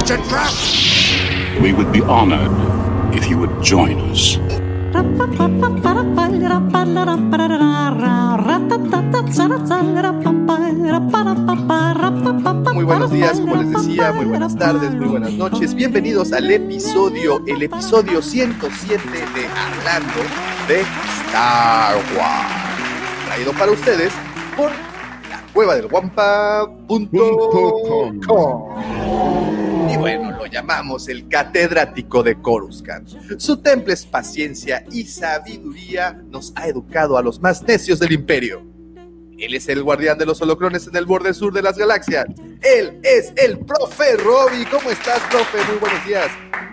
[0.00, 0.50] It's a trap!
[1.60, 2.50] We would be honored
[3.14, 4.38] if you would join us.
[12.72, 15.74] Muy buenos días, como les decía, muy buenas tardes, muy buenas noches.
[15.74, 20.20] Bienvenidos al episodio, el episodio 107 de Hablando
[20.66, 20.80] de
[21.26, 23.26] Star Wars.
[23.26, 24.14] Traído para ustedes
[24.56, 24.70] por
[25.28, 25.88] la cueva del
[29.90, 33.08] Y bueno, lo llamamos el catedrático de Coruscant.
[33.38, 38.62] Su temple es paciencia y sabiduría nos ha educado a los más necios del imperio.
[39.36, 42.26] Él es el guardián de los holocrones en el borde sur de las galaxias.
[42.62, 44.66] Él es el profe Robbie.
[44.70, 45.58] ¿Cómo estás, profe?
[45.70, 46.28] Muy buenos días.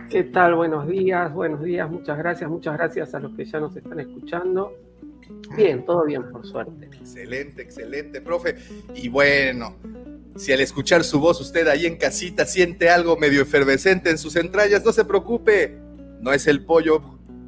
[0.09, 0.55] ¿Qué tal?
[0.55, 1.89] Buenos días, buenos días.
[1.89, 4.73] Muchas gracias, muchas gracias a los que ya nos están escuchando.
[5.55, 6.85] Bien, todo bien, por suerte.
[6.85, 8.55] Excelente, excelente, profe.
[8.93, 9.75] Y bueno,
[10.37, 14.35] si al escuchar su voz usted ahí en casita siente algo medio efervescente en sus
[14.35, 15.77] entrañas, no se preocupe.
[16.21, 17.01] No es el pollo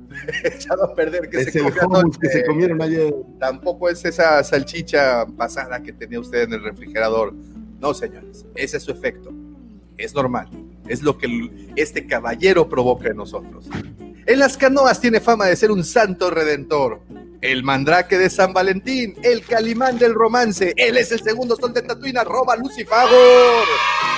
[0.43, 1.71] echado a perder que, Es se, el
[2.19, 3.13] que se comieron ayer.
[3.39, 7.33] Tampoco es esa salchicha pasada que tenía usted en el refrigerador.
[7.79, 9.31] No, señores, ese es su efecto.
[9.97, 10.49] Es normal.
[10.87, 13.69] Es lo que este caballero provoca en nosotros.
[14.25, 17.01] En las canoas tiene fama de ser un santo redentor.
[17.41, 20.73] El mandrake de San Valentín, el calimán del romance.
[20.75, 23.65] Él es el segundo sol de Tatooine, arroba Lucifagor.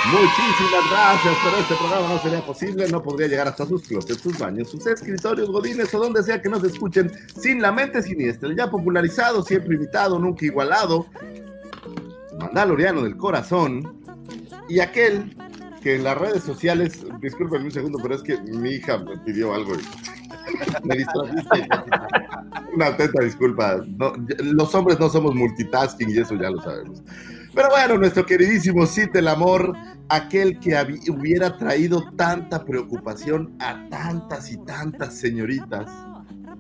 [0.08, 4.38] Muchísimas gracias, pero este programa no sería posible, no podría llegar hasta sus closets, sus
[4.40, 8.70] baños, sus escritorios, godines o donde sea que nos escuchen sin la mente siniestra, ya
[8.70, 11.06] popularizado, siempre invitado, nunca igualado,
[12.40, 14.02] Mandaloriano del corazón
[14.68, 15.36] y aquel
[15.82, 19.54] que en las redes sociales, discúlpenme un segundo, pero es que mi hija me pidió
[19.54, 21.68] algo y me distrajiste.
[22.74, 23.84] Una atenta disculpa,
[24.44, 27.04] los hombres no somos multitasking y eso ya lo sabemos.
[27.54, 29.76] Pero bueno, nuestro queridísimo Cid del Amor,
[30.08, 30.76] aquel que
[31.10, 35.92] hubiera traído tanta preocupación a tantas y tantas señoritas,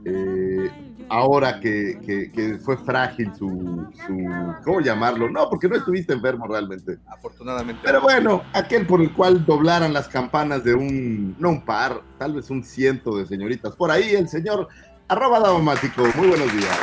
[0.03, 0.69] eh,
[1.11, 4.17] ahora que, que- que fue frágil su, su,
[4.63, 5.29] ¿cómo llamarlo?
[5.29, 6.97] No, porque no estuviste enfermo realmente.
[7.07, 7.81] Afortunadamente.
[7.83, 12.33] Pero bueno, aquel por el cual doblaran las campanas de un, no un par, tal
[12.33, 13.75] vez un ciento de señoritas.
[13.75, 14.67] Por ahí el señor
[15.09, 16.03] arroba daumático.
[16.15, 16.77] Muy buenos días.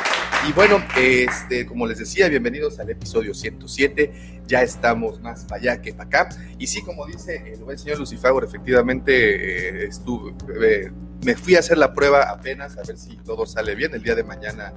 [0.49, 4.41] Y bueno, este, como les decía, bienvenidos al episodio 107.
[4.47, 6.29] Ya estamos más para allá que para acá.
[6.59, 10.93] Y sí, como dice el buen señor Lucifagor, efectivamente eh, estuve, eh,
[11.23, 13.95] me fui a hacer la prueba apenas a ver si todo sale bien.
[13.95, 14.73] El día de mañana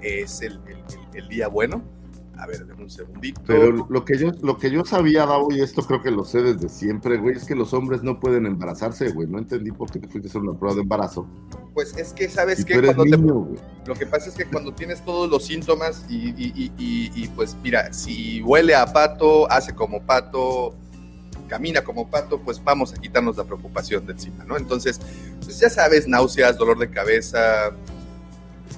[0.00, 0.76] es el, el-
[1.14, 1.82] el- el día bueno.
[2.38, 3.40] A ver, denme un segundito.
[3.46, 6.42] Pero lo que yo, lo que yo sabía, Davo, y esto creo que lo sé
[6.42, 9.26] desde siempre, güey, es que los hombres no pueden embarazarse, güey.
[9.26, 11.26] No entendí por qué te fuiste a hacer una prueba de embarazo.
[11.72, 12.80] pues es que, ¿sabes qué?
[12.82, 13.58] Cuando te- niño, güey.
[13.86, 17.90] Lo que pasa es que cuando tienes todos los síntomas y- y- y, pues mira,
[17.94, 20.74] si huele a pato, hace como pato,
[21.46, 24.56] camina como pato, pues vamos a quitarnos la preocupación de encima, ¿no?
[24.56, 25.00] Entonces,
[25.42, 27.70] pues ya sabes, náuseas, dolor de cabeza.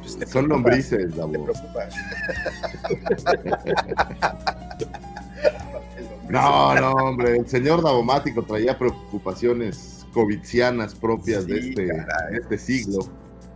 [0.01, 1.33] pues, te Son lombrices, Te Davo.
[1.33, 1.95] preocupas.
[6.29, 12.33] No, no, hombre, el señor Davomático traía preocupaciones covidianas propias de, este, caray.
[12.33, 12.99] de este siglo.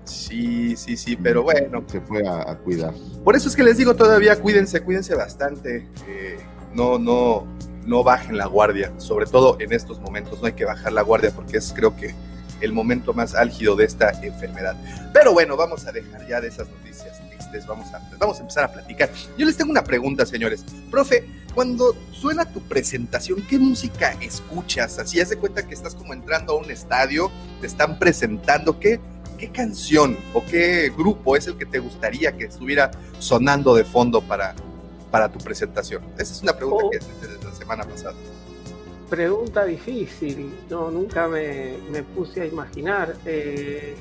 [0.04, 2.94] Sí, sí, sí, pero bueno, Se fue a, a cuidar.
[3.24, 5.86] Por eso es que les digo todavía, cuídense, cuídense bastante.
[6.08, 6.38] eh,
[6.74, 7.46] no, no,
[7.86, 10.40] no bajen la guardia, sobre todo en estos momentos.
[10.40, 12.14] No hay que bajar la guardia porque es creo que
[12.60, 14.76] el momento más álgido de esta enfermedad.
[15.12, 17.66] Pero bueno, vamos a dejar ya de esas noticias tristes.
[17.66, 19.10] Vamos a, vamos a empezar a platicar.
[19.36, 20.64] Yo les tengo una pregunta, señores.
[20.90, 24.98] Profe, cuando suena tu presentación, ¿qué música escuchas?
[24.98, 27.30] Así haz de cuenta que estás como entrando a un estadio,
[27.60, 28.78] te están presentando.
[28.78, 29.00] ¿Qué,
[29.38, 34.22] ¿Qué canción o qué grupo es el que te gustaría que estuviera sonando de fondo
[34.22, 34.54] para,
[35.10, 36.02] para tu presentación?
[36.16, 36.90] Esa es una pregunta Oh.
[36.90, 36.98] que
[37.62, 38.14] semana pasada.
[39.08, 43.14] Pregunta difícil, no, nunca me, me puse a imaginar.
[43.26, 43.94] Eh,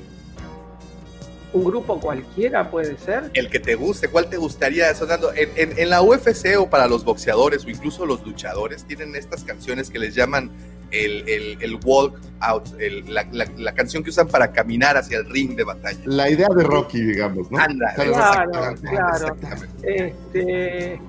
[1.52, 3.30] ¿Un grupo cualquiera puede ser?
[3.34, 5.34] El que te guste, ¿cuál te gustaría sonando?
[5.34, 9.44] En, en- en la UFC o para los boxeadores o incluso los luchadores tienen estas
[9.44, 10.50] canciones que les llaman
[10.90, 15.18] el, el- el walk out, el- la, la- la canción que usan para caminar hacia
[15.18, 15.98] el ring de batalla.
[16.06, 17.58] La idea de Rocky, digamos, ¿no?
[17.58, 17.92] Anda.
[17.96, 19.34] Claro, exactamente, claro.
[19.34, 20.06] exactamente.
[20.06, 21.00] Este,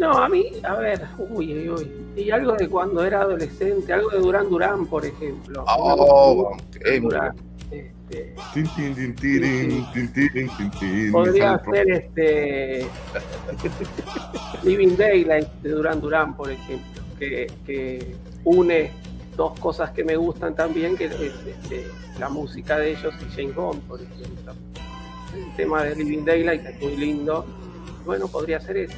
[0.00, 1.90] No, a mí, a ver, uy, uy, uy.
[2.16, 5.62] Y algo de cuando era adolescente, algo de Durán Durán, por ejemplo.
[5.68, 6.56] Oh,
[7.02, 7.36] Durán,
[7.70, 8.34] este,
[11.12, 12.86] podría ser este
[14.64, 18.14] Living Daylight de Durán Durán, por ejemplo, que, que
[18.44, 18.90] une
[19.36, 21.86] dos cosas que me gustan también, que es este,
[22.18, 24.54] la música de ellos y James Bond, por ejemplo.
[25.36, 27.44] El tema de Living Daylight es muy lindo.
[28.06, 28.96] Bueno, podría ser ese.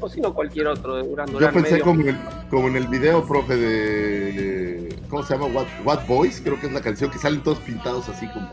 [0.00, 2.16] O si no, cualquier otro de Durán Yo pensé medio- como en, el,
[2.50, 4.96] como en el video, profe, de.
[5.08, 5.46] ¿Cómo se llama?
[5.46, 8.50] What, What Boys, creo que es la canción que salen todos pintados así como.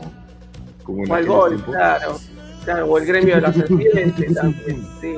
[0.82, 1.74] Como en O el aquellos gol, tiempos.
[1.74, 2.18] claro.
[2.64, 2.86] claro.
[2.86, 4.86] O el gremio de la serpiente también.
[5.00, 5.14] Sí,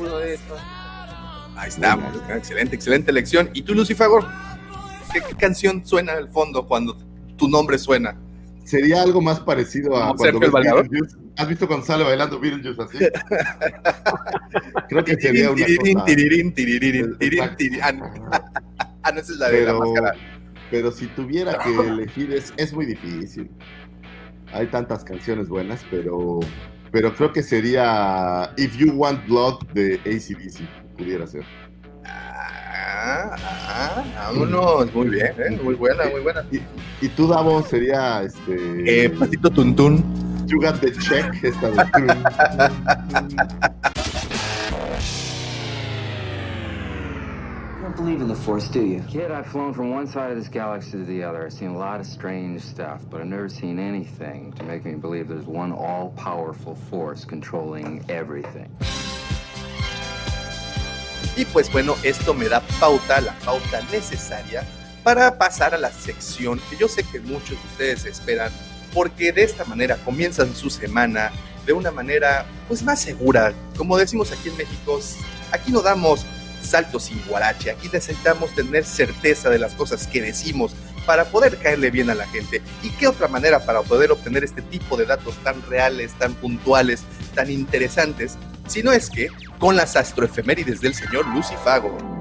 [0.00, 0.58] uno de esos.
[1.56, 2.14] Ahí estamos.
[2.30, 3.50] Excelente, excelente elección.
[3.52, 4.08] ¿Y tú, Lucifer?
[5.12, 6.96] ¿Qué, qué canción suena al fondo cuando
[7.36, 8.16] tu nombre suena?
[8.64, 10.18] Sería algo más parecido a ¿Como
[10.50, 11.16] cuando ves?
[11.38, 12.98] ¿Has visto sale bailando Beetlejuice así?
[14.88, 16.04] creo que sería una Tirirín, cosa.
[16.06, 17.80] tirirín, tirirín, tirirín.
[17.82, 18.12] Ah, no.
[19.04, 20.12] Ah, no, esa es la de la Pero, máscara.
[20.70, 23.48] pero si tuviera que elegir es, es muy difícil.
[24.52, 26.40] Hay tantas canciones buenas, pero,
[26.90, 30.68] pero creo que sería If You Want Blood de ACDC,
[30.98, 31.44] pudiera ser.
[32.04, 34.92] Ah, ah, vámonos.
[34.92, 35.58] Muy bien, ¿eh?
[35.62, 36.44] Muy buena, muy buena.
[36.50, 36.60] Y,
[37.00, 39.04] y tú, Davo, sería este.
[39.04, 40.04] Eh, Patito Tuntún.
[40.48, 41.84] You Got the Check, esta de.
[47.76, 49.02] You don't believe in the Force, do you?
[49.10, 51.44] Kid, I've flown from one side of this galaxy to the other.
[51.44, 54.94] I've seen a lot of strange stuff, but I've never seen anything to make me
[54.94, 58.74] believe there's one all powerful force controlling everything.
[61.36, 64.64] Y pues bueno, esto me da pauta, la pauta necesaria
[65.04, 68.50] para pasar a la sección que yo sé que muchos de ustedes esperan,
[68.92, 71.30] porque de esta manera comienzan su semana
[71.66, 73.52] de una manera pues más segura.
[73.76, 75.00] Como decimos aquí en México,
[75.52, 76.24] aquí no damos
[76.62, 80.72] saltos sin guarache, aquí necesitamos tener certeza de las cosas que decimos
[81.06, 82.62] para poder caerle bien a la gente.
[82.82, 87.02] ¿Y qué otra manera para poder obtener este tipo de datos tan reales, tan puntuales,
[87.34, 88.36] tan interesantes?
[88.66, 92.17] Si no es que con las astroefemérides del señor Lucifago.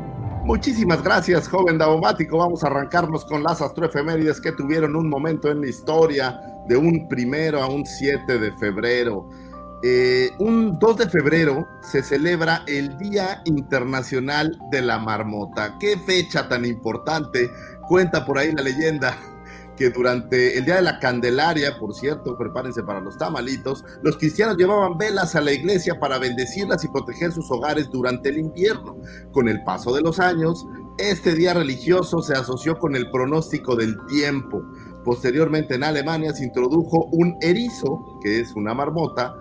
[0.48, 2.38] Muchísimas gracias, joven Davomático.
[2.38, 6.40] Vamos a arrancarnos con las astroefemérides que tuvieron un momento en la historia
[6.70, 9.28] de un primero a un 7 de febrero.
[9.84, 15.76] Eh, un 2 de febrero se celebra el Día Internacional de la Marmota.
[15.82, 17.52] Qué fecha tan importante.
[17.86, 19.18] Cuenta por ahí la leyenda
[19.78, 24.58] que durante el Día de la Candelaria, por cierto, prepárense para los tamalitos, los cristianos
[24.58, 28.98] llevaban velas a la iglesia para bendecirlas y proteger sus hogares durante el invierno.
[29.32, 30.66] Con el paso de los años,
[30.98, 34.64] este día religioso se asoció con el pronóstico del tiempo.
[35.06, 39.36] Posteriormente en Alemania se introdujo un erizo, que es una marmota,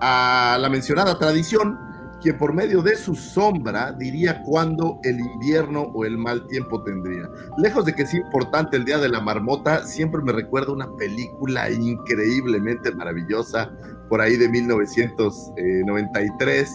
[0.00, 1.78] a la mencionada tradición,
[2.22, 7.28] quien por medio de su sombra diría cuándo el invierno o el mal tiempo tendría.
[7.58, 11.68] Lejos de que sea importante el Día de la Marmota, siempre me recuerda una película
[11.70, 13.72] increíblemente maravillosa
[14.08, 16.70] por ahí de 1993,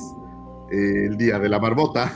[0.71, 2.11] eh, El Día de la Marmota,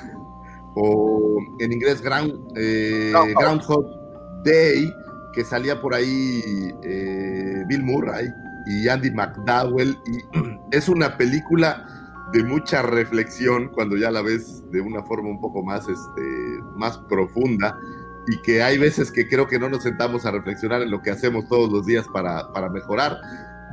[0.75, 3.41] o en inglés Ground, eh, Groundhog.
[3.41, 3.85] Groundhog
[4.43, 4.91] Day,
[5.33, 8.27] que salía por ahí eh, Bill Murray
[8.67, 10.17] y Andy McDowell, y
[10.71, 12.00] es una película
[12.33, 16.97] de mucha reflexión cuando ya la ves de una forma un poco más, este, más
[17.09, 17.77] profunda
[18.27, 21.11] y que hay veces que creo que no nos sentamos a reflexionar en lo que
[21.11, 23.17] hacemos todos los días para, para mejorar.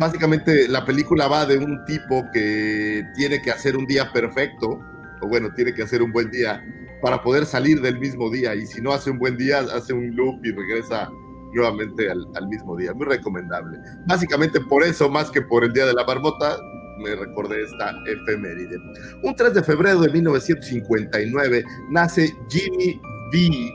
[0.00, 4.80] Básicamente la película va de un tipo que tiene que hacer un día perfecto,
[5.20, 6.64] o bueno, tiene que hacer un buen día
[7.02, 10.14] para poder salir del mismo día y si no hace un buen día, hace un
[10.16, 11.10] loop y regresa
[11.52, 12.92] nuevamente al, al mismo día.
[12.94, 13.78] Muy recomendable.
[14.06, 16.56] Básicamente por eso, más que por el Día de la Marmota,
[16.98, 18.76] me recordé esta efeméride.
[19.22, 23.00] Un 3 de febrero de 1959 nace Jimmy
[23.32, 23.72] V,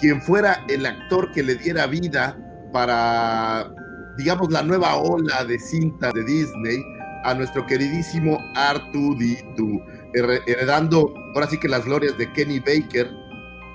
[0.00, 2.38] quien fuera el actor que le diera vida
[2.72, 3.70] para,
[4.16, 6.82] digamos, la nueva ola de cinta de Disney
[7.24, 13.08] a nuestro queridísimo R2D2, her- heredando ahora sí que las glorias de Kenny Baker.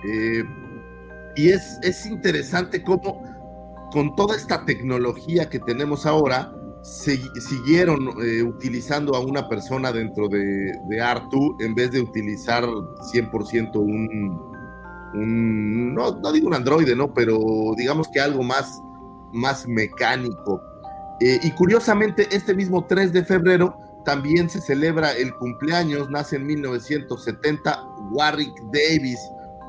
[0.06, 0.44] eh,
[1.36, 3.24] y es, es interesante cómo
[3.92, 10.72] con toda esta tecnología que tenemos ahora, siguieron eh, utilizando a una persona dentro de,
[10.88, 14.40] de Artu en vez de utilizar 100% un,
[15.14, 17.14] un no, no digo un androide, ¿no?
[17.14, 17.40] Pero
[17.78, 18.82] digamos que algo más,
[19.34, 20.62] más mecánico.
[21.22, 26.46] Eh, y curiosamente, este mismo 3 de febrero también se celebra el cumpleaños, nace en
[26.48, 29.20] 1970 Warwick Davis,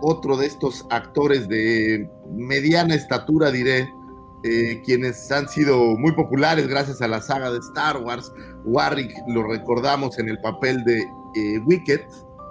[0.03, 3.93] otro de estos actores de mediana estatura, diré,
[4.43, 8.33] eh, quienes han sido muy populares gracias a la saga de Star Wars.
[8.65, 10.99] Warwick lo recordamos en el papel de
[11.35, 12.07] eh, Wicket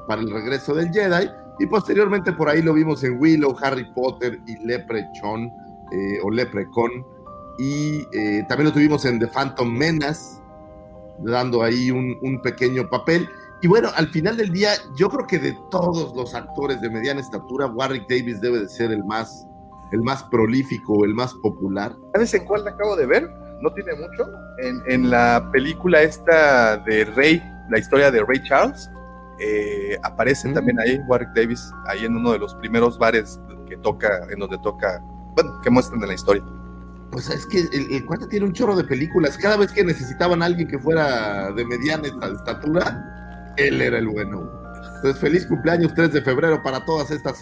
[0.07, 1.29] para el regreso del Jedi.
[1.59, 5.51] Y posteriormente por ahí lo vimos en Willow, Harry Potter y Leprechaun
[5.91, 7.05] eh, o Leprecon.
[7.57, 10.41] Y eh, también lo tuvimos en The Phantom Menace,
[11.19, 13.27] dando ahí un, un pequeño papel.
[13.61, 17.19] Y bueno, al final del día, yo creo que de todos los actores de mediana
[17.19, 19.45] estatura, Warwick Davis debe de ser el más,
[19.91, 21.95] el más prolífico, el más popular.
[22.13, 23.29] ¿Sabes en cuál acabo de ver?
[23.61, 24.25] No tiene mucho.
[24.59, 28.89] En, en la película esta de Rey, la historia de Ray Charles,
[29.39, 30.53] eh, aparece Mm.
[30.53, 34.57] también ahí Warwick Davis, ahí en uno de los primeros bares que toca, en donde
[34.59, 35.01] toca,
[35.35, 36.43] bueno, que muestran en la historia.
[37.11, 39.37] Pues es que el, el cuate tiene un chorro de películas.
[39.37, 44.07] Cada vez que necesitaban a alguien que fuera de mediana esta- estatura, él era el
[44.07, 44.49] bueno.
[44.97, 47.39] Entonces, feliz cumpleaños 3 de febrero para todas estas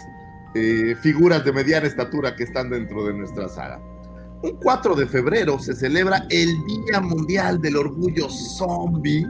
[0.54, 3.80] eh, figuras de mediana estatura que están dentro de nuestra saga.
[4.42, 9.26] Un 4 de febrero se celebra el Día Mundial del Orgullo Zombie.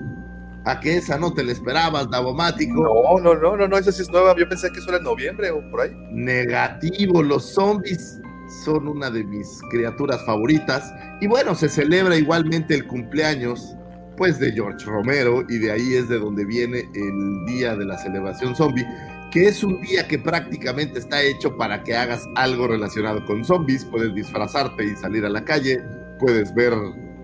[0.65, 2.83] A que esa no te la esperabas, Davomático.
[2.83, 4.37] No, no, no, no, no, esa sí es nueva.
[4.37, 5.93] Yo pensé que eso era en noviembre o por ahí.
[6.13, 8.21] Negativo, los zombies
[8.65, 10.93] son una de mis criaturas favoritas.
[11.23, 13.75] Y bueno, se celebra igualmente el cumpleaños
[14.19, 17.97] pues de George Romero y de ahí es de donde viene el día de la
[17.97, 18.85] celebración zombie,
[19.31, 23.85] que es un día que prácticamente está hecho para que hagas algo relacionado con zombies,
[23.85, 25.83] puedes disfrazarte y salir a la calle,
[26.19, 26.73] puedes ver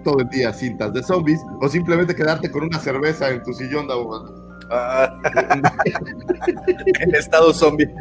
[0.05, 3.89] todo el día cintas de zombies o simplemente quedarte con una cerveza en tu sillón
[3.89, 3.95] de
[4.71, 5.21] Ah,
[7.01, 7.93] en estado zombie.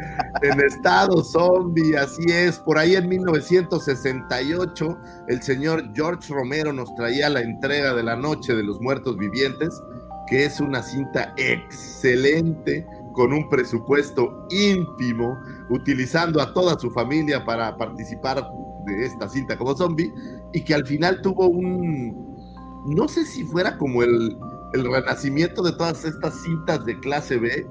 [0.42, 2.60] en estado zombie, así es.
[2.60, 8.56] Por ahí en 1968, el señor George Romero nos traía la entrega de la Noche
[8.56, 9.82] de los Muertos Vivientes,
[10.28, 15.38] que es una cinta excelente, con un presupuesto ínfimo,
[15.70, 18.44] utilizando a toda su familia para participar
[18.86, 20.12] de esta cinta como zombie,
[20.54, 22.36] y que al final tuvo un,
[22.88, 24.38] no sé si fuera como el,
[24.74, 27.68] el renacimiento de todas estas cintas de clase B,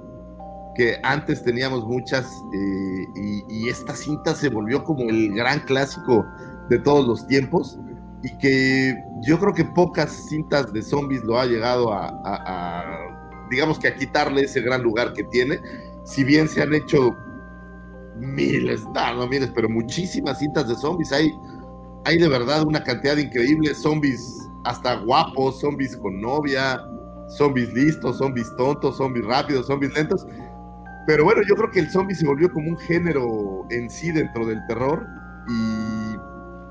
[0.74, 6.24] que antes teníamos muchas eh, y, y esta cinta se volvió como el gran clásico
[6.70, 7.78] de todos los tiempos
[8.22, 8.96] y que
[9.26, 13.11] yo creo que pocas cintas de zombies lo ha llegado a, a- a,
[13.52, 15.60] digamos que a quitarle ese gran lugar que tiene,
[16.04, 17.14] si bien se han hecho
[18.16, 21.30] miles, no, no miles, pero muchísimas cintas de zombies, hay,
[22.06, 26.80] hay de verdad una cantidad increíble, zombies hasta guapos, zombies con novia,
[27.28, 30.26] zombies listos, zombies tontos, zombies rápidos, zombies lentos.
[31.06, 34.46] Pero bueno, yo creo que el zombie se volvió como un género en sí dentro
[34.46, 35.06] del terror
[35.48, 36.16] y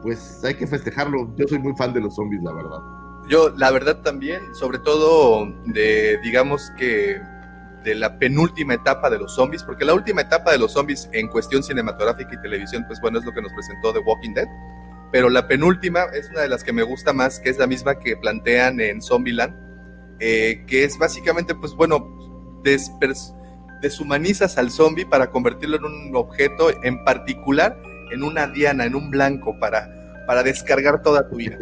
[0.01, 1.35] pues hay que festejarlo.
[1.35, 3.00] Yo soy muy fan de los zombies, la verdad.
[3.29, 7.21] Yo, la verdad también, sobre todo de, digamos que,
[7.83, 11.27] de la penúltima etapa de los zombies, porque la última etapa de los zombies en
[11.27, 14.47] cuestión cinematográfica y televisión, pues bueno, es lo que nos presentó The Walking Dead,
[15.11, 17.99] pero la penúltima es una de las que me gusta más, que es la misma
[17.99, 19.55] que plantean en Zombieland,
[20.19, 22.17] eh, que es básicamente, pues bueno,
[23.81, 27.77] deshumanizas al zombie para convertirlo en un objeto, en particular
[28.11, 29.89] en una diana, en un blanco, para,
[30.27, 31.57] para descargar toda tu ira.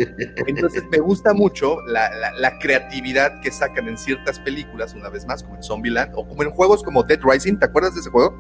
[0.48, 5.26] Entonces me gusta mucho la, la- la creatividad que sacan en ciertas películas, una vez
[5.26, 8.10] más, como en Zombieland, o como en juegos como Dead Rising, ¿te acuerdas de ese
[8.10, 8.36] juego?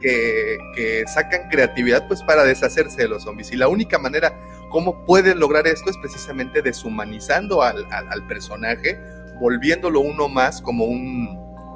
[0.00, 3.52] Que, que sacan creatividad pues para deshacerse de los zombies.
[3.52, 4.32] Y la única manera
[4.70, 9.00] como pueden lograr esto es precisamente deshumanizando al, al- al personaje,
[9.40, 11.28] volviéndolo uno más como un,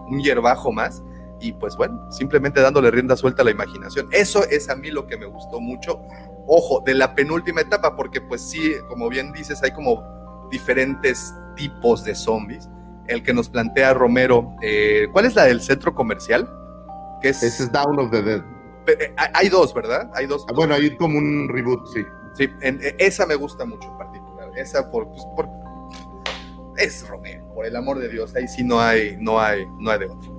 [0.09, 1.03] un hierbajo más.
[1.41, 4.07] Y pues bueno, simplemente dándole rienda suelta a la imaginación.
[4.12, 6.01] Eso es a mí lo que me gustó mucho
[6.47, 10.03] ojo, de la penúltima etapa, porque pues sí, como bien dices, hay como
[10.51, 12.69] diferentes tipos de zombies.
[13.09, 16.49] El que nos plantea Romero, eh, ¿cuál es la del centro comercial?
[17.21, 18.43] Que es, Ese es Down of the Dead.
[18.87, 20.11] eh, hay- dos, ¿verdad?
[20.15, 20.45] Hay dos.
[20.49, 22.05] Ah, Bueno, hay como un reboot, sí.
[22.35, 24.49] Sí, en- eh, esa me gusta mucho en particular.
[24.57, 25.49] Esa por, pues, por-
[26.79, 28.35] es Romero, por el amor de Dios.
[28.35, 30.32] Ahí sí no hay, no hay, no hay de otro.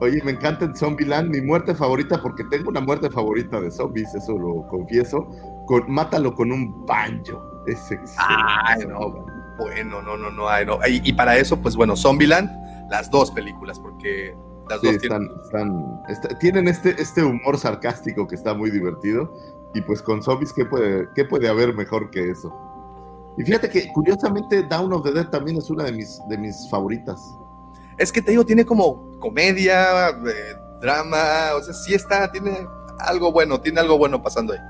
[0.00, 4.14] Oye, me encanta en Zombieland, mi muerte favorita, porque tengo una muerte favorita de zombies,
[4.14, 5.26] eso lo confieso.
[5.66, 7.42] Con, mátalo con un banjo.
[7.66, 8.16] Es excelente.
[8.64, 9.26] Ay, no.
[9.58, 10.64] Bueno, no, no, no hay.
[10.64, 10.78] No.
[10.88, 12.48] Y, y para eso, pues bueno, Zombieland,
[12.90, 14.36] las dos películas, porque
[14.70, 15.40] las Sí, dos están, tienen.
[15.44, 19.32] están- está- tienen este, este humor sarcástico que está muy divertido.
[19.74, 22.54] Y pues con zombies, ¿qué puede, ¿qué puede haber mejor que eso?
[23.36, 26.68] Y fíjate que curiosamente Down of the Dead también es una de mis, de mis
[26.70, 27.20] favoritas.
[27.98, 32.66] Es que te digo, tiene como comedia, eh, drama, o sea, sí está, tiene
[33.00, 34.60] algo bueno, tiene algo bueno pasando ahí.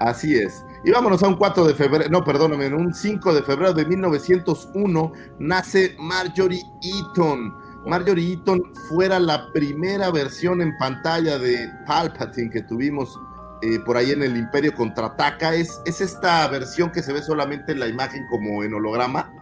[0.00, 0.64] Así es.
[0.84, 5.12] Y vámonos a un 4 de febrero, no, perdóname, un 5 de febrero de 1901
[5.40, 7.52] nace Marjorie Eaton.
[7.84, 13.18] Marjorie Eaton fuera la primera versión en pantalla de Palpatine que tuvimos
[13.62, 15.54] eh, por ahí en el Imperio Contraataca.
[15.54, 19.32] Es, es esta versión que se ve solamente en la imagen como en holograma.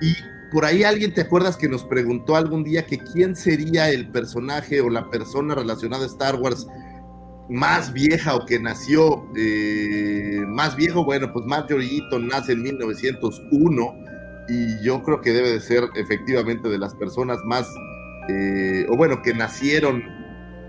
[0.00, 0.14] Y
[0.54, 4.80] por ahí alguien te acuerdas que nos preguntó algún día que quién sería el personaje
[4.80, 6.68] o la persona relacionada a Star Wars
[7.48, 13.94] más vieja o que nació eh, más viejo, bueno, pues Marjorie Eaton nace en 1901
[14.48, 17.68] y yo creo que debe de ser efectivamente de las personas más,
[18.28, 20.04] eh, o bueno, que nacieron,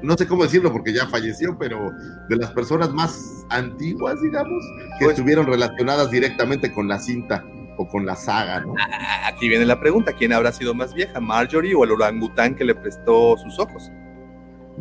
[0.01, 1.92] no sé cómo decirlo porque ya falleció, pero
[2.27, 4.65] de las personas más antiguas, digamos,
[4.98, 7.46] que Pues- estuvieron relacionadas directamente con la cinta
[7.77, 8.74] o con la saga, ¿no?
[8.79, 12.63] Ah, Aquí viene la pregunta, ¿quién habrá sido más vieja, Marjorie o el orangután que
[12.65, 13.91] le prestó sus ojos?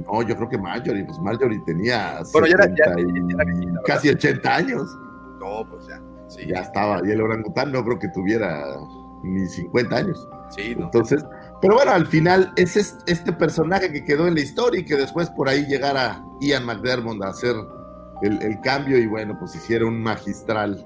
[0.06, 3.34] No, yo creo que Marjorie, pues Marjorie tenía Bueno, ya era- ya- 70 y ya
[3.34, 3.82] era viejita, ¿verdad?
[3.86, 4.98] casi 80 años.
[5.40, 6.00] No, pues ya.
[6.28, 7.00] Sí, ya estaba.
[7.06, 8.64] Y el orangután no creo que tuviera
[9.22, 10.28] ni 50 años.
[10.50, 10.86] Sí, no.
[10.86, 11.24] Entonces,
[11.60, 14.96] pero bueno, al final es es- este personaje que quedó en la historia y que
[14.96, 17.54] después por ahí llegara Ian McDermott a hacer
[18.22, 20.84] el, el cambio y bueno, pues hiciera un magistral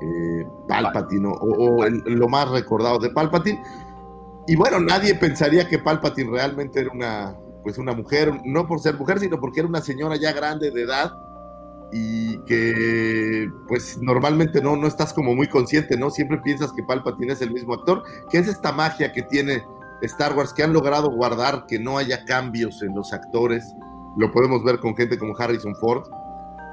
[0.00, 3.62] eh, Palpatine o, o el- lo más recordado de Palpatine.
[4.46, 8.96] Y bueno, nadie pensaría que Palpatine realmente era una, pues una mujer, no por ser
[8.96, 11.12] mujer, sino porque era una señora ya grande de edad
[11.92, 16.10] y que pues normalmente no, no estás como muy consciente, ¿no?
[16.10, 19.64] Siempre piensas que Palpatine es el mismo actor, que es esta magia que tiene
[20.02, 23.64] Star Wars, que han logrado guardar que no haya cambios en los actores.
[24.16, 26.02] Lo podemos ver con gente como Harrison Ford,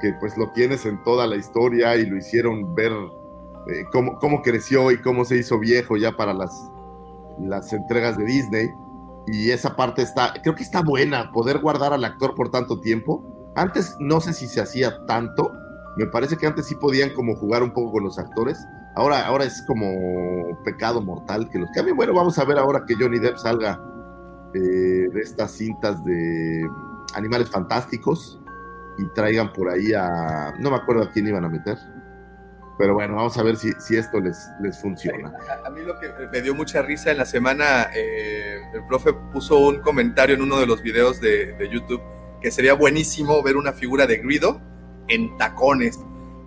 [0.04, 4.42] que pues lo tienes en toda la historia y lo hicieron ver eh, cómo, cómo
[4.42, 6.52] creció y cómo se hizo viejo ya para las,
[7.40, 8.70] las entregas de Disney.
[9.28, 13.24] Y esa parte está, creo que está buena, poder guardar al actor por tanto tiempo.
[13.56, 15.54] Antes no sé si se hacía tanto,
[15.96, 18.58] me parece que antes sí podían como jugar un poco con los actores.
[18.96, 19.88] Ahora, ahora es como
[20.66, 21.96] pecado mortal que los cambien.
[21.96, 23.82] Bueno, vamos a ver ahora que Johnny Depp salga
[24.54, 26.68] eh, de estas cintas de
[27.16, 28.43] animales fantásticos
[28.98, 30.54] y traigan por ahí a.
[30.60, 31.78] No me acuerdo a quién iban a meter.
[32.78, 35.32] Pero bueno, vamos a ver si, si esto les, les funciona.
[35.64, 39.14] A, a mí lo que me dio mucha risa en la semana, eh, el profe
[39.32, 42.02] puso un comentario en uno de los videos de, de YouTube
[42.42, 44.60] que sería buenísimo ver una figura de Grido
[45.08, 46.00] en tacones.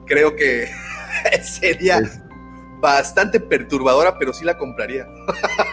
[0.06, 0.68] Creo que
[1.42, 2.20] sería Es-
[2.80, 5.06] bastante perturbadora, pero sí la compraría.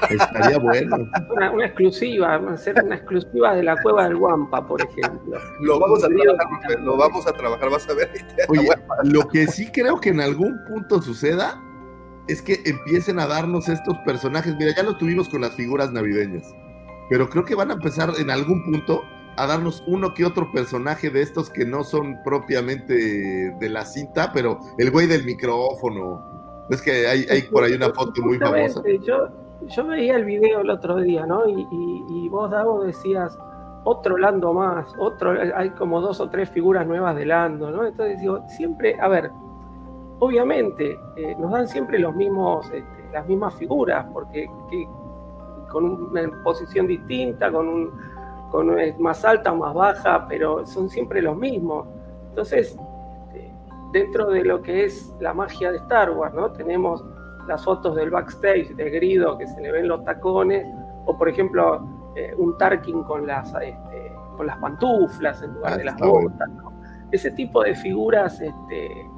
[0.09, 0.97] estaría bueno.
[1.29, 5.39] Una, una exclusiva, hacer una exclusiva de la cueva del Guampa, por ejemplo.
[5.59, 8.11] Lo vamos a trabajar, lo vamos a trabajar, vas a ver.
[8.47, 8.69] Oye,
[9.03, 11.61] lo que sí creo que en algún punto suceda
[12.27, 14.55] es que empiecen a darnos estos personajes.
[14.57, 16.53] Mira, ya lo tuvimos con las figuras navideñas,
[17.09, 19.03] pero creo que van a empezar en algún punto
[19.35, 22.93] a darnos uno que otro personaje de estos que no son propiamente
[23.59, 26.32] de la cinta, pero el güey del micrófono.
[26.69, 28.81] Es que hay, hay por ahí una foto muy famosa.
[29.05, 29.27] Yo,
[29.67, 31.45] yo veía el video el otro día, ¿no?
[31.47, 33.37] Y, y- y vos, Davo, decías,
[33.85, 37.85] otro Lando más, otro, hay como dos o tres figuras nuevas de Lando, ¿no?
[37.85, 39.29] Entonces digo, siempre, a ver,
[40.19, 44.87] obviamente, eh, nos dan siempre los mismos, este, las mismas figuras, porque que-
[45.69, 47.91] con una posición distinta, con un,
[48.51, 51.87] con más alta o más baja, pero son siempre los mismos.
[52.29, 52.77] Entonces,
[53.93, 56.51] dentro de lo que es la magia de Star Wars, ¿no?
[56.51, 57.05] Tenemos
[57.47, 60.65] las fotos del backstage de Grido que se le ven los tacones,
[61.05, 65.77] o por ejemplo, eh, un Tarkin con las, este, con las pantuflas en lugar Ah,
[65.77, 66.49] de las botas.
[66.49, 66.73] ¿no?
[67.11, 69.09] Ese tipo de figuras este,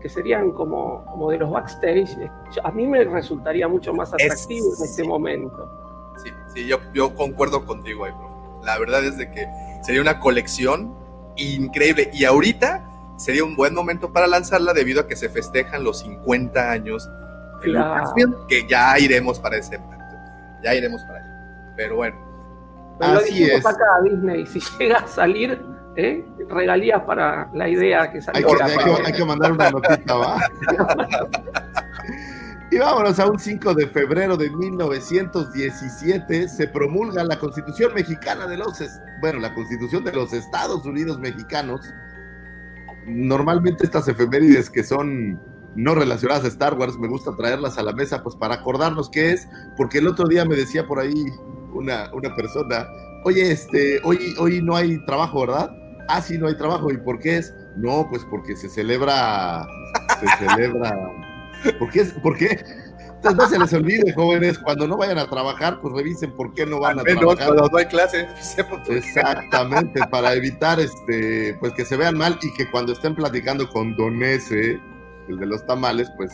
[0.00, 2.16] que serían como, como de los backstage,
[2.62, 5.78] a mí me resultaría mucho más Es- atractivo en este momento.
[6.22, 8.66] Sí, sí, yo, yo concuerdo contigo ahí, profe.
[8.66, 9.48] La verdad es de que
[9.82, 10.94] sería una colección
[11.36, 12.10] increíble.
[12.12, 12.84] Y ahorita
[13.22, 17.08] sería un buen momento para lanzarla debido a que se festejan los 50 años
[17.60, 17.94] de Claro.
[17.96, 20.04] Lucasfilm, que ya iremos para ese momento.
[20.64, 21.28] Ya iremos para allá.
[21.76, 22.16] Pero bueno,
[22.98, 23.64] Pero Así es.
[23.64, 25.60] acá a Disney, si llega a salir,
[25.96, 26.24] ¿eh?
[26.48, 28.46] regalías para la idea que Hay salió.
[28.48, 30.36] que, la hay que- hay que mandar una notita, ¿va?
[32.70, 38.56] Y vámonos a un 5 de febrero de 1917, se promulga la Constitución Mexicana de
[38.56, 38.78] los,
[39.20, 41.82] bueno, la Constitución de los Estados Unidos Mexicanos.
[43.06, 45.40] Normalmente estas efemérides que son
[45.74, 49.32] no relacionadas a Star Wars, me gusta traerlas a la mesa pues para acordarnos qué
[49.32, 51.24] es, porque el otro día me decía por ahí
[51.72, 52.86] una, una persona,
[53.24, 55.70] oye, este, hoy, hoy no hay trabajo, ¿verdad?
[56.08, 57.54] Ah, sí, no hay trabajo, ¿y por qué es?
[57.76, 59.66] No, pues porque se celebra,
[60.20, 60.94] se celebra
[61.78, 62.04] ¿Por qué?
[62.04, 62.64] ¿Por qué?
[63.24, 66.66] Entonces no se les olvide, jóvenes, cuando no vayan a trabajar, pues revisen por qué
[66.66, 67.46] no van a menos trabajar.
[67.46, 68.26] cuando no hay clase.
[68.88, 73.94] Exactamente, para evitar este, pues que se vean mal y que cuando estén platicando con
[73.94, 74.80] Don Ese,
[75.28, 76.32] el de los tamales, pues,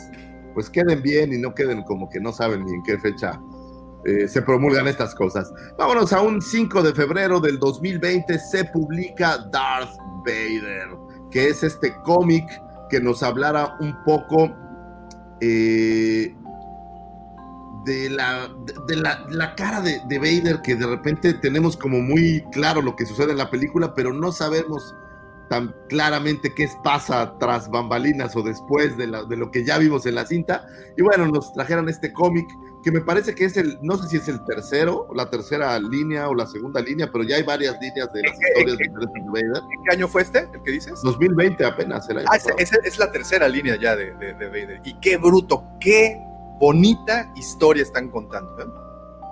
[0.55, 3.38] pues queden bien y no queden como que no saben ni en qué fecha
[4.07, 5.53] eh, se promulgan estas cosas.
[5.77, 10.88] Vámonos a un 5 de febrero del 2020, se publica Darth Vader,
[11.31, 12.44] que es este cómic
[12.88, 14.51] que nos hablara un poco
[15.42, 16.35] eh,
[17.88, 18.48] de la,
[18.87, 22.94] de, la, la cara de, de Vader, que de repente tenemos como muy claro lo
[22.94, 24.94] que sucede en la película, pero no sabemos
[25.48, 30.05] tan claramente qué pasa tras bambalinas o después de, la- de lo que ya vimos
[30.05, 30.66] en la cinta.
[30.96, 32.46] Y bueno, nos trajeron este cómic
[32.85, 36.29] que me parece que es el, no sé si es el tercero, la tercera línea
[36.29, 39.62] o la segunda línea, pero ya hay varias líneas de las historias diferentes de Vader.
[39.88, 41.01] ¿Qué año fue este, el que dices?
[41.03, 44.81] 2020 apenas, el año Ah, es la tercera línea ya de, de- de Vader.
[44.85, 46.20] Y qué bruto, qué
[46.58, 48.60] bonita historia están contando.
[48.60, 48.66] ¿eh?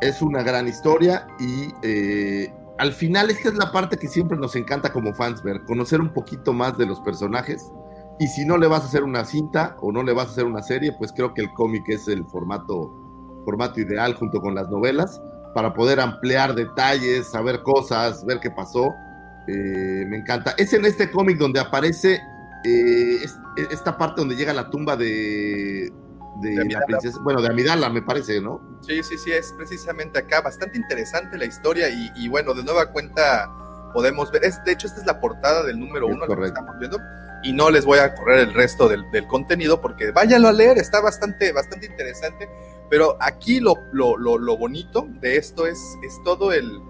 [0.03, 4.55] es una gran historia y eh, al final esta es la parte que siempre nos
[4.55, 7.65] encanta como fans ver, conocer un poquito más de los personajes
[8.21, 10.45] y si no le vas a hacer una cinta o no le vas a hacer
[10.45, 12.93] una serie, pues creo que el cómic es el formato,
[13.47, 15.19] formato ideal junto con las novelas
[15.55, 18.93] para poder ampliar detalles, saber cosas, ver qué pasó.
[19.49, 20.55] Eh, me encanta.
[20.59, 22.21] Es en este cómic donde aparece
[22.65, 23.39] eh, es-
[23.71, 25.91] esta parte donde llega la tumba de,
[26.41, 28.61] de, De la princesa, bueno, de Amidala me parece, ¿no?
[28.83, 30.41] Sí, sí, sí, es precisamente acá.
[30.43, 33.51] Bastante interesante la historia y, y bueno, de nueva cuenta
[33.93, 34.45] podemos ver.
[34.45, 36.61] Es, de hecho, esta es la portada del número Es uno, lo que correcto.
[36.61, 36.99] estamos viendo.
[37.43, 40.79] Y no les voy a correr el resto del, del contenido porque váyanlo a leer,
[40.79, 42.49] está bastante, bastante interesante.
[42.91, 46.81] Pero aquí lo, lo, lo, lo bonito de esto es, es todo el.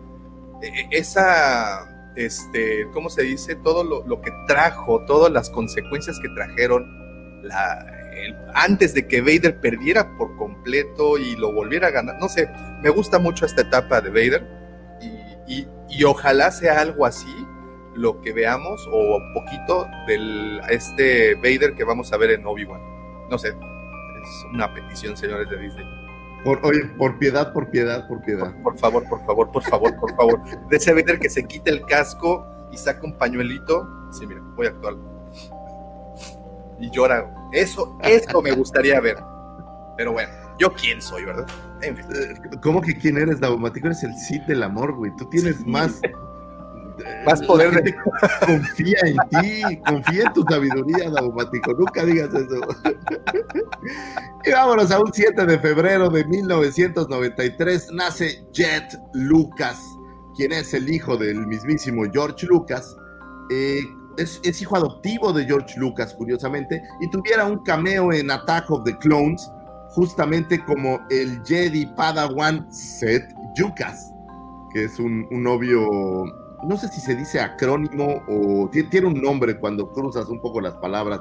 [0.63, 1.93] e- Esa.
[2.17, 3.57] Este, ¿cómo se dice?
[3.57, 6.87] Todo lo, lo que trajo, todas las consecuencias que trajeron
[7.43, 7.85] la,
[8.55, 12.17] antes de que Vader perdiera por completo y lo volviera a ganar.
[12.21, 12.49] No sé,
[12.83, 14.47] me gusta mucho esta etapa de Vader
[15.47, 17.33] y, y- y ojalá sea algo así
[17.95, 22.81] lo que veamos o un poquito del este Vader que vamos a ver en Obi-Wan.
[23.31, 25.85] No sé, es una petición, señores de Disney.
[26.45, 28.53] Por, oye, por piedad, por piedad, por piedad.
[28.63, 30.41] Por, por favor, por favor, por favor, por favor.
[30.69, 33.89] De ese Vader que se quite el casco y saca un pañuelito.
[34.13, 34.95] Sí, mira, voy a actuar.
[36.81, 37.33] Y llora.
[37.53, 39.17] Eso, eso me gustaría ver.
[39.97, 41.47] Pero bueno, yo quién soy, ¿verdad?
[41.83, 42.07] En fin.
[42.15, 43.87] Eh, ¿Cómo que quién eres, Daumático?
[43.87, 45.11] Eres el Cid del amor, güey.
[45.17, 46.01] Tú tienes más.
[46.03, 46.13] eh,
[47.25, 47.95] Más la poder de-
[48.47, 51.73] Confía en ti, confía en tu sabiduría, Daumático.
[51.75, 52.61] Nunca digas eso.
[54.45, 57.89] y vámonos a un 7 de febrero de 1993.
[57.93, 59.81] Nace Jet Lucas,
[60.37, 62.97] quien es el hijo del mismísimo George Lucas.
[63.51, 63.81] Eh,
[64.19, 68.85] es, es hijo adoptivo de George Lucas, curiosamente, y tuviera un cameo en Attack of
[68.85, 69.51] the Clones,
[69.91, 74.13] justamente como el Jedi Padawan Seth Lucas,
[74.73, 75.87] que es un, un novio,
[76.69, 80.61] no sé si se dice acrónimo o ti- tiene un nombre cuando cruzas un poco
[80.61, 81.21] las palabras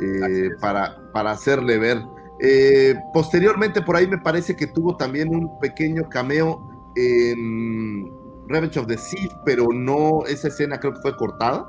[0.00, 2.02] eh, para, para hacerle ver.
[2.40, 6.60] Eh, posteriormente, por ahí me parece que tuvo también un pequeño cameo
[6.96, 8.10] en
[8.48, 11.64] Revenge of the Sith, pero no, esa escena creo que fue cortada.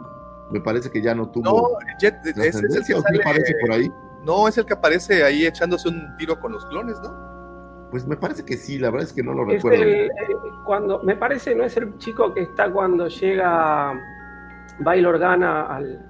[0.51, 1.67] Me parece que ya no tuvo No,
[1.99, 3.91] Jet, ese es el que trascendencia, ¿o qué sale- parece por ahí?
[4.25, 7.87] No, es el que aparece ahí echándose un tiro con los clones, ¿no?
[7.91, 9.83] Pues me parece que sí, la verdad es que no lo Es recuerdo.
[9.83, 10.09] el, eh,
[10.65, 13.93] cuando, me parece, ¿no es el chico que está cuando llega
[14.79, 16.03] Bail Organa al,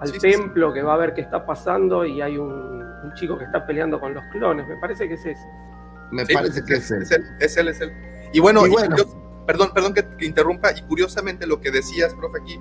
[0.00, 0.30] al sí, sí, sí.
[0.32, 3.64] templo que va a ver qué está pasando y hay un, un chico que está
[3.66, 4.66] peleando con los clones?
[4.68, 5.46] Me parece que es ese.
[6.10, 7.02] Me Sí, parece que es él.
[7.02, 7.92] es él, es él, es él.
[8.32, 8.74] Y bueno, Y y
[9.46, 12.60] perdón, perdón que, que interrumpa, y curiosamente lo que decías, profe, aquí,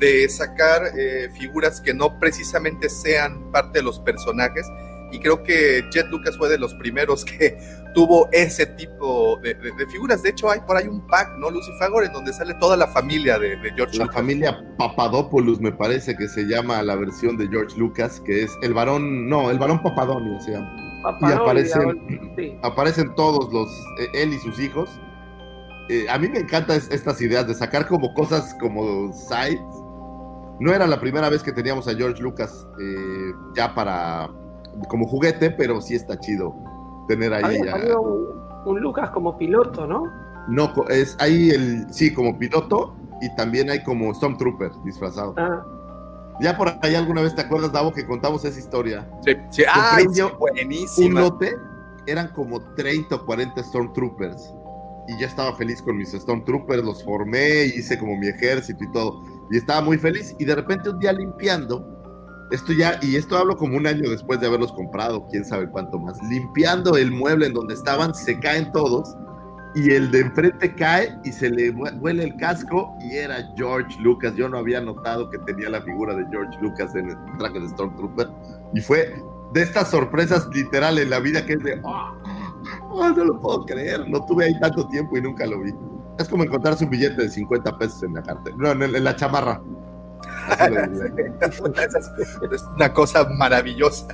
[0.00, 4.66] de sacar eh, figuras que no precisamente sean parte de los personajes,
[5.12, 7.58] y creo que Jet Lucas fue de los primeros que
[7.94, 10.22] tuvo ese tipo de, de- de figuras.
[10.22, 11.50] De hecho, hay por ahí un pack, ¿no?
[11.50, 14.14] Lucifagor, en donde sale toda la familia de, de George La Lucas.
[14.20, 18.72] familia Papadopoulos me parece que se llama la versión de George Lucas, que es el
[18.72, 20.76] varón, no, el varón Papadonio se llama.
[21.02, 22.58] Papá Y aparecen, sí.
[22.62, 24.88] aparecen todos los, eh, él y sus hijos.
[25.88, 29.58] Eh, a mí me encantan es- estas ideas de sacar como cosas como sides.
[30.60, 34.30] No era la primera vez que teníamos a George Lucas eh, ya para
[34.88, 36.54] como juguete, pero sí está chido
[37.08, 38.26] tener ahí Había a- un,
[38.66, 40.04] un Lucas como piloto, ¿no?
[40.48, 45.34] No, es ahí el, sí, como piloto y también hay como Stormtrooper disfrazado.
[45.36, 45.64] Ah,
[46.40, 49.08] Ya por ahí alguna vez te acuerdas, Davo, que contamos esa historia.
[49.24, 51.20] Sí, sí, ay, Compré sí, yo Un buenísima.
[51.20, 51.56] lote,
[52.06, 54.54] eran como 30 o 40 Stormtroopers.
[55.08, 59.22] Y ya estaba feliz con mis Stormtroopers, los formé, hice como mi ejército y todo.
[59.50, 60.34] Y estaba muy feliz.
[60.38, 61.86] Y de repente un día limpiando,
[62.50, 65.98] esto ya, y esto hablo como un año después de haberlos comprado, quién sabe cuánto
[65.98, 66.18] más.
[66.28, 69.16] Limpiando el mueble en donde estaban, se caen todos.
[69.72, 73.96] Y el de enfrente cae y se le hue- huele el casco y era George
[74.00, 74.34] Lucas.
[74.34, 77.68] Yo no había notado que tenía la figura de George Lucas en el traje de
[77.68, 78.28] Stormtrooper.
[78.74, 79.14] Y fue
[79.52, 83.64] de estas sorpresas literal en la vida que es de, "Ah, ah, no lo puedo
[83.64, 85.72] creer, lo tuve ahí tanto tiempo y nunca lo vi.
[86.20, 89.62] Es como encontrarse un billete de 50 pesos en la cartera, no, en, la chamarra.
[91.40, 94.06] Es una cosa maravillosa.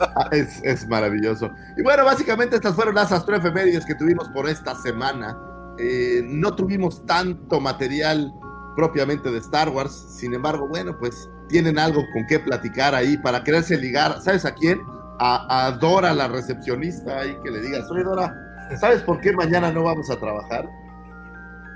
[0.00, 1.50] Ah, Es, es maravilloso.
[1.76, 5.36] Y bueno, básicamente estas fueron las astroefemérides que tuvimos por esta semana.
[5.78, 8.32] Eh, no tuvimos tanto material
[8.76, 13.42] propiamente de Star Wars, sin embargo, bueno, pues tienen algo con qué platicar ahí para
[13.42, 14.20] quererse ligar.
[14.20, 14.80] ¿Sabes a quién?
[15.18, 18.34] A, a Dora, la recepcionista, ahí que le digas, oye Dora,
[18.78, 20.68] ¿sabes por qué mañana no vamos a trabajar?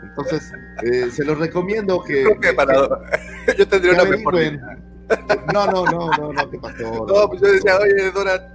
[0.09, 2.23] Entonces, eh, se los recomiendo que...
[2.25, 2.75] Creo que para.
[3.59, 4.35] Yo tendría que una mejor.
[4.35, 4.61] averigüen.
[5.53, 7.07] No, no, no, no, no, ¿qué pasó?
[7.07, 8.49] No, pues yo decía, oye, Dora,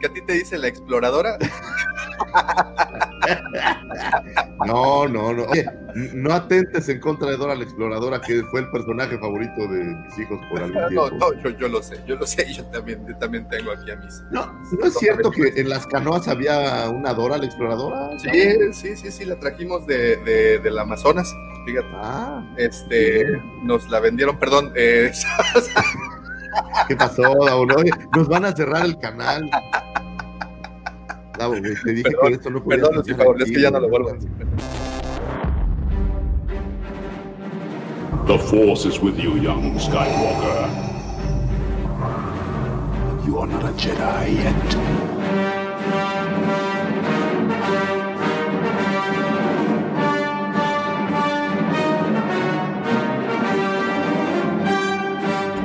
[0.00, 1.38] que a ti te dice la exploradora.
[4.66, 5.44] No, no, no.
[5.44, 5.66] Oye,
[6.14, 10.18] no atentes en contra de Dora la Exploradora, que fue el personaje favorito de mis
[10.18, 11.10] hijos por algún No, tiempo.
[11.18, 13.96] no, yo, yo lo sé, yo lo sé, yo también, yo también tengo aquí a
[13.96, 14.22] mis.
[14.30, 14.46] No,
[14.78, 18.18] ¿no es cierto que en las canoas había una Dora la Exploradora?
[18.18, 18.28] Sí,
[18.72, 21.32] sí, sí, sí, la trajimos de, de, del Amazonas,
[21.66, 21.88] fíjate.
[21.94, 23.24] Ah, Este,
[23.62, 25.12] nos la vendieron, perdón, eh,
[26.88, 27.22] ¿qué pasó?
[27.32, 29.48] Oye, nos van a cerrar el canal.
[31.38, 33.60] Raúl, güey, te dije Perdón, que esto no podía perdón, estar Lucifer, es aquí, que
[33.60, 34.30] ya no lo vuelvo a decir.
[38.26, 40.68] The Force is with you, young Skywalker.
[43.26, 44.54] You are not a Jedi yet.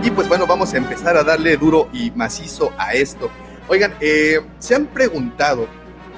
[0.03, 3.29] Y pues bueno, vamos a empezar a darle duro y macizo a esto.
[3.67, 5.67] Oigan, eh, se han preguntado,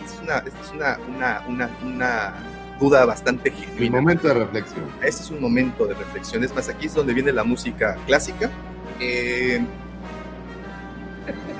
[0.03, 2.33] esta es una, es una, una, una, una
[2.79, 4.01] duda bastante genuina.
[4.01, 4.85] momento de reflexión.
[5.03, 6.43] Este es un momento de reflexión.
[6.43, 8.49] Es más, aquí es donde viene la música clásica.
[8.99, 9.63] Eh,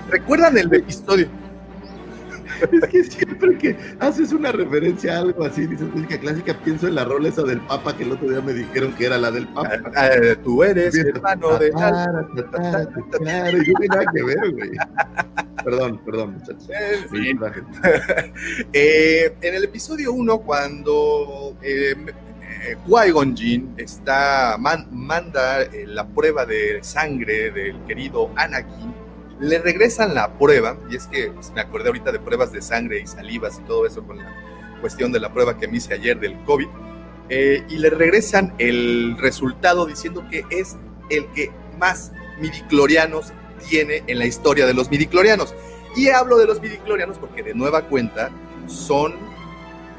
[0.10, 1.28] ¿Recuerdan el episodio?
[2.72, 6.96] Es que siempre que haces una referencia a algo así, dices música clásica, pienso en
[6.96, 9.48] la rola esa del Papa que el otro día me dijeron que era la del
[9.48, 9.82] Papa.
[9.96, 11.72] Ah, eh, tú eres hermano de...
[11.72, 14.72] Claro, y no tiene nada que ver, güey.
[15.63, 16.68] Perdón, perdón, muchachos.
[17.12, 17.54] Disculpa.
[18.74, 21.96] Eh, en el episodio 1, cuando eh,
[22.68, 28.94] eh, Qui-Gon Jinn está, man- manda eh, la prueba de sangre del querido Anakin,
[29.39, 33.08] le regresan la prueba, y es que me acordé ahorita de pruebas de sangre y
[33.08, 34.34] salivas y todo eso con la
[34.82, 36.67] cuestión de la prueba que me hice ayer del COVID,
[37.30, 40.78] eh, y le regresan el resultado diciendo que es
[41.10, 43.34] el que más midiclorianos
[43.67, 45.56] tiene en la historia de los midiclorianos.
[45.95, 48.30] Y hablo de los midiclorianos porque de nueva cuenta
[48.67, 49.15] son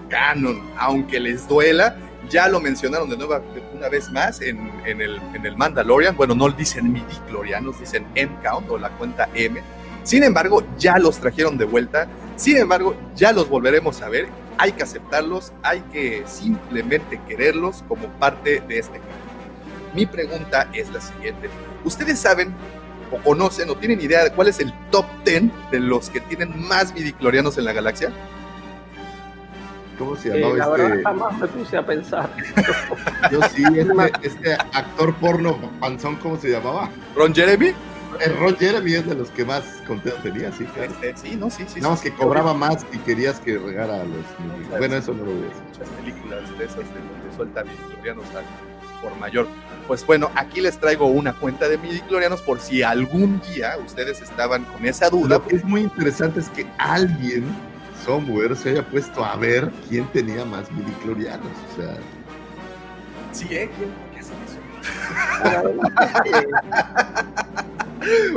[0.09, 1.97] canon, aunque les duela.
[2.29, 3.41] Ya lo mencionaron de nueva
[3.75, 6.17] una vez más en, en el, en el Mandalorian.
[6.17, 9.61] Bueno, no dicen midiclorianos, dicen M-Count o la cuenta M.
[10.03, 12.09] Sin embargo, ya los trajeron de vuelta.
[12.37, 14.29] Sin embargo, ya los volveremos a ver.
[14.59, 19.95] Hay que aceptarlos, hay que simplemente quererlos como parte de este canon.
[19.95, 21.49] Mi pregunta es la siguiente.
[21.85, 22.55] ¿Ustedes saben
[23.11, 26.69] o conocen o tienen idea de cuál es el top 10 de los que tienen
[26.69, 28.13] más midiclorianos en la galaxia?
[29.99, 31.03] ¿Cómo se Eh, llamaba la verdad este?
[31.03, 32.31] jamás me puse a pensar.
[33.33, 36.91] Yo sí, este, este actor porno panzón, ¿cómo se llamaba?
[37.15, 37.73] ¿Ron Jeremy?
[38.21, 40.91] El Ron Jeremy es de los que más conteo tenía, sí, claro.
[40.91, 41.81] Este, sí, no, sí, sí.
[41.81, 44.79] Nada más sí, que sí, cobraba más y querías que regara a los niños.
[44.79, 45.63] Bueno, eso no lo voy a decir.
[45.69, 48.45] muchas películas de esas de donde suelta midiclorianos al
[49.03, 49.47] por mayor.
[49.87, 54.65] Pues bueno, aquí les traigo una cuenta de midiclorianos por si algún día ustedes estaban
[54.65, 55.37] con esa duda.
[55.37, 57.45] Lo que es muy interesante es que alguien,
[58.07, 61.47] somewhere, se haya puesto a ver quién tenía más midiclorianos.
[61.73, 61.97] O sea,
[63.33, 63.69] Sí, ¿eh?
[63.77, 64.57] ¿Quién- ¿Qué hacen eso?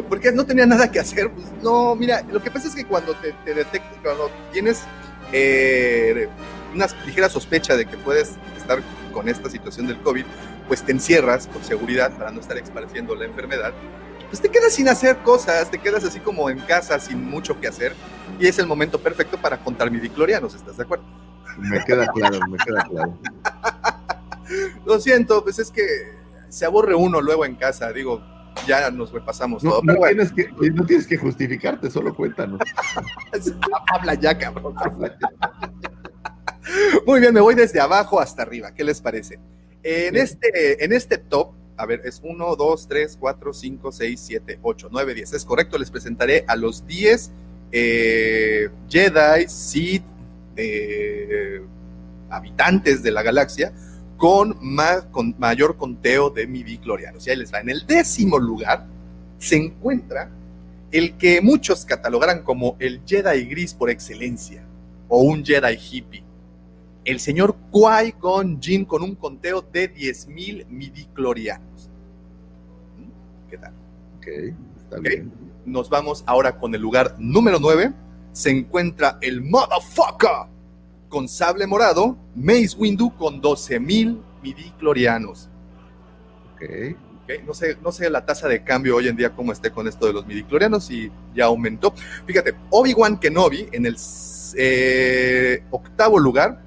[0.09, 1.29] Porque no tenía nada que hacer.
[1.31, 4.81] Pues no, mira, lo que pasa es que cuando te, te detectas, cuando tienes
[5.31, 6.27] eh,
[6.73, 8.79] una ligera sospecha de que puedes estar
[9.13, 10.25] con esta situación del COVID,
[10.67, 13.73] pues te encierras por seguridad para no estar esparciendo la enfermedad.
[14.29, 17.67] Pues te quedas sin hacer cosas, te quedas así como en casa sin mucho que
[17.67, 17.93] hacer.
[18.39, 21.03] Y es el momento perfecto para contar midiclorianos, ¿estás de acuerdo?
[21.57, 23.17] me queda claro, me queda claro.
[24.85, 25.83] Lo siento, pues es que
[26.47, 28.23] se aburre uno luego en casa, digo,
[28.67, 29.81] ya nos repasamos No, todo.
[29.83, 32.59] no bueno, tienes que, oye, no tienes que justificarte, solo cuéntanos.
[33.93, 34.75] habla ya, cabrón.
[37.05, 38.73] Muy bien, me voy desde abajo hasta arriba.
[38.73, 39.39] ¿Qué les parece?
[39.83, 44.59] En este, en este top, a ver, es 1, 2, 3, 4, 5, 6, 7,
[44.61, 45.33] 8, 9, 10.
[45.33, 47.31] Es correcto, les presentaré a los 10
[47.71, 50.03] eh, Jedi, Sith,
[50.57, 51.61] eh,
[52.29, 53.71] habitantes de la galaxia
[54.17, 57.25] con, más, con mayor conteo de midiclorianos.
[57.25, 57.61] Y ahí les va.
[57.61, 58.85] En el décimo lugar
[59.37, 60.29] se encuentra
[60.91, 64.65] el que muchos catalogarán como el Jedi gris por excelencia
[65.07, 66.23] o un Jedi hippie.
[67.05, 71.68] El señor Qui-Gon Jinn con un conteo de 10.000 midiclorianos.
[74.77, 75.31] Está bien.
[75.65, 77.93] Nos vamos ahora con el lugar número 9.
[78.31, 80.47] Se encuentra el Motherfucker
[81.09, 85.49] con sable morado, Mace Windu con 12.000 midiclorianos.
[86.53, 86.61] Ok.
[87.23, 89.87] Ok, No sé, no sé la tasa de cambio hoy en día cómo esté con
[89.87, 91.93] esto de los midiclorianos y ya aumentó.
[92.25, 93.95] Fíjate, Obi-Wan Kenobi en el
[94.55, 96.61] eh, octavo lugar,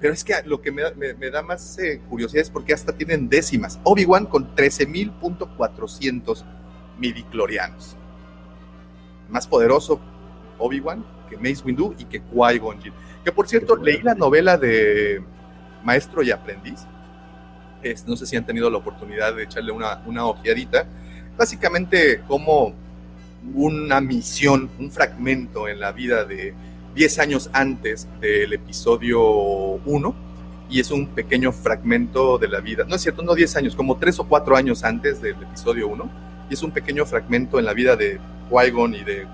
[0.00, 2.72] pero es que lo que me da, me- me da más eh, curiosidad es porque
[2.74, 3.80] hasta tienen décimas.
[3.84, 6.44] Obi-Wan con 13.400
[6.98, 7.96] midiclorianos.
[9.28, 10.00] Más poderoso
[10.58, 12.92] Obi-Wan que Mace Windu y que Qui-Gon Jinn.
[13.24, 15.22] Que por cierto, leí la novela de
[15.84, 16.86] Maestro y Aprendiz.
[17.82, 20.86] Es- no sé si han tenido la oportunidad de echarle una, una ojeadita.
[21.36, 22.72] Básicamente como
[23.54, 26.54] una misión, un fragmento en la vida de
[26.94, 30.14] 10 años antes del episodio 1
[30.70, 33.96] y es un pequeño fragmento de la vida, no es cierto, no 10 años, como
[33.96, 36.10] 3 o 4 años antes del episodio 1
[36.48, 38.18] y es un pequeño fragmento en la vida de
[38.50, 39.26] Qui-Gon y de,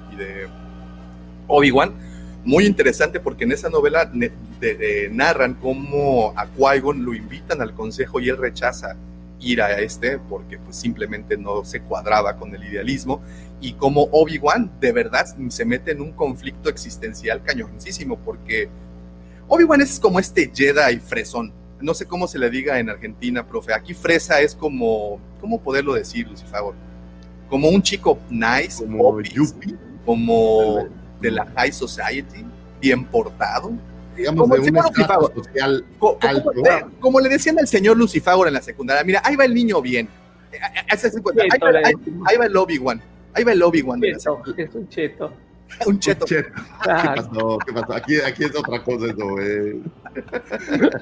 [1.46, 1.92] Obi-Wan,
[2.44, 4.11] muy interesante porque en esa novela
[5.11, 8.96] narran cómo a Qui-Gon lo invitan al consejo y él rechaza
[9.40, 13.20] ir a este porque pues simplemente no se cuadraba con el idealismo
[13.61, 18.68] y como Obi-Wan de verdad se mete en un conflicto existencial cañoncísimo porque
[19.48, 21.53] Obi-Wan es como este Jedi fresón.
[21.81, 23.74] No sé cómo se le diga en Argentina, profe.
[23.74, 26.61] Aquí fresa es como, ¿cómo poderlo decir, Lucifer?
[27.48, 30.87] Como un chico nice, Como popis, Yuppie, como
[31.20, 32.44] de la high society,
[32.80, 33.72] bien portado.
[34.16, 35.33] digamos, Como de un Lucifago.
[35.35, 36.52] social Co- co- Alto.
[36.52, 39.54] como, eh, como le decían al señor Lucifago en la secundaria, mira, ahí va el
[39.54, 40.09] niño bien.
[40.52, 41.33] Eh, eh, es- ahí, va,
[41.85, 41.94] ahí-
[42.26, 43.02] ahí va el Obi-Wan.
[43.33, 44.00] Ahí va el Obi-Wan.
[44.00, 45.33] de la Cheto, es un cheto.
[45.87, 46.24] Un cheto.
[46.26, 46.50] Che, ¿Qué
[47.16, 47.59] pasó?
[47.66, 47.92] ¿Qué pasó?
[47.94, 49.80] Aquí, aquí es otra cosa eso, eh.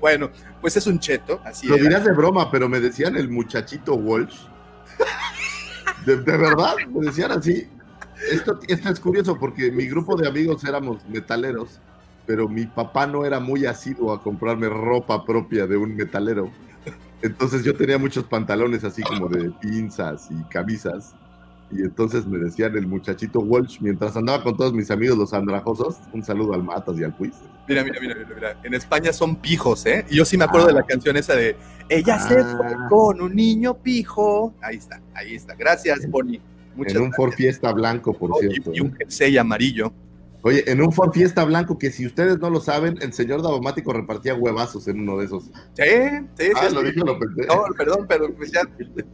[0.00, 1.82] Bueno, pues es un cheto, así Lo era.
[1.84, 4.36] dirás de broma, pero me decían el muchachito Walsh.
[6.04, 7.68] De, verdad, me decían así.
[8.32, 11.80] Esto, esto es curioso porque mi grupo de amigos éramos metaleros,
[12.26, 16.50] pero mi papá no era muy asiduo a comprarme ropa propia de un metalero.
[17.22, 21.14] Entonces yo tenía muchos pantalones así como de pinzas y camisas.
[21.70, 25.96] Y entonces me decían el muchachito Walsh mientras andaba con todos mis amigos los andrajosos.
[26.12, 27.34] Un saludo al Matas y al Quiz.
[27.68, 28.56] Mira, mira, mira, mira, mira.
[28.64, 30.06] En España son pijos, ¿eh?
[30.08, 31.56] Y yo sí me acuerdo de la canción esa de
[31.90, 32.54] Ella se Ah.
[32.56, 34.54] fue con un niño pijo.
[34.62, 35.54] Ahí está, ahí está.
[35.54, 36.38] Gracias, Pony.
[36.76, 37.36] Muchas en un Ford gracias.
[37.58, 38.70] Fiesta blanco, por Oh, y- cierto.
[38.74, 38.82] y ¿eh?
[38.82, 39.92] un jersey amarillo.
[40.42, 43.92] Oye, en un Ford Fiesta blanco que si ustedes no lo saben, el señor Davomático
[43.92, 45.44] repartía huevazos en uno de esos.
[45.44, 45.50] Sí,
[46.36, 46.50] sí, sí.
[46.54, 46.74] Ah, sí.
[46.74, 47.46] lo dije, lo pensé.
[47.46, 48.60] No, perdón, pero pues ya,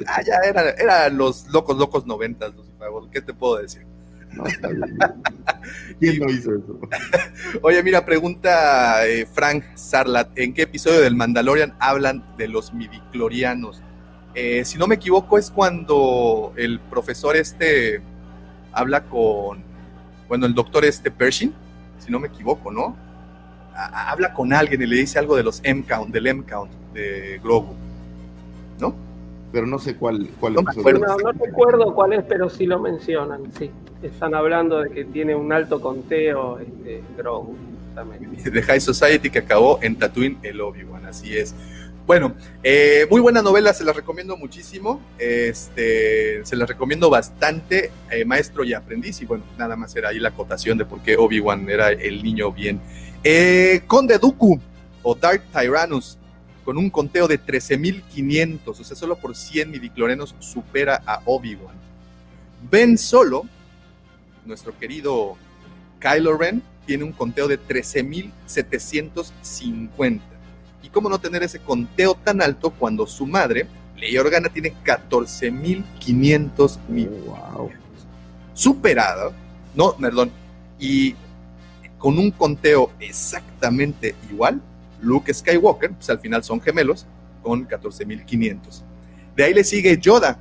[0.07, 2.53] ah, ya era, eran los locos, locos noventas.
[3.11, 3.87] ¿Qué te puedo decir?
[4.33, 4.99] No, está bien.
[5.99, 6.79] ¿Quién no hizo eso?
[7.63, 13.83] Oye, mira, pregunta eh, Frank Sarlat, ¿en qué episodio del Mandalorian hablan de los midiclorianos?
[14.35, 18.03] Eh, si no me equivoco, es cuando el profesor este
[18.73, 19.64] habla con,
[20.35, 21.53] bueno, el doctor este Pershing,
[22.05, 22.97] si no me equivoco, ¿no?
[23.73, 27.73] A- habla con alguien y le dice algo de los M-Count, del M-Count de Grogu,
[28.81, 28.97] ¿no?
[29.53, 31.07] Pero no sé cuál, cuál No acuerdo.
[31.07, 33.71] No, no recuerdo cuál es, pero sí lo mencionan, sí.
[34.03, 38.51] Están hablando de que tiene un alto conteo este, Grogu, justamente.
[38.51, 41.55] de High Society que acabó en Tatooine el Obi-Wan, así es.
[42.07, 48.27] Bueno, eh, muy buena novela, se las recomiendo muchísimo, este, se las recomiendo bastante, eh,
[48.27, 51.71] Maestro y Aprendiz, y bueno, nada más era ahí la acotación de por qué Obi-Wan
[51.71, 52.79] era el niño bien.
[53.23, 54.61] Eh, Conde Dooku
[55.03, 56.19] o Dark Tyrannus,
[56.63, 61.75] con un conteo de 13.500, o sea, solo por 100 midiclorenos supera a Obi-Wan.
[62.71, 63.47] Ben Solo,
[64.45, 65.39] nuestro querido
[66.01, 70.34] Kylo Ren, tiene un conteo de 13.750.
[70.85, 73.67] ¿Y cómo no tener ese conteo tan alto cuando su madre,
[73.97, 77.09] Leia Organa, tiene 14.500 mil?
[77.27, 77.71] wow.
[78.53, 79.33] Superada,
[79.75, 80.31] no, perdón,
[80.79, 81.15] y
[81.97, 84.61] con un conteo exactamente igual,
[85.01, 87.07] Luke Skywalker, pues al final son gemelos,
[87.43, 88.83] con 14.500.
[89.35, 90.39] De ahí le sigue Yoda.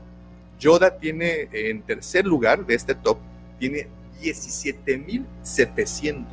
[0.60, 3.18] Yoda tiene en tercer lugar de este top,
[3.60, 3.88] tiene
[4.22, 6.26] 17.700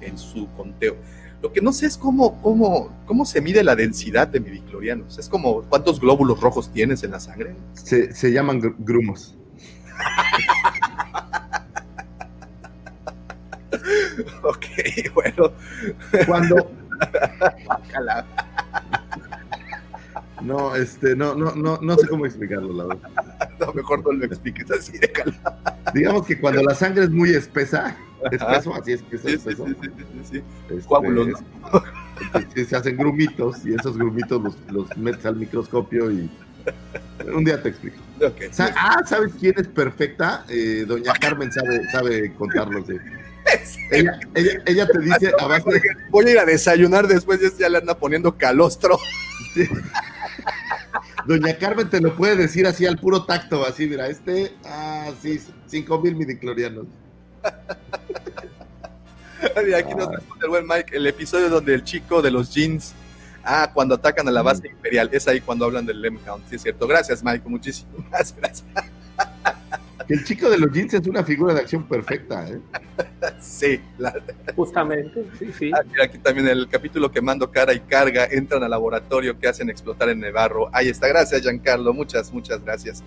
[0.00, 0.96] en su conteo.
[1.42, 5.18] Lo que no sé es cómo, cómo, cómo se mide la densidad de midiclorianos.
[5.18, 7.56] Es como cuántos glóbulos rojos tienes en la sangre.
[7.72, 9.36] Se, se llaman gr- grumos.
[14.42, 14.66] Ok,
[15.14, 15.52] bueno.
[16.26, 16.56] Cuando.
[20.42, 23.10] No, este, no, no, no, no sé cómo explicarlo, la verdad.
[23.60, 25.34] No, mejor no lo expliques así, déjalo.
[25.92, 27.94] Digamos que cuando la sangre es muy espesa,
[28.24, 31.82] así espeso, Sí, sí, espeso, sí, sí, sí, este, Coágulos, ¿no?
[32.56, 36.30] es- se hacen grumitos y esos grumitos los, los metes al microscopio y
[37.34, 37.96] Un día te explico.
[38.50, 40.44] Sa- ah, ¿sabes quién es perfecta?
[40.48, 42.94] Eh, Doña Carmen sabe, sabe contarlo, sí.
[43.90, 45.80] Ella, ella, ella te dice a base de...
[46.10, 48.98] Voy a ir a desayunar después, ya le anda poniendo calostro.
[51.26, 55.40] Doña Carmen te lo puede decir así al puro tacto, así, mira, este, ah, sí,
[55.66, 56.86] cinco mil midiclorianos.
[59.64, 62.92] Mira, aquí nos responde el buen Mike, el episodio donde el chico de los jeans,
[63.42, 66.56] ah, cuando atacan a la base imperial, es ahí cuando hablan del Lem Count, sí
[66.56, 66.86] es cierto.
[66.86, 67.94] Gracias, Mike, muchísimas
[68.36, 68.64] gracias.
[70.06, 72.60] Que el chico de los jeans es una figura de acción perfecta, ¿eh?
[73.40, 74.14] Sí, la-
[74.56, 75.70] Justamente, sí, sí.
[75.74, 79.70] ah, mira, aquí también el capítulo quemando cara y carga, entran al laboratorio que hacen
[79.70, 80.68] explotar en Nevarro.
[80.72, 83.02] Ahí está, gracias, Giancarlo, muchas, muchas gracias.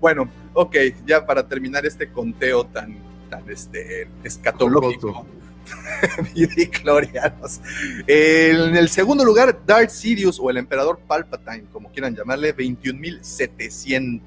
[0.00, 0.76] Bueno, ok,
[1.06, 2.96] ya para terminar este conteo tan,
[3.28, 5.26] tan este, escatológico.
[6.34, 7.60] midichlorianos.
[8.06, 14.20] En el segundo lugar, Darth Sidious o el Emperador Palpatine, como quieran llamarle, 21.700.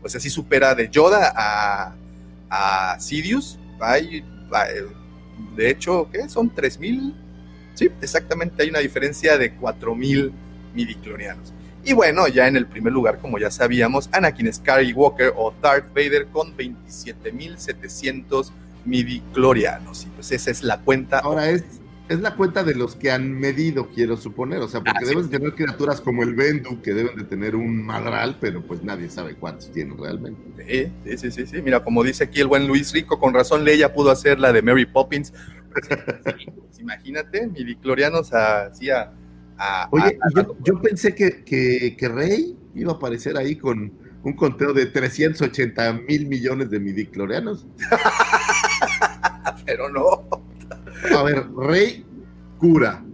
[0.00, 1.94] Pues así supera de Yoda a,
[2.50, 3.58] a Sidious.
[5.56, 6.28] De hecho, ¿qué?
[6.28, 7.14] Son 3.000.
[7.74, 10.32] Sí, exactamente, hay una diferencia de 4.000
[10.74, 11.52] midichlorianos.
[11.86, 16.26] Y bueno, ya en el primer lugar, como ya sabíamos, Anakin Skywalker o Darth Vader
[16.26, 18.50] con 27.700
[18.84, 20.04] midichlorianos.
[20.04, 21.20] Y pues esa es la cuenta.
[21.20, 21.62] Ahora es,
[22.08, 25.30] es la cuenta de los que han medido, quiero suponer, o sea, porque Ah, deben
[25.30, 29.08] de tener criaturas como el Bendu, que deben de tener un madral, pero pues nadie
[29.08, 30.90] sabe cuántos tienen realmente.
[31.06, 31.62] Sí, sí, sí, sí.
[31.62, 34.60] Mira, como dice aquí el buen Luis Rico, con razón Leia pudo hacer la de
[34.60, 35.32] Mary Poppins.
[36.36, 39.12] Sí, pues imagínate, midichlorianos así a...
[39.58, 43.92] a- Oye, a- yo, yo pensé que, que, que Rey iba a aparecer ahí con
[44.22, 47.66] un conteo de 380 mil millones de midiclorianos.
[49.64, 50.28] pero no.
[51.16, 52.04] A ver, Rey
[52.58, 53.04] cura,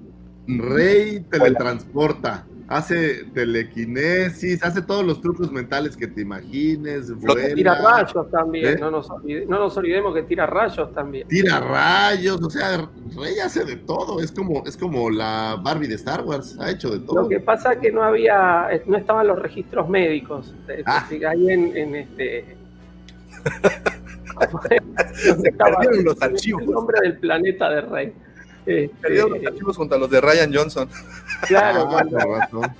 [0.46, 8.30] Rey teletransporta, hace telequinesis, hace todos los trucos mentales que te imagines, vuela, Tira rayos
[8.30, 8.76] también, ¿Eh?
[8.80, 11.28] no, nos olvide- no nos olvidemos que tira rayos también.
[11.28, 15.94] tira rayos, o sea, Rey hace de todo, es como, es como la Barbie de
[15.96, 17.22] Star Wars, ha hecho de todo.
[17.22, 20.54] Lo que pasa es que no había, eh, no estaban los registros médicos.
[20.68, 21.02] Eh, Ah.
[21.04, 22.56] así que Ahí en, en este.
[25.44, 26.64] estaba perdieron los el archivos.
[26.66, 28.12] nombre del planeta de Rey.
[28.64, 30.88] Este, Perdieron los archivos junto a los de Ryan Johnson.
[31.46, 32.70] Claro, Ah,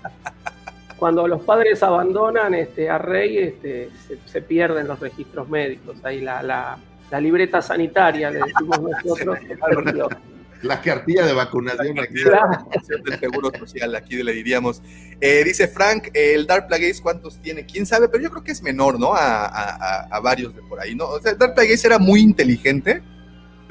[0.98, 5.96] cuando, los padres abandonan este, a Rey, este, se, se pierden los registros médicos.
[6.04, 6.78] Ahí la, la,
[7.10, 9.38] la libreta sanitaria, le decimos nosotros.
[10.62, 12.22] La cartilla de vacunación aquí.
[12.22, 12.68] Claro.
[13.04, 14.80] del Seguro Social, aquí le diríamos.
[15.20, 17.66] Eh, dice Frank, el Dark Plagueis, ¿cuántos tiene?
[17.66, 18.08] ¿Quién sabe?
[18.08, 19.12] Pero yo creo que es menor, ¿no?
[19.12, 21.06] A, a- a- a varios de por ahí, ¿no?
[21.08, 23.02] O sea, Dark Plagueis era muy inteligente,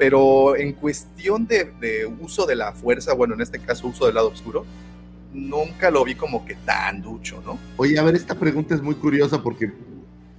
[0.02, 4.16] pero en cuestión de, de uso de la fuerza, bueno, en este caso uso del
[4.16, 4.66] lado oscuro,
[5.32, 7.56] nunca lo vi como que tan ducho, ¿no?
[7.76, 9.70] Oye, a ver, esta pregunta es muy curiosa porque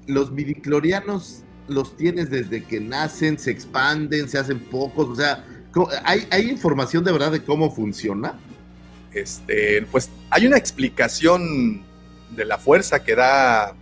[0.06, 5.88] los midiclorianos los tienes desde que nacen, se expanden, se hacen pocos, o sea, ¿cómo-
[6.04, 8.38] ¿hay, hay información de verdad de cómo funciona?
[9.14, 11.84] Este, pues hay una explicación
[12.36, 13.74] de la fuerza que da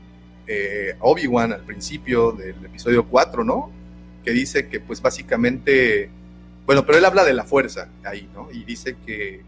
[0.46, 3.72] eh, Obi-Wan al principio del episodio 4, ¿no?
[4.24, 6.10] Que dice que pues básicamente,
[6.66, 8.50] bueno, pero él habla de la fuerza ahí, ¿no?
[8.52, 9.42] Y dice que,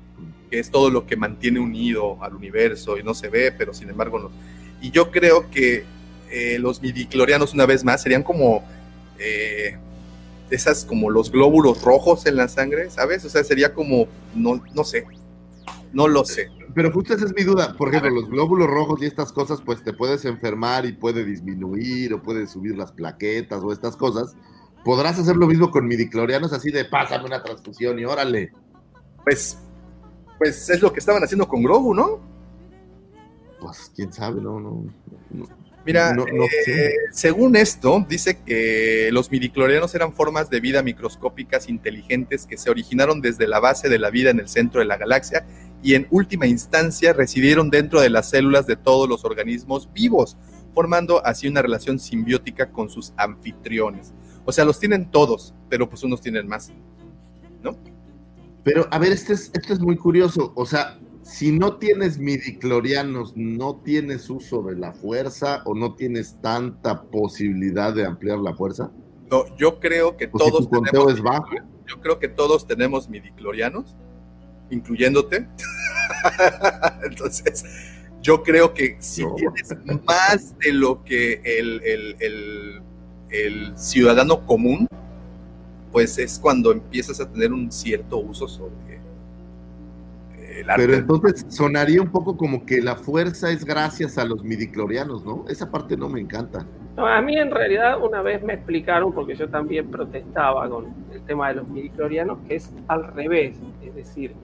[0.49, 3.89] que es todo lo que mantiene unido al universo y no se ve, pero sin
[3.89, 4.32] embargo no.
[4.82, 5.84] Y yo creo que
[6.30, 8.63] eh, los midiclorianos una vez más serían como
[9.19, 9.78] eh,
[10.49, 13.24] esas como los glóbulos rojos en la sangre, ¿sabes?
[13.26, 15.05] O sea, sería como, no, no sé,
[15.93, 16.49] no lo sé.
[16.74, 17.76] Pero justo esa es mi duda.
[17.78, 22.13] Por ejemplo, los glóbulos rojos y estas cosas, pues te puedes enfermar y puede disminuir
[22.13, 24.36] o puede subir las plaquetas o estas cosas.
[24.84, 28.51] ¿Podrás hacer lo mismo con midiclorianos así de pásame una transfusión y órale?
[29.23, 29.57] Pues,
[30.38, 32.19] pues es lo que estaban haciendo con Grogu, ¿no?
[33.61, 34.86] Pues quién sabe, no, no.
[35.31, 35.45] no.
[35.86, 41.67] Mira, No- no eh, según esto, dice que los midiclorianos eran formas de vida microscópicas
[41.69, 44.97] inteligentes que se originaron desde la base de la vida en el centro de la
[44.97, 45.45] galaxia
[45.81, 50.38] y en última instancia residieron dentro de las células de todos los organismos vivos,
[50.73, 54.13] formando así una relación simbiótica con sus anfitriones.
[54.45, 56.71] O sea, los tienen todos, pero pues unos tienen más.
[57.61, 57.77] ¿No?
[58.63, 60.51] Pero, a ver, este es, esto es muy curioso.
[60.55, 66.41] O sea, si no tienes midiclorianos, ¿no tienes uso de la fuerza o no tienes
[66.41, 68.91] tanta posibilidad de ampliar la fuerza?
[69.31, 71.47] No, yo creo que si todos tu conteo tenemos es bajo.
[71.87, 73.95] Yo creo que todos tenemos midiclorianos,
[74.69, 75.47] incluyéndote.
[77.03, 77.65] Entonces,
[78.21, 79.35] yo creo que si No.
[79.35, 79.69] tienes
[80.05, 82.81] más de lo que el, el- el-
[83.34, 84.88] el ciudadano común,
[85.91, 89.01] pues es cuando empiezas a tener un cierto uso sobre
[90.59, 90.86] el arte.
[90.86, 95.45] Pero entonces sonaría un poco como que la fuerza es gracias a los midiclorianos, ¿no?
[95.49, 96.65] Esa parte no me encanta.
[96.95, 101.21] No, a mí en realidad una vez me explicaron, porque yo también protestaba con el
[101.23, 103.57] tema de los midiclorianos, que es al revés.
[103.81, 104.36] Es decir,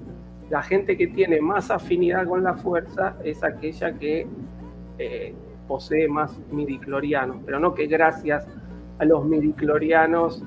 [0.50, 4.26] la gente que tiene más afinidad con la fuerza es aquella que
[4.98, 5.36] eh,
[5.68, 8.48] posee más midiclorianos, pero no que gracias
[9.00, 10.44] a los midiclorianos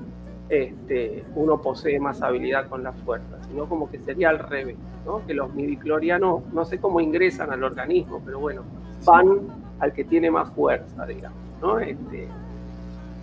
[0.49, 5.25] este, uno posee más habilidad con la fuerza, sino como que sería al revés, ¿no?
[5.25, 8.63] que los midiclorianos no sé cómo ingresan al organismo, pero bueno,
[9.05, 9.39] van
[9.79, 11.39] al que tiene más fuerza, digamos.
[11.61, 11.79] ¿no?
[11.79, 12.27] Este,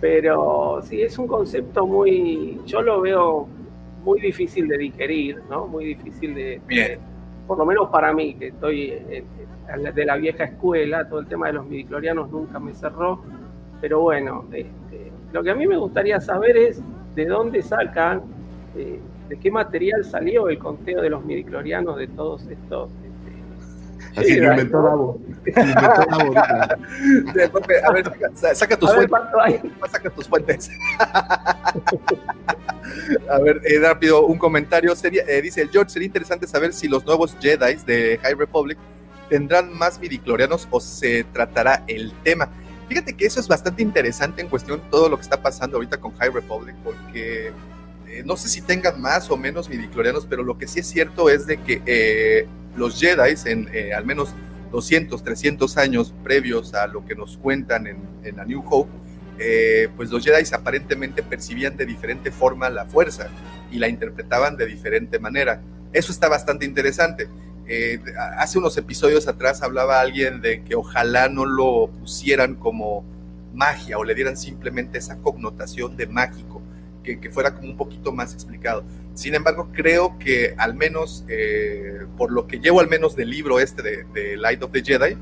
[0.01, 3.47] pero sí, es un concepto muy, yo lo veo
[4.03, 5.67] muy difícil de digerir, ¿no?
[5.67, 6.99] Muy difícil de, Bien.
[7.45, 9.23] por lo menos para mí, que estoy eh,
[9.69, 13.21] eh, de la vieja escuela, todo el tema de los midiclorianos nunca me cerró,
[13.79, 15.00] pero bueno, este,
[15.31, 16.81] lo que a mí me gustaría saber es
[17.15, 18.21] de dónde sacan,
[18.75, 22.91] eh, de qué material salió el conteo de los midiclorianos de todos estos.
[22.91, 24.81] este, Así lo inventó.
[24.81, 25.21] Davo.
[27.83, 29.71] A ver, saca, saca tus A ver fuentes.
[29.91, 30.69] Saca tus fuentes.
[33.29, 34.95] A ver, eh, rápido, un comentario.
[34.95, 38.77] Sería, eh, dice el George, sería interesante saber si los nuevos Jedi de High Republic
[39.29, 42.49] tendrán más midiclorianos o se tratará el tema.
[42.91, 46.01] Fíjate que eso es bastante interesante en cuestión de todo lo que está pasando ahorita
[46.01, 47.53] con High Republic, porque
[48.05, 51.29] eh, no sé si tengan más o menos midiclorianos, pero lo que sí es cierto
[51.29, 54.35] es de que eh, los Jedi, en eh, al menos
[54.73, 58.91] 200, 300 años previos a lo que nos cuentan en, en A New Hope,
[59.39, 63.29] eh, pues los Jedi aparentemente percibían de diferente forma la fuerza
[63.71, 65.61] y la interpretaban de diferente manera.
[65.93, 67.29] Eso está bastante interesante.
[67.73, 68.01] Eh,
[68.37, 73.05] hace unos episodios atrás hablaba alguien de que ojalá no lo pusieran como
[73.53, 76.61] magia o le dieran simplemente esa connotación de mágico,
[77.01, 78.83] que, fuera como un poquito más explicado.
[79.13, 83.57] Sin embargo, creo que al menos, eh, por lo que llevo al menos del libro
[83.61, 85.15] este de, de Light of the Jedi,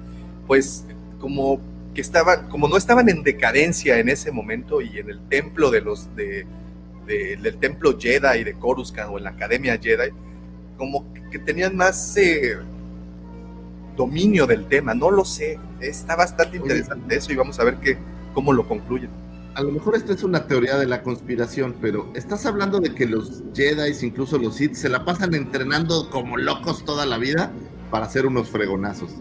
[0.48, 0.86] pues
[1.20, 1.62] como
[1.94, 5.82] que estaban, como no estaban en decadencia en ese momento y en el templo de
[5.82, 6.48] los de,
[7.06, 10.10] de- del templo Jedi de Coruscant o en la Academia Jedi,
[10.80, 12.58] como que tenían más eh,
[13.96, 17.98] dominio del tema, no lo sé, está bastante interesante eso y vamos a ver qué,
[18.34, 19.12] cómo lo concluyen.
[19.56, 23.06] A lo mejor esta es una teoría de la conspiración, pero estás hablando de que
[23.06, 27.52] los Jedi, incluso los Sith, se la pasan entrenando como locos toda la vida
[27.92, 29.12] para hacer unos fregonazos.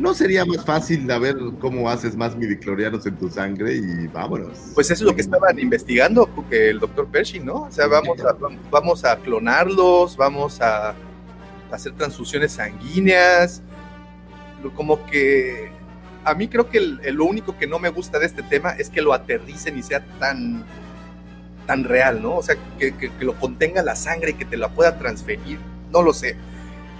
[0.00, 4.58] ¿No sería más fácil a ver cómo haces más midiclorianos en tu sangre y vámonos?
[4.74, 7.64] Pues eso es lo que estaban investigando que el doctor Pershing, ¿no?
[7.64, 8.34] O sea, vamos a,
[8.70, 10.94] vamos a clonarlos, vamos a
[11.70, 13.62] hacer transfusiones sanguíneas,
[14.74, 15.70] como que
[16.24, 18.70] a mí creo que el- el- lo único que no me gusta de este tema
[18.70, 20.64] es que lo aterricen y sea tan
[21.66, 22.36] tan real, ¿no?
[22.36, 25.58] O sea, que, que- que lo contenga la sangre y que te la pueda transferir,
[25.92, 26.34] no lo sé.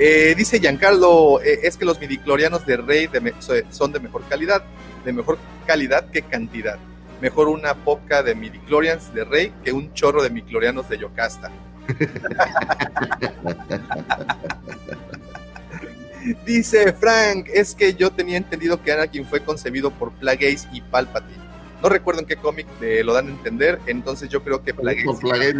[0.03, 3.34] Eh, dice Giancarlo, eh, es que los midiclorianos de Rey de
[3.68, 4.64] son de mejor calidad,
[5.05, 5.36] de mejor
[5.66, 6.78] calidad que cantidad.
[7.20, 11.51] Mejor una poca de midichlorians de Rey que un chorro de midichlorianos de Yocasta.
[16.46, 21.44] Dice Frank, es que yo tenía entendido que Anakin fue concebido por Plagueis y Palpatine.
[21.82, 25.05] No recuerdo en qué cómic eh, lo dan a entender, entonces yo creo que Plagueis...
[25.05, 25.57] Por Plagueis,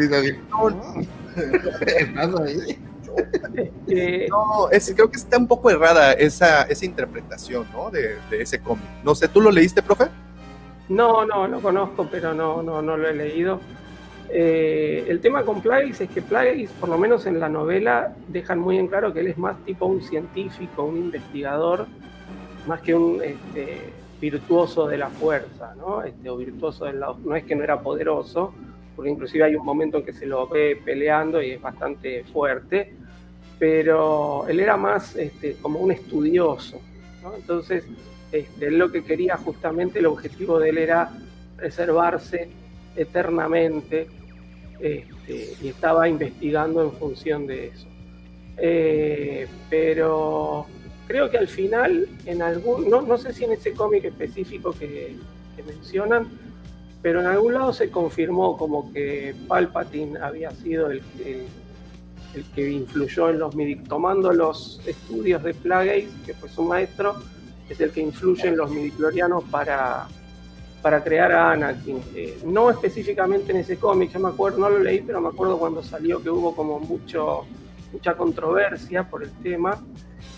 [3.89, 7.91] Eh, No, es, creo que está un poco errada esa, esa interpretación, ¿no?
[7.91, 8.85] De, de ese cómic.
[9.03, 10.07] No sé, ¿tú lo leíste, profe?
[10.89, 13.61] No, no, lo conozco, pero no, no, no lo he leído.
[14.29, 18.61] Eh, el tema con Plagueis es que Plagueis, por lo menos en la novela, dejan
[18.61, 21.87] muy en claro que él es más tipo un científico, un investigador,
[22.67, 26.03] más que un este, virtuoso de la fuerza, ¿no?
[26.03, 27.19] Este, o virtuoso del lado.
[27.25, 28.55] No es que no era poderoso,
[29.01, 32.93] porque inclusive hay un momento en que se lo ve peleando y es bastante fuerte,
[33.59, 36.83] pero él era más este, como un estudioso.
[37.35, 37.87] Entonces,
[38.31, 41.11] este, él lo que quería justamente, el objetivo de él era
[41.57, 42.51] preservarse
[42.95, 44.07] eternamente
[44.81, 47.87] este, y estaba investigando en función de eso.
[48.59, 50.67] Eh, pero
[51.07, 55.17] creo que al final, en algún, no, no sé si en ese cómic específico que
[55.67, 56.50] mencionan,
[57.03, 61.03] pero en algún lado se confirmó como que Palpatine había sido el,
[62.55, 67.17] que influyó en los midi- tomando los estudios de Plagueis, que fue su maestro,
[67.69, 70.07] es el que influye en los midichlorianos para,
[70.83, 72.01] para crear a Anakin.
[72.15, 75.59] Eh, no específicamente en ese cómic, yo me acuerdo, no lo leí, pero me acuerdo
[75.59, 77.45] cuando salió que hubo como mucho,
[77.93, 79.83] mucha controversia por el tema.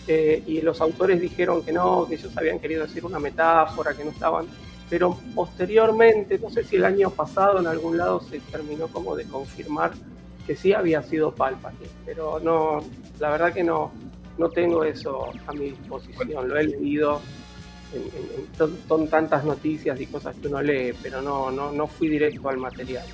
[0.08, 4.04] eh, y los autores dijeron que no, que ellos habían querido decir una metáfora, que
[4.04, 4.46] no estaban.
[4.92, 9.24] Pero posteriormente, no sé si el año pasado en algún lado se terminó como de
[9.24, 9.92] confirmar
[10.46, 12.84] que sí había sido Palpatine, pero no,
[13.18, 13.90] la verdad que no,
[14.36, 16.46] no tengo eso a mi disposición.
[16.46, 17.22] Lo he leído,
[17.94, 21.72] en- en- en- son, son tantas noticias y cosas que uno lee, pero no, no,
[21.72, 23.06] no fui directo al material.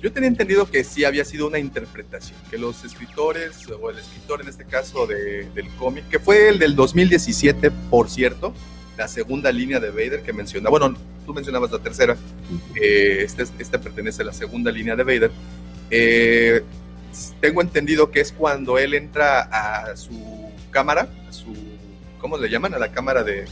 [0.00, 4.40] Yo tenía entendido que sí había sido una interpretación, que los escritores, o el escritor
[4.40, 8.54] en este caso de- del cómic, que fue el del 2017, por cierto,
[8.96, 12.16] la segunda línea de Vader que mencionaba, bueno, tú mencionabas la tercera,
[12.74, 15.30] eh, este, este pertenece a la segunda línea de Vader.
[15.90, 16.62] Eh,
[17.40, 21.54] tengo entendido que es cuando él entra a su cámara, a su,
[22.20, 22.74] ¿cómo le llaman?
[22.74, 23.44] A la cámara de...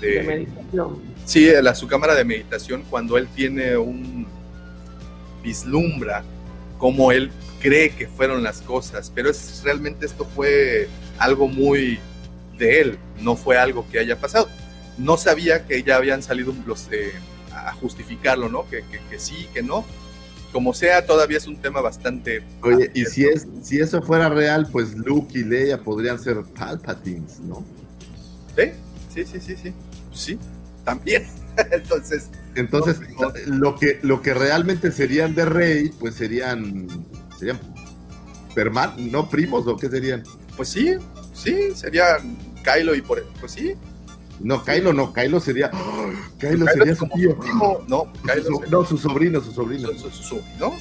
[0.00, 1.02] De meditación.
[1.24, 4.26] Sí, a la, su cámara de meditación cuando él tiene un
[5.42, 6.24] vislumbra
[6.78, 11.98] cómo él cree que fueron las cosas, pero es realmente esto fue algo muy
[12.58, 14.48] de él, no fue algo que haya pasado.
[14.98, 17.12] No sabía que ya habían salido los eh,
[17.52, 18.68] a justificarlo, ¿no?
[18.68, 19.84] Que, que, que sí, que no.
[20.52, 22.42] Como sea, todavía es un tema bastante.
[22.62, 27.40] Oye, y si es si eso fuera real, pues Luke y Leia podrían ser Palpatines,
[27.40, 27.64] ¿no?
[28.56, 28.70] ¿Sí?
[29.12, 29.72] Sí, sí, sí, sí.
[30.12, 30.38] Sí,
[30.84, 31.26] también.
[31.72, 33.00] Entonces, Entonces,
[33.46, 36.86] lo que lo que realmente serían de Rey, pues serían
[37.36, 37.58] serían
[38.56, 40.22] hermanos, no primos o qué serían?
[40.56, 40.94] pues sí,
[41.32, 42.18] sí, sería
[42.62, 43.74] Kylo y por pues sí.
[44.40, 46.10] No, Kylo no, Kylo sería ¡Oh!
[46.38, 47.30] Kylo Kylo sería su tío.
[47.32, 49.88] su primo, no, Kylo Su- no, su sobrino, su sobrino.
[49.92, 50.72] Su, su- su- ¿no?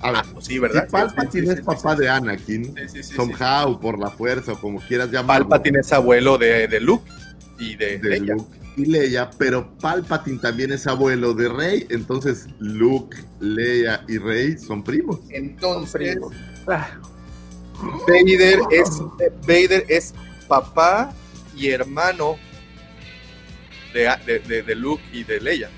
[0.00, 0.84] A ver, pues sí, ¿verdad?
[0.86, 4.10] si Palpatine Sí, sí, es papá sí, de Anakin, Sí, sí, sí, somehow, por la
[4.10, 5.48] fuerza o como quieras llamarlo.
[5.48, 7.10] Palpatine es abuelo de, de Luke
[7.58, 8.34] y de, de Leia.
[8.34, 14.58] Luke y Leia, pero Palpatine también es abuelo de Rey, entonces Luke, Leia y Rey
[14.58, 15.20] son primos.
[15.30, 16.18] Entonces,
[16.68, 16.88] Ah,
[18.06, 19.00] Vader es,
[19.46, 20.14] Vader es
[20.46, 21.12] papá
[21.56, 22.36] y hermano
[23.92, 25.70] de, de, de- de Luke y de Leia.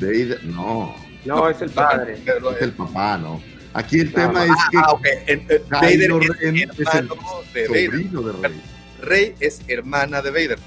[0.00, 2.14] Vader, no, no, es el padre.
[2.14, 3.40] Es el papá, ¿no?
[3.72, 5.06] Aquí el Ah, tema es que ah, ok.
[5.26, 7.90] En- en- Vader es Ren es el hermano de Vader.
[8.00, 8.62] de Rey.
[9.02, 10.58] Rey es hermana de Vader.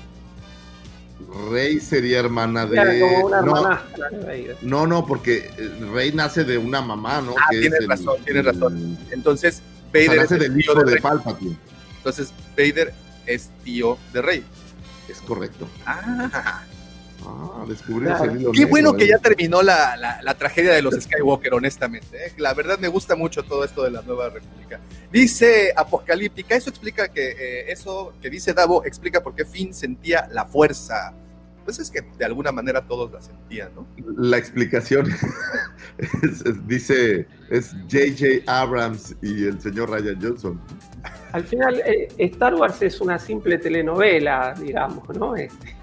[1.52, 2.76] Rey sería hermana de...
[3.00, 4.58] Como una no, hermanastra de Vader.
[4.62, 7.36] no, no, porque eh, Rey nace de una mamá, ¿no?
[7.38, 8.98] Ah, Que es tienes el- razón, tienes razón.
[9.12, 11.02] Entonces, o Vader sea, es nace el del hijo de de.
[11.02, 11.58] Palpatine.
[11.98, 12.94] Entonces, Vader
[13.34, 14.44] es tío de Rey.
[15.08, 15.68] Es correcto.
[15.86, 16.64] Ah,
[17.22, 18.24] Ah, Claro.
[18.24, 19.10] el hilo Qué negro, bueno que ¿eh?
[19.10, 22.28] ya terminó la, la- la tragedia de los Skywalker, honestamente.
[22.28, 22.34] ¿eh?
[22.38, 24.80] La verdad me gusta mucho todo esto de la nueva república.
[25.12, 30.30] Dice Apocalíptica, eso explica que eh, eso que dice Davo explica por qué Finn sentía
[30.32, 31.14] la fuerza.
[31.66, 33.86] Pues es que de alguna manera todos la sentían, ¿no?
[34.18, 35.12] La explicación
[36.24, 38.50] es- es- dice, es J.J.
[38.52, 40.62] Abrams y el señor Ryan Johnson.
[41.32, 45.36] Al final, eh, Star Wars es una simple telenovela, digamos, ¿no?
[45.36, 45.76] Este,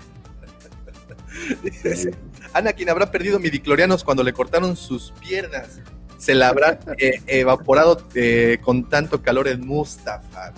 [2.53, 5.81] Anakin habrá perdido midiclorianos cuando le cortaron sus piernas.
[6.19, 10.55] Se la habrá eh, evaporado eh, con tanto calor en Mustafar.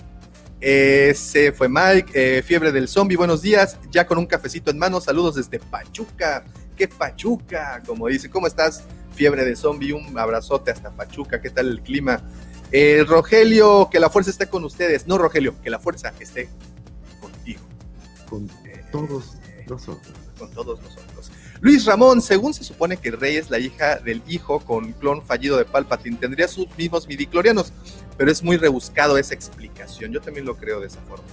[0.61, 4.99] Ese fue Mike, eh, fiebre del zombie, buenos días, ya con un cafecito en mano,
[4.99, 6.43] saludos desde Pachuca,
[6.75, 8.83] qué Pachuca, como dice, ¿cómo estás?
[9.15, 12.21] Fiebre de zombie, un abrazote hasta Pachuca, ¿qué tal el clima?
[12.71, 16.49] Eh, Rogelio, que la fuerza esté con ustedes, no Rogelio, que la fuerza esté
[17.19, 17.61] contigo,
[18.29, 18.49] Con
[18.91, 20.13] todos nosotros.
[20.37, 21.31] con todos nosotros.
[21.61, 25.57] Luis Ramón, según se supone que Rey es la hija del hijo con clon fallido
[25.57, 27.73] de Palpatine, tendría sus mismos midiclorianos,
[28.17, 30.11] pero es muy rebuscado esa explicación.
[30.13, 31.25] Yo también lo creo de esa forma.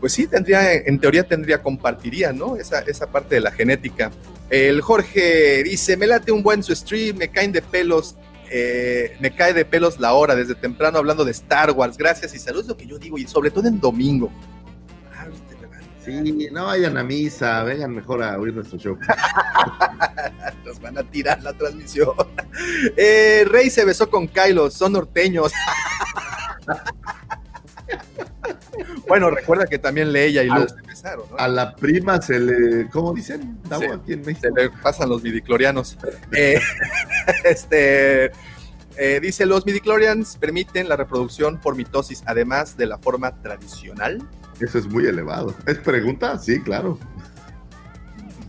[0.00, 2.56] Pues sí, tendría, en teoría tendría, compartiría, ¿no?
[2.56, 4.10] Esa, esa parte de la genética.
[4.50, 8.16] El Jorge dice, me late un buen su stream, me caen de pelos,
[8.52, 11.96] eh, me cae de pelos la hora desde temprano hablando de Star Wars.
[11.96, 14.30] Gracias y saludos, lo que yo digo, y sobre todo en domingo.
[15.14, 15.26] Ah.
[16.04, 18.98] Sí, no vayan a misa, vengan mejor a oír nuestro show.
[20.64, 22.10] Nos van a tirar la transmisión.
[22.96, 25.52] Eh, Rey se besó con Kylo, son norteños.
[29.08, 31.36] bueno, recuerda que también Leia y Luke se besaron, ¿no?
[31.36, 33.58] A la prima se le, ¿cómo dicen?
[33.68, 33.88] Davo, Sí.
[33.92, 34.40] aquí en México.
[34.54, 35.98] Se le pasan los midiclorianos.
[36.32, 36.60] Eh,
[37.44, 38.32] este,
[38.96, 44.26] eh, dice, los midiclorians permiten la reproducción por mitosis, además de la forma tradicional.
[44.60, 45.54] Eso es muy elevado.
[45.66, 46.38] ¿Es pregunta?
[46.38, 46.98] Sí, claro.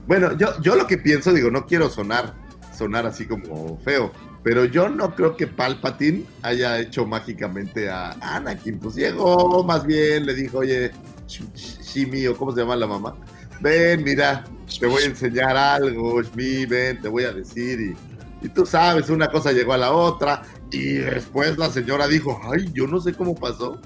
[0.07, 2.33] Bueno, yo, yo lo que pienso, digo, no quiero sonar,
[2.77, 4.11] sonar así como feo,
[4.43, 8.77] pero yo no creo que Palpatine haya hecho mágicamente a Anakin.
[8.79, 10.91] Pues llegó, más bien, le dijo, oye,
[11.27, 13.15] Sh- Sh- Shimi, o cómo se llama la mamá,
[13.61, 14.43] ven, mira,
[14.79, 19.09] te voy a enseñar algo, Shmi, ven, te voy a decir, y, y tú sabes,
[19.09, 20.41] una cosa llegó a la otra,
[20.71, 23.79] y después la señora dijo, ay, yo no sé cómo pasó,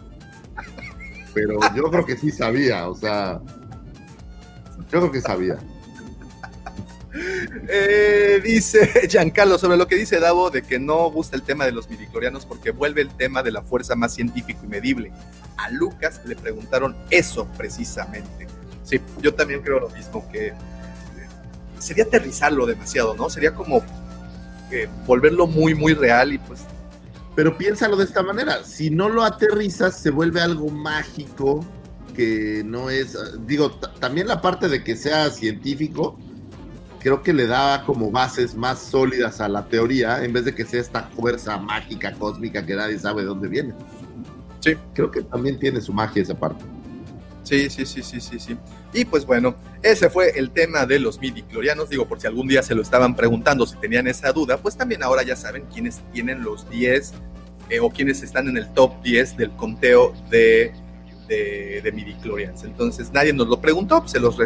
[1.33, 3.39] pero yo creo que sí sabía, o sea,
[4.91, 5.57] yo creo que sabía.
[7.69, 11.71] Eh, dice Giancarlo sobre lo que dice Davo de que no gusta el tema de
[11.71, 15.11] los midiclorianos porque vuelve el tema de la fuerza más científico y medible.
[15.57, 18.47] A Lucas le preguntaron eso precisamente.
[18.83, 20.55] Sí, yo también creo lo mismo, que eh,
[21.79, 23.29] sería aterrizarlo demasiado, ¿no?
[23.29, 23.83] Sería como
[24.71, 26.61] eh, volverlo muy, muy real y pues...
[27.35, 31.63] Pero piénsalo de esta manera, si no lo aterrizas se vuelve algo mágico
[32.15, 33.15] que no es,
[33.45, 36.17] digo, también la parte de que sea científico,
[36.99, 40.65] creo que le da como bases más sólidas a la teoría en vez de que
[40.65, 43.73] sea esta fuerza mágica cósmica que nadie sabe de dónde viene.
[44.59, 44.75] Sí.
[44.93, 46.63] Creo que también tiene su magia esa parte.
[47.43, 48.57] Sí, sí, sí, sí, sí, sí.
[48.93, 51.87] Y pues bueno, ese fue el tema de los midiclorianos.
[51.87, 55.01] Digo, por si algún día se lo estaban preguntando, si tenían esa duda, pues también
[55.01, 57.13] ahora ya saben quiénes tienen los 10
[57.69, 60.73] eh, o quiénes están en el top 10 del conteo de
[61.27, 62.63] de, de midichlorians.
[62.63, 64.37] Entonces nadie nos lo preguntó, pues, se los,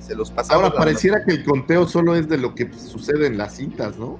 [0.00, 0.64] se los pasamos.
[0.64, 4.18] Ahora pareciera que el conteo solo es de lo que sucede en las cintas, ¿no?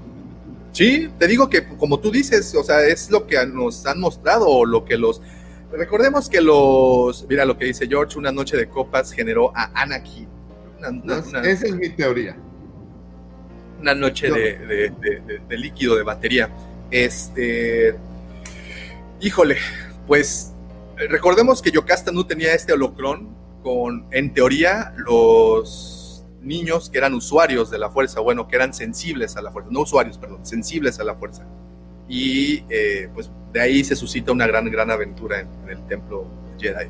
[0.72, 4.46] Sí, te digo que como tú dices, o sea, es lo que nos han mostrado
[4.46, 5.20] o lo que los...
[5.72, 7.26] Recordemos que los...
[7.28, 10.28] Mira lo que dice George, una noche de copas generó a Anakin.
[11.44, 12.36] esa es mi teoría.
[13.80, 16.50] Una noche de, de, de líquido de batería.
[16.90, 17.96] Este...
[19.20, 19.56] Híjole,
[20.06, 20.52] pues
[21.08, 27.70] recordemos que Yocasta no tenía este holocrón con, en teoría, los niños que eran usuarios
[27.70, 31.04] de la fuerza, bueno, que eran sensibles a la fuerza, no usuarios, perdón, sensibles a
[31.04, 31.46] la fuerza.
[32.08, 36.26] Y eh, pues de ahí se suscita una gran, gran aventura en, el templo
[36.58, 36.88] Jedi.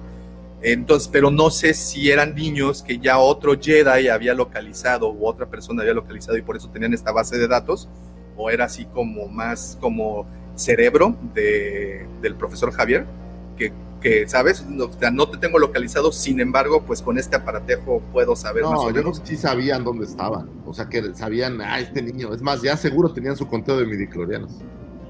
[0.61, 5.47] Entonces, pero no sé si eran niños que ya otro Jedi había localizado o otra
[5.47, 7.89] persona había localizado y por eso tenían esta base de datos,
[8.37, 13.07] o era así como más como cerebro de, del profesor Javier,
[13.57, 14.65] que que, ¿sabes?
[14.67, 18.81] No, no te tengo localizado, sin embargo, pues con este aparatejo puedo saber no, más
[18.81, 19.23] o menos.
[19.25, 23.13] sí sabían dónde estaban, o sea que sabían, ah, este niño, es más, ya seguro
[23.13, 24.53] tenían su conteo de midiclorianos.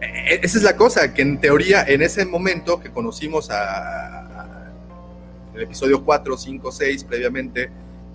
[0.00, 4.72] Eh, esa es la cosa, que en teoría, en ese momento que conocimos a,
[5.54, 7.70] el episodio 4, 5, 6 previamente,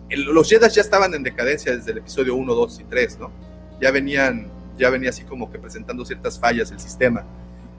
[0.09, 3.31] los Jedi ya estaban en decadencia desde el episodio 1, 2 y 3, ¿no?
[3.81, 7.25] Ya venían, ya venía así como que presentando ciertas fallas el sistema.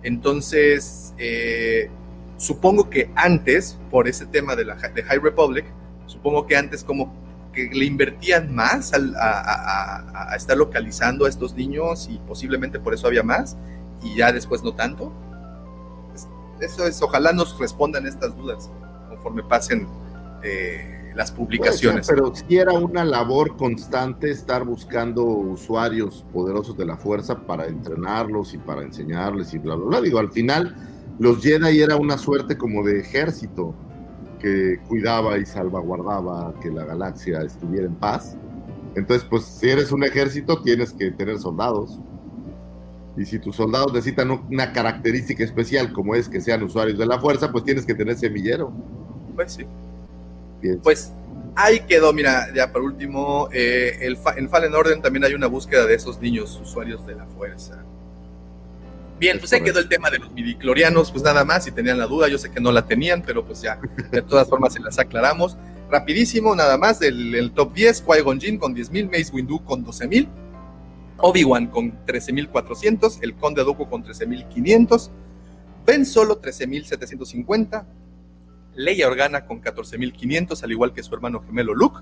[0.03, 1.89] Entonces, eh,
[2.37, 5.65] supongo que antes, por ese tema de la de High Republic,
[6.07, 7.13] supongo que antes como
[7.53, 13.23] que le invertían más a, estar localizando a estos niños y posiblemente por eso había
[13.23, 13.57] más
[14.03, 15.13] y ya después no tanto.
[16.61, 18.71] Eso es, ojalá nos respondan estas dudas
[19.09, 19.87] conforme pasen
[20.43, 22.07] eh, las publicaciones.
[22.09, 28.55] pero si era una labor constante estar buscando usuarios poderosos de la fuerza para entrenarlos
[28.55, 30.01] y para enseñarles y bla, bla, bla.
[30.01, 33.75] Digo, al final los Jedi era una suerte como de ejército
[34.41, 38.37] que cuidaba y salvaguardaba que la galaxia estuviera en paz.
[38.95, 41.99] Entonces, pues si eres un ejército, tienes que tener soldados.
[43.17, 47.21] Y si tus soldados necesitan una característica especial, como es que sean usuarios de la
[47.21, 48.73] fuerza, pues tienes que tener semillero.
[49.35, 49.67] Pues sí.
[50.83, 51.13] Pues
[51.55, 55.87] ahí quedó, mira, ya por último, eh, el en Fallen Order también hay una búsqueda
[55.87, 57.84] de esos niños usuarios de la fuerza.
[59.19, 62.07] Bien, pues ahí quedó el tema de los midiclorianos, pues nada más, si tenían la
[62.07, 63.79] duda, yo sé que no la tenían, pero pues ya,
[64.11, 65.57] de todas formas se las aclaramos.
[65.91, 70.29] Rapidísimo, nada más, el, top 10, Qui-Gon Jinn con 10.000, Mace Windu con 12.000,
[71.19, 75.11] Obi-Wan con 13.400, el Conde Dooku con 13.500,
[75.87, 77.87] Ben Solo 13.750,
[78.75, 82.01] Leia Organa con 14.500, al igual que su hermano gemelo Luke,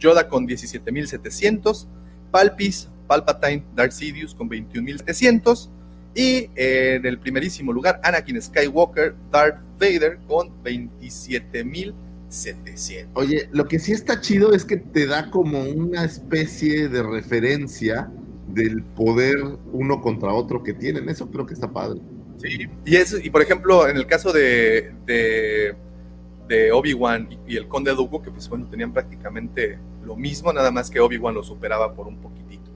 [0.00, 1.86] Yoda con 17.700,
[2.32, 5.70] Palpis, Palpatine, Darth Sidious con 21.700,
[6.14, 13.06] y en el primerísimo lugar, Anakin Skywalker, Darth Vader con 27.700.
[13.14, 18.10] Oye, lo que sí está chido es que te da como una especie de referencia
[18.48, 19.38] del poder
[19.72, 21.08] uno contra otro que tienen.
[21.08, 22.00] Eso creo que está padre.
[22.38, 27.92] Sí, y, eso, y por ejemplo, en el caso de, de, Obi-Wan y, el Conde
[27.92, 32.06] Dooku, que pues bueno, tenían prácticamente lo mismo, nada más que Obi-Wan lo superaba por
[32.06, 32.70] un poquitito.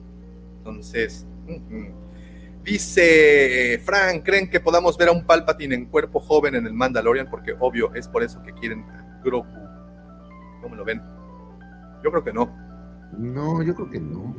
[0.59, 2.02] Entonces, mm, mm.
[2.63, 7.29] Dice Frank, ¿creen que podamos ver a un Palpatine en cuerpo joven en el Mandalorian?
[7.29, 8.85] Porque obvio, es por eso que quieren
[9.23, 9.45] Grogu.
[10.61, 11.01] ¿Cómo lo ven?
[12.03, 12.49] Yo creo que no.
[13.17, 14.33] No, yo creo que no.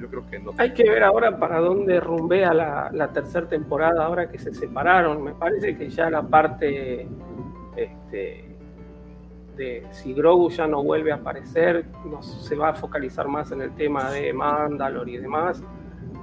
[0.00, 0.52] Yo creo que no.
[0.58, 5.24] Hay que ver ahora para dónde rumbea la, la tercera temporada, ahora que se separaron.
[5.24, 7.08] Me parece que ya la parte
[7.76, 8.56] este,
[9.56, 13.62] de si Grogu ya no vuelve a aparecer, no, se va a focalizar más en
[13.62, 15.60] el tema de Mandalor y demás.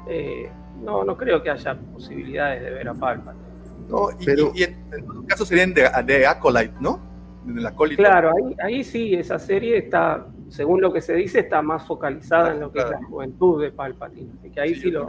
[0.07, 0.49] Eh,
[0.83, 3.45] no, no creo que haya posibilidades de ver a Palpatine.
[3.89, 6.99] No, y, pero, y, en, todo caso serían de, de Acolyte, ¿no?
[7.45, 11.61] De la Claro, ahí, ahí sí, esa serie está según lo que se dice, está
[11.61, 14.31] más focalizada en lo que es la juventud de Palpatine.
[14.39, 15.07] Así que ahí sí, lo.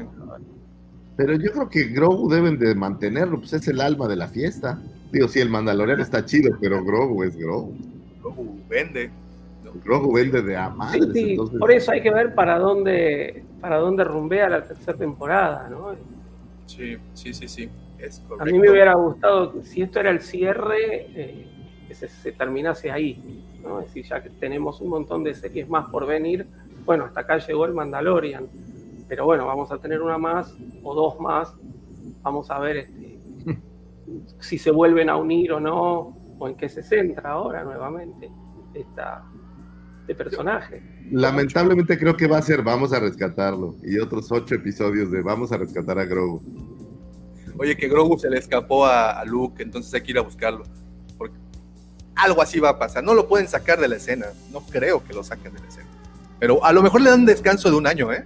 [1.16, 4.78] Pero yo creo que Grogu deben de mantenerlo, pues es el alma de la fiesta.
[5.12, 7.74] Digo, sí, el Mandalorian está chido, pero Grogu es Grogu.
[8.20, 9.10] Grogu vende.
[9.84, 13.44] Grogu vende de a madres, Sí, sí, entonces- por eso hay que ver para dónde,
[13.60, 15.94] para dónde rumbea la tercera temporada, ¿no?
[16.66, 17.68] Sí, sí, sí, sí.
[17.98, 21.46] Es A mí me hubiera gustado, si esto era el cierre, eh,
[21.88, 23.80] que se, se terminase ahí, ¿no?
[23.80, 26.46] Es decir, ya que tenemos un montón de series más por venir,
[26.84, 28.46] bueno, hasta acá llegó el Mandalorian,
[29.08, 31.54] pero bueno, vamos a tener una más o dos más,
[32.22, 33.18] vamos a ver este,
[34.40, 38.28] si se vuelven a unir o no, o en qué se centra ahora nuevamente
[38.74, 39.24] esta,
[40.06, 40.80] este personaje.
[41.10, 43.74] Lamentablemente creo que va a ser Vamos a rescatarlo.
[43.82, 46.40] Y otros ocho episodios de Vamos a rescatar a Grogu.
[47.58, 50.64] Oye, que Grogu se le escapó a, a Luke, entonces hay que ir a buscarlo.
[51.18, 51.34] Porque
[52.14, 53.02] algo así va a pasar.
[53.02, 54.26] No lo pueden sacar de la escena.
[54.52, 55.88] No creo que lo saquen de la escena.
[56.38, 58.24] Pero a lo mejor le dan descanso de un año, ¿eh?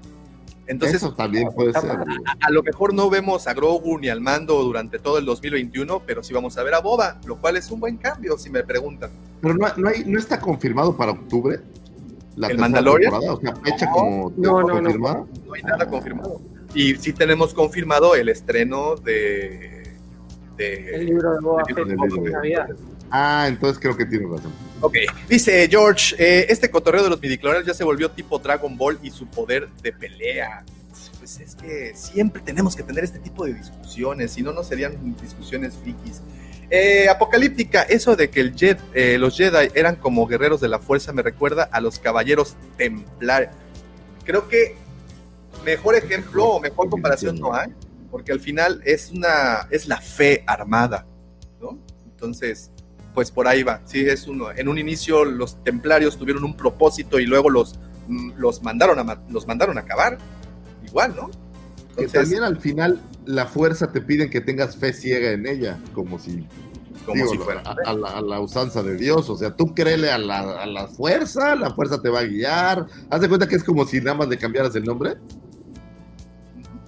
[0.66, 1.90] Entonces, Eso también puede ser.
[1.90, 2.04] a,
[2.40, 6.22] a lo mejor no vemos a Grogu ni al mando durante todo el 2021, pero
[6.22, 9.10] sí vamos a ver a Boba, lo cual es un buen cambio, si me preguntan.
[9.40, 11.60] Pero no, no, hay, no está confirmado para octubre.
[12.36, 13.10] La ¿El Mandalorian?
[13.10, 14.74] temporada, O sea, fecha como No, no, no.
[14.74, 15.24] confirmada.
[15.46, 16.40] No hay nada confirmado.
[16.74, 19.92] Y sí tenemos confirmado el estreno de...
[20.56, 22.32] de El libro de Boba el Fett.
[22.32, 22.68] Navidad.
[23.10, 24.52] Ah, entonces creo que tienes razón.
[24.80, 24.94] Ok,
[25.28, 29.10] dice George, eh, este cotorreo de los midichlorians ya se volvió tipo Dragon Ball y
[29.10, 30.64] su poder de pelea.
[31.18, 35.16] Pues es que siempre tenemos que tener este tipo de discusiones, si no, no serían
[35.20, 36.22] discusiones frikis.
[36.70, 38.54] Eh, apocalíptica, eso de que el
[38.94, 43.52] eh, los Jedi eran como guerreros de la fuerza me recuerda a los caballeros templarios.
[44.24, 44.76] Creo que
[45.64, 47.72] mejor ejemplo o mejor comparación no hay,
[48.10, 51.06] porque al final es una es la fe armada,
[51.60, 51.76] ¿no?
[52.04, 52.70] Entonces,
[53.14, 53.80] pues por ahí va.
[53.84, 54.52] Sí, es uno.
[54.52, 59.20] En un inicio los templarios tuvieron un propósito y luego los, mm, los mandaron a
[59.28, 60.18] los mandaron a acabar.
[60.86, 61.30] Igual, ¿no?
[61.96, 66.18] Que también al final la fuerza te piden que tengas fe ciega en ella, como
[66.18, 66.46] si,
[67.04, 67.62] como digo, si fuera.
[67.64, 69.28] a, a la, a la usanza de Dios.
[69.30, 72.86] O sea, tú créele a la, a la fuerza, la fuerza te va a guiar.
[73.10, 75.14] Haz de cuenta que es como si nada más le cambiaras el nombre.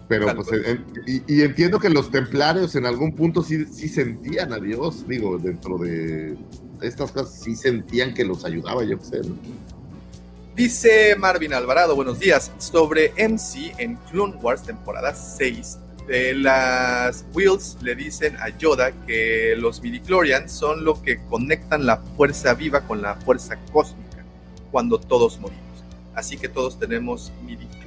[0.08, 4.52] Pero pues, en- y, y entiendo que los templarios en algún punto sí, sí sentían
[4.52, 6.36] a Dios, digo, dentro de
[6.82, 9.36] estas cosas sí sentían que los ayudaba, yo qué sé, ¿no?
[10.54, 12.52] Dice Marvin Alvarado, buenos días.
[12.58, 15.78] Sobre MC en Clone Wars temporada 6,
[16.08, 22.54] las Wheels le dicen a Yoda que los midichlorians son lo que conectan la fuerza
[22.54, 24.24] viva con la fuerza cósmica
[24.70, 25.62] cuando todos morimos.
[26.14, 27.81] Así que todos tenemos midichlorians.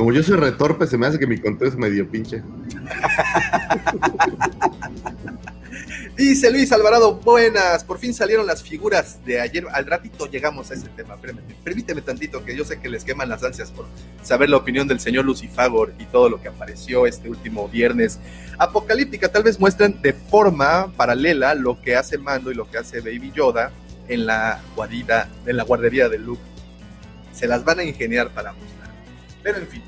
[0.00, 2.42] Como yo soy retorpe, se me hace que mi conteo es medio pinche.
[6.16, 9.66] Dice Luis Alvarado, buenas, por fin salieron las figuras de ayer.
[9.70, 11.18] Al ratito llegamos a ese tema,
[11.62, 13.84] permíteme, tantito, que yo sé que les queman las ansias por
[14.22, 18.18] saber la opinión del señor Lucifagor y todo lo que apareció este último viernes.
[18.56, 23.02] Apocalíptica, tal vez muestran de forma paralela lo que hace Mando y lo que hace
[23.02, 23.70] Baby Yoda
[24.08, 26.40] en la guarida, en la guardería de Luke.
[27.34, 28.79] Se las van a ingeniar para mostrar.
[29.42, 29.82] Pero en fin.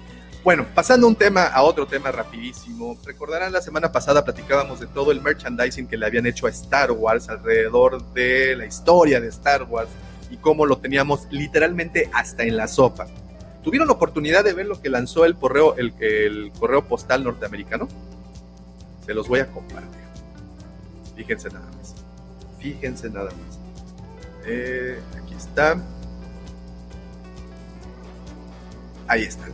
[0.45, 2.99] Bueno, pasando un tema a otro tema rapidísimo.
[3.05, 6.91] Recordarán la semana pasada platicábamos de todo el merchandising que le habían hecho a Star
[6.91, 9.91] Wars alrededor de la historia de Star Wars
[10.31, 13.07] y cómo lo teníamos literalmente hasta en la sopa.
[13.63, 17.87] ¿Tuvieron oportunidad de ver lo que lanzó el correo, el, correo postal norteamericano?
[19.07, 19.91] Se los voy a compartir.
[21.15, 21.95] Fíjense nada más.
[22.59, 23.61] Fíjense nada más.
[24.45, 25.77] Eh, aquí está.
[29.09, 29.47] Ahí está.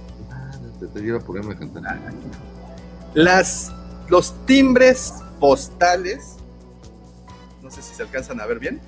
[3.14, 3.72] Las,
[4.08, 6.36] los timbres postales,
[7.62, 8.80] no sé si se alcanzan a ver bien,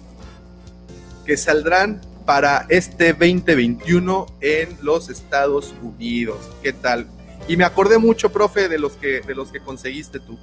[1.24, 6.38] que saldrán para este 2021 en los Estados Unidos.
[6.62, 7.06] ¿Qué tal?
[7.48, 10.38] Y me acordé mucho, profe, de los que, de los que conseguiste tú.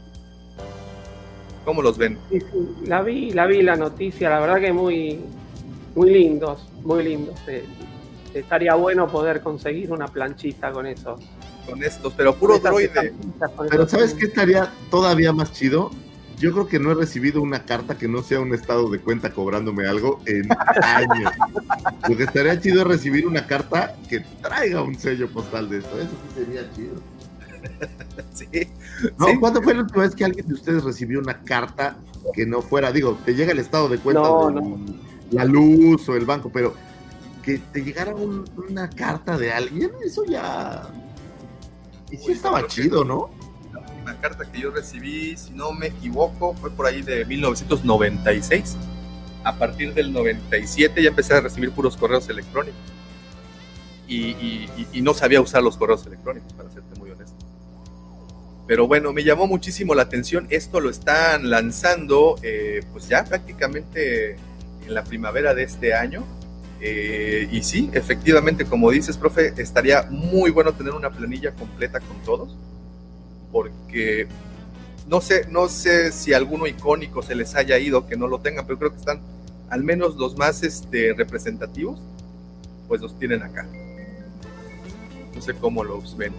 [1.63, 2.17] ¿Cómo los ven?
[2.31, 5.19] Sí, sí, la vi, la vi la noticia, la verdad que muy,
[5.95, 7.39] muy lindos, muy lindos.
[7.47, 7.65] Eh,
[8.33, 11.17] estaría bueno poder conseguir una planchita con eso.
[11.69, 13.13] Con estos, pero puro droide.
[13.69, 15.91] Pero ¿sabes qué estaría todavía más chido?
[16.39, 19.31] Yo creo que no he recibido una carta que no sea un estado de cuenta
[19.31, 20.47] cobrándome algo en
[20.83, 21.31] años.
[22.07, 25.97] Lo que estaría chido es recibir una carta que traiga un sello postal de esto.
[25.99, 26.93] Eso sí sería chido.
[28.33, 28.45] Sí.
[29.17, 29.27] ¿No?
[29.27, 29.37] Sí.
[29.39, 31.97] ¿Cuándo fue la última vez que alguien de ustedes recibió una carta
[32.33, 34.79] que no fuera, digo, te llega el estado de cuenta No, de no.
[35.31, 36.73] la luz o el banco, pero
[37.47, 40.83] que te llegara un- una carta de alguien, eso ya...
[42.11, 43.29] Y sí estaba chido, ¿no?
[43.73, 48.75] La última carta que yo recibí, si no me equivoco, fue por ahí de 1996.
[49.43, 52.81] a partir del 97 ya empecé a recibir puros correos electrónicos.
[54.05, 57.37] Y, y- y no sabía usar los correos electrónicos, para serte muy honesto.
[58.67, 60.47] Pero bueno, me llamó muchísimo la atención.
[60.49, 64.33] Esto lo están lanzando, eh, pues ya prácticamente
[64.85, 66.25] en la primavera de este año.
[66.79, 72.17] Eh, y sí, efectivamente, como dices, profe, estaría muy bueno tener una planilla completa con
[72.23, 72.55] todos,
[73.51, 74.27] porque
[75.07, 78.65] no sé, no sé si alguno icónico se les haya ido que no lo tengan,
[78.65, 79.21] pero creo que están
[79.69, 81.99] al menos los más este, representativos,
[82.87, 83.67] pues los tienen acá.
[85.33, 86.33] No sé cómo los ven.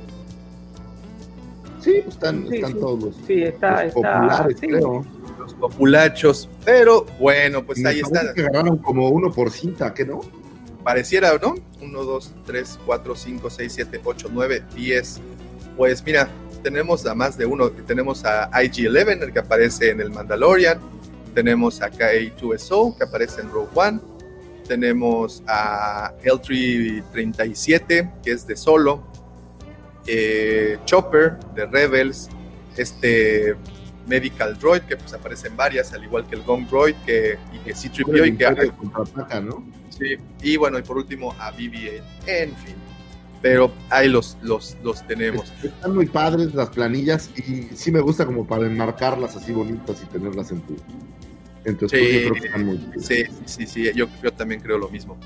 [1.81, 2.79] Sí, están, Sí, están sí.
[2.79, 4.21] todos los, Sí, está, los está.
[4.21, 4.67] populares, sí.
[4.69, 5.05] creo.
[5.39, 8.33] Los populachos, pero bueno, pues Me ahí está.
[8.35, 10.21] que agarraron como uno por cinta, ¿qué no?
[10.85, 11.55] pareciera, ¿no?
[11.83, 15.21] 1, 2, 3, 4, 5, 6, 7, 8, 9, 10.
[15.77, 16.29] Pues mira,
[16.63, 17.69] tenemos a más de uno.
[17.71, 20.79] Tenemos a IG-11, el que aparece en el Mandalorian.
[21.35, 24.01] Tenemos a K2SO, que aparece en Rogue One.
[24.67, 29.03] Tenemos a L337, que es de Solo.
[30.09, 32.29] Eh, Chopper, de Rebels.
[32.77, 33.55] Este
[34.07, 37.59] Medical Droid, que pues aparece en varias, al igual que el Gong Droid que, y
[37.59, 39.65] que C-3PO y que Imperio contraataca, ¿no?
[39.91, 42.03] Sí, y bueno, y por último a BB-8.
[42.27, 42.75] En fin.
[43.43, 45.53] Pero ahí los, los, los tenemos.
[45.63, 50.07] Están muy padres las planillas y sí me gusta como para enmarcarlas así bonitas y
[50.07, 50.77] tenerlas en tu,
[51.65, 51.97] en tu Sí.
[51.97, 52.21] estudio.
[52.31, 53.07] Creo que están muy chidas.
[53.07, 55.17] Sí, sí, sí, yo, yo también creo lo mismo.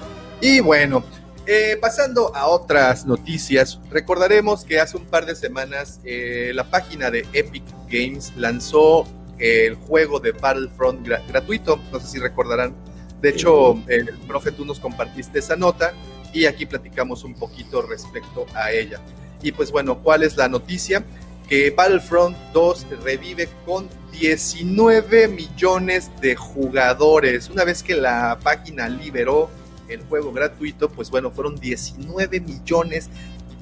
[0.41, 1.05] Y bueno,
[1.47, 7.11] eh, pasando a otras noticias, recordaremos que hace un par de semanas eh, la página
[7.11, 9.07] de Epic Games lanzó
[9.39, 11.81] el juego de Battlefront gra- gratuito.
[11.93, 12.75] No sé si recordarán.
[13.21, 15.93] De hecho, el profe, tú nos compartiste esa nota
[16.33, 19.01] y aquí platicamos un poquito respecto a ella.
[19.43, 21.05] Y pues bueno, ¿cuál es la noticia?
[21.49, 27.49] Que Battlefront 2 revive con 19 millones de jugadores.
[27.51, 29.51] Una vez que la página liberó
[29.93, 33.09] el juego gratuito, pues bueno, fueron 19 millones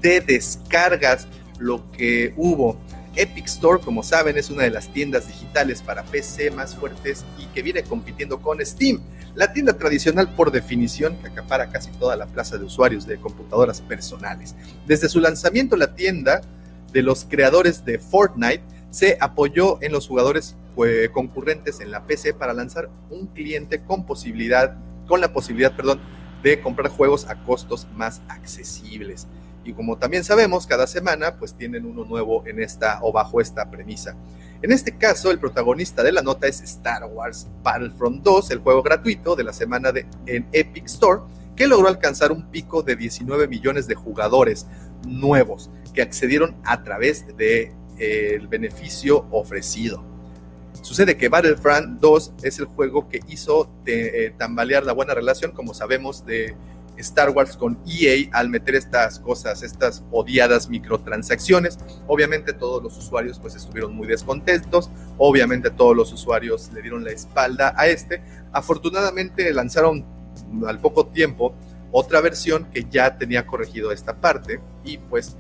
[0.01, 1.27] de descargas
[1.59, 2.79] lo que hubo.
[3.17, 7.47] Epic Store, como saben, es una de las tiendas digitales para PC más fuertes y
[7.47, 9.01] que viene compitiendo con Steam,
[9.35, 13.81] la tienda tradicional por definición que acapara casi toda la plaza de usuarios de computadoras
[13.81, 14.55] personales.
[14.87, 16.41] Desde su lanzamiento, la tienda
[16.93, 22.35] de los creadores de Fortnite se apoyó en los jugadores eh, concurrentes en la PC
[22.35, 24.77] para lanzar un cliente con posibilidad,
[25.07, 26.01] con la posibilidad, perdón,
[26.43, 29.27] de comprar juegos a costos más accesibles.
[29.65, 33.71] Y como también sabemos, cada semana pues tienen uno nuevo en esta o bajo esta
[33.71, 34.17] premisa.
[34.63, 38.83] En este caso, el protagonista de la nota es Star Wars Battlefront 2, el juego
[38.83, 41.23] gratuito de la semana de, en Epic Store,
[41.57, 44.67] que logró alcanzar un pico de 19 millones de jugadores
[45.07, 47.37] nuevos que accedieron a través del
[47.99, 50.10] de, el beneficio ofrecido.
[50.83, 55.53] Sucede que Battlefront 2 es el juego que hizo de, eh, tambalear la buena relación,
[55.53, 56.57] como sabemos, de
[56.97, 61.79] Star Wars con EA al meter estas cosas, estas odiadas microtransacciones.
[62.07, 67.11] Obviamente todos los usuarios pues estuvieron muy descontentos, obviamente todos los usuarios le dieron la
[67.11, 68.23] espalda a este.
[68.53, 70.05] Afortunadamente lanzaron
[70.67, 71.55] al poco tiempo
[71.93, 75.37] otra versión que ya tenía corregido esta parte y pues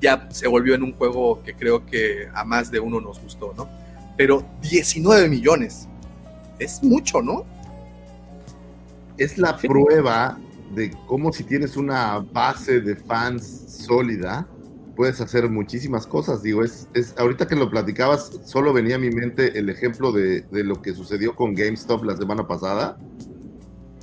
[0.00, 3.52] ya se volvió en un juego que creo que a más de uno nos gustó,
[3.56, 3.68] ¿no?
[4.20, 5.88] Pero 19 millones,
[6.58, 7.46] es mucho, ¿no?
[9.16, 10.38] es la prueba
[10.74, 14.46] de cómo si tienes una base de fans sólida,
[14.94, 16.42] puedes hacer muchísimas cosas.
[16.42, 20.42] Digo, es, es ahorita que lo platicabas, solo venía a mi mente el ejemplo de,
[20.42, 22.98] de lo que sucedió con GameStop la semana pasada.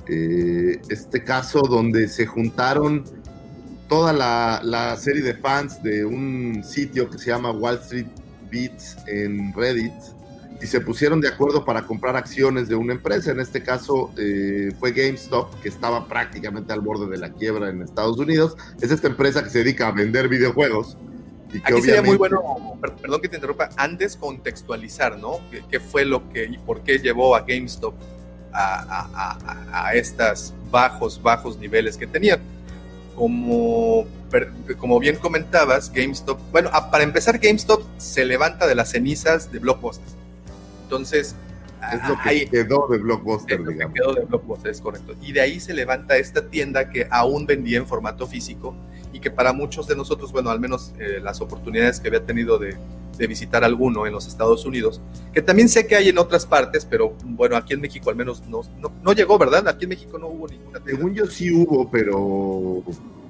[0.08, 3.04] Eh, este caso donde se juntaron
[3.88, 8.06] toda la, la, serie de fans de un sitio que se llama Wall Street
[8.50, 9.92] Beats en Reddit
[10.60, 13.30] y se pusieron de acuerdo para comprar acciones de una empresa.
[13.30, 17.82] En este caso eh, fue GameStop, que estaba prácticamente al borde de la quiebra en
[17.82, 18.56] Estados Unidos.
[18.80, 20.96] Es esta empresa que se dedica a vender videojuegos.
[21.52, 22.42] Y que Aquí sería muy bueno,
[23.00, 25.38] perdón que te interrumpa, antes contextualizar, ¿no?
[25.50, 27.94] ¿Qué, qué fue lo que y por qué llevó a GameStop
[28.52, 29.38] a, a,
[29.72, 32.40] a, a estos bajos, bajos niveles que tenían?
[33.14, 34.06] Como,
[34.78, 40.06] como bien comentabas, GameStop, bueno, para empezar, GameStop se levanta de las cenizas de Blockbuster.
[40.84, 41.34] Entonces,
[41.92, 43.94] es lo que ahí, quedó de Blockbuster, digamos.
[43.94, 45.14] Que quedó de Blockbuster, es correcto.
[45.22, 48.74] Y de ahí se levanta esta tienda que aún vendía en formato físico
[49.12, 52.58] y que para muchos de nosotros, bueno, al menos eh, las oportunidades que había tenido
[52.58, 52.76] de,
[53.16, 55.00] de, visitar alguno en los Estados Unidos,
[55.32, 58.46] que también sé que hay en otras partes, pero bueno, aquí en México al menos
[58.48, 59.66] no, no, no llegó, ¿verdad?
[59.68, 60.90] Aquí en México no hubo ninguna tienda.
[60.90, 62.82] Según yo sí hubo, pero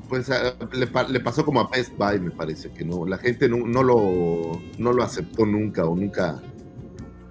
[0.09, 3.59] pues le, le, pasó como a Best Buy, me parece que no, la gente no,
[3.59, 6.41] no, lo, no lo aceptó nunca o nunca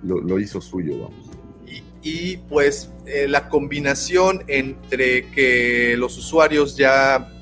[0.03, 1.29] lo, lo hizo suyo, vamos.
[1.65, 7.33] Y, y pues eh, la combinación entre que los usuarios ya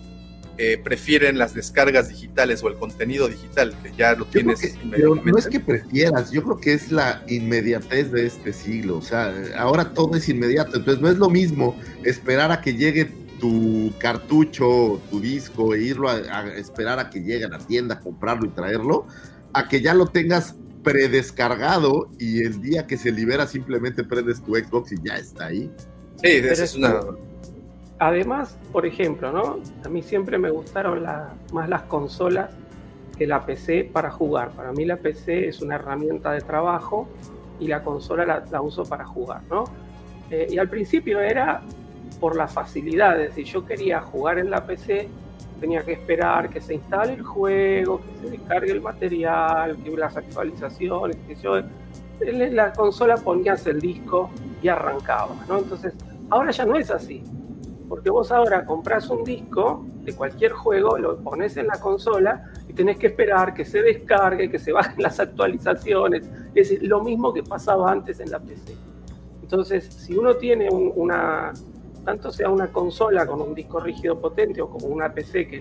[0.58, 4.78] eh, prefieren las descargas digitales o el contenido digital, que ya lo tienes.
[4.86, 8.98] no es que prefieras, yo creo que es la inmediatez de este siglo.
[8.98, 10.78] O sea, ahora todo es inmediato.
[10.78, 13.12] Entonces no es lo mismo esperar a que llegue
[13.46, 18.48] tu cartucho, tu disco, e irlo a, esperar a que llegue a la tienda, comprarlo
[18.48, 19.06] y traerlo,
[19.54, 24.56] a que ya lo tengas predescargado y el día que se libera simplemente prendes tu
[24.56, 25.72] Xbox y ya está ahí.
[26.24, 27.02] Sí, esa es una
[28.00, 29.60] Además, por ejemplo, ¿no?
[29.86, 31.04] A mí siempre me gustaron
[31.54, 32.50] más las consolas
[33.18, 34.50] que la PC para jugar.
[34.52, 37.08] Para mí la PC es una herramienta de trabajo
[37.60, 39.66] y la consola la, uso para jugar, ¿no?
[40.30, 41.62] Eh, y al principio era
[42.16, 43.36] por las facilidades.
[43.36, 45.08] Si yo quería jugar en la PC,
[45.60, 50.18] tenía que esperar que se instale el juego, que se descargue el material, que las
[50.18, 51.58] actualizaciones, que yo...
[52.22, 54.30] En la consola ponías el disco
[54.62, 55.58] y arrancaba, ¿no?
[55.58, 55.94] Entonces,
[56.30, 57.22] ahora ya no es así
[57.88, 62.74] porque vos ahora compras un disco de cualquier juego, lo pones en la consola y
[62.74, 66.30] tenés que esperar que se descargue, que se bajen las actualizaciones.
[66.54, 68.76] Es lo mismo que pasaba antes en la PC.
[69.42, 71.54] Entonces, si uno tiene una,
[72.06, 75.60] tanto sea una consola con un disco rígido potente o como una PC que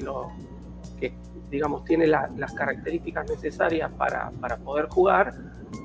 [1.50, 4.30] digamos tiene las características necesarias para,
[4.64, 5.34] poder jugar,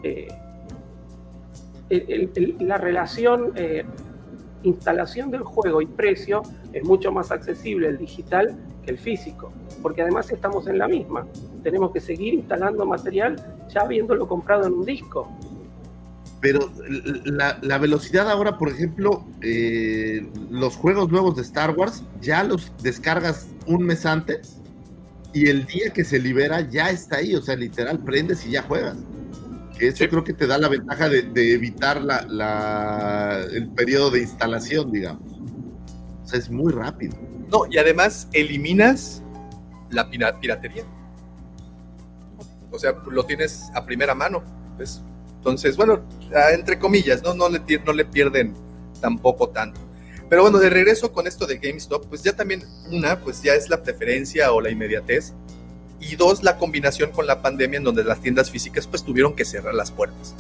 [0.04, 0.28] eh,
[2.60, 3.86] la relación eh,
[4.64, 6.42] instalación del juego y precio
[6.74, 9.52] es mucho más accesible el digital que el físico,
[9.82, 11.28] porque además estamos en la misma.
[11.64, 13.36] Tenemos que seguir instalando material
[13.70, 15.30] ya habiéndolo comprado en un disco.
[16.42, 16.72] Pero
[17.26, 23.48] la, velocidad ahora, por ejemplo, eh, los juegos nuevos de Star Wars ya los descargas
[23.68, 24.58] un mes antes
[25.34, 28.64] y el día que se libera ya está ahí, o sea, literal, prendes y ya
[28.64, 28.98] juegas.
[29.80, 35.24] Eso creo que te da la ventaja de, evitar la, el periodo de instalación, digamos.
[36.24, 37.18] O sea, es muy rápido.
[37.50, 39.24] No, y además eliminas
[39.90, 40.84] la piratería.
[42.72, 44.44] O sea, lo tienes a primera mano.
[44.78, 45.02] Pues,
[45.40, 46.02] entonces, bueno,
[46.54, 47.34] entre comillas, ¿no?
[47.34, 48.54] No le, no le pierden
[49.00, 49.80] tampoco tanto.
[50.30, 53.70] Pero bueno, de regreso con esto de GameStop, pues ya también una, pues ya es
[53.70, 55.34] la preferencia o la inmediatez
[56.02, 59.46] y dos, la combinación con la pandemia en donde las tiendas físicas pues tuvieron que
[59.46, 60.36] cerrar las puertas.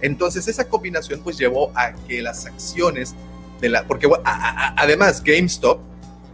[0.00, 3.14] Entonces esa combinación pues llevó a que las acciones
[3.60, 5.80] de la, porque además GameStop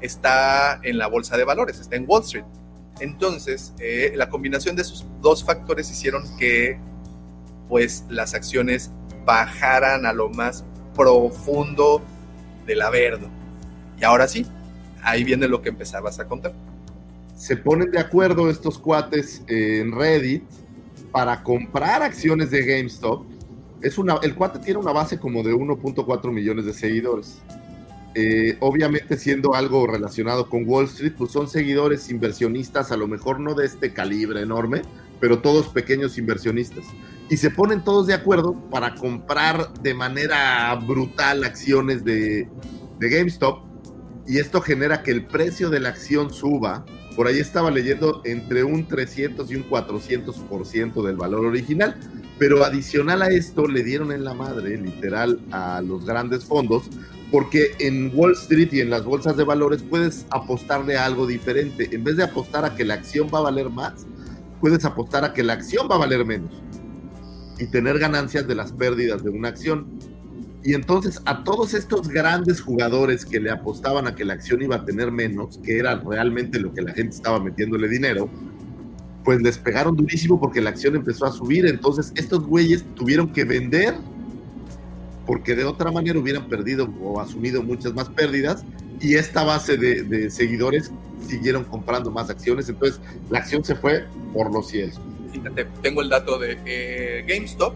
[0.01, 2.45] está en la bolsa de valores, está en Wall Street.
[2.99, 6.79] Entonces eh, la combinación de esos dos factores hicieron que
[7.69, 8.91] pues las acciones
[9.25, 10.65] bajaran a lo más
[10.95, 12.03] profundo
[12.67, 13.29] del averno.
[13.99, 14.47] Y ahora sí,
[15.03, 16.53] ahí viene lo que empezabas a contar
[17.37, 20.43] se ponen de acuerdo estos cuates en Reddit
[21.13, 23.25] para comprar acciones de GameStop.
[23.83, 27.39] Es una, el cuate tiene una base como de 1.4 millones de seguidores.
[28.15, 33.39] Eh, obviamente siendo algo relacionado con Wall Street, pues son seguidores inversionistas, a lo mejor
[33.39, 34.81] no de este calibre enorme,
[35.21, 36.87] pero todos pequeños inversionistas.
[37.29, 42.49] Y se ponen todos de acuerdo para comprar de manera brutal acciones de,
[42.99, 43.65] de GameStop.
[44.29, 46.85] Y esto genera que el precio de la acción suba
[47.17, 51.97] por ahí estaba leyendo entre un 300 y un 400% del valor original.
[52.39, 56.91] Pero adicional a esto, le dieron en la madre, literal, a los grandes fondos,
[57.33, 61.89] porque en Wall Street y en las bolsas de valores puedes apostarle a algo diferente.
[61.91, 64.07] En vez de apostar a que la acción va a valer más,
[64.61, 66.51] puedes apostar a que la acción va a valer menos
[67.59, 69.87] y tener ganancias de las pérdidas de una acción.
[70.63, 74.77] Y entonces a todos estos grandes jugadores que le apostaban a que la acción iba
[74.77, 78.29] a tener menos, que era realmente lo que la gente estaba metiéndole dinero,
[79.25, 81.67] pues les pegaron durísimo porque la acción empezó a subir.
[81.67, 83.95] Entonces estos güeyes tuvieron que vender
[85.27, 88.65] porque de otra manera hubieran perdido o asumido muchas más pérdidas
[89.01, 90.91] y esta base de, seguidores
[91.27, 92.69] siguieron comprando más acciones.
[92.69, 93.01] Entonces
[93.31, 95.01] la acción se fue por los cielos.
[95.83, 97.75] Tengo el dato de GameStop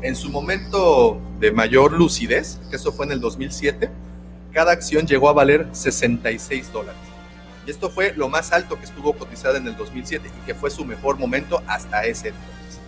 [0.00, 3.90] en su momento de mayor lucidez, que eso fue en el 2007,
[4.52, 7.00] cada acción llegó a valer 66 dólares.
[7.66, 10.70] Y esto fue lo más alto que estuvo cotizada en el 2007 y que fue
[10.70, 12.80] su mejor momento hasta ese entonces.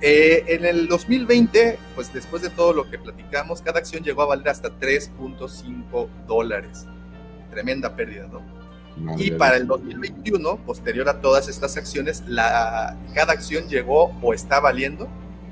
[0.00, 4.26] Eh, en el 2020, pues después de todo lo que platicamos, cada acción llegó a
[4.26, 6.84] valer hasta 3.5 dólares.
[7.50, 8.42] Tremenda pérdida, ¿no?
[9.18, 14.60] Y para el 2021, posterior a todas estas acciones, la, cada acción llegó o está
[14.60, 15.08] valiendo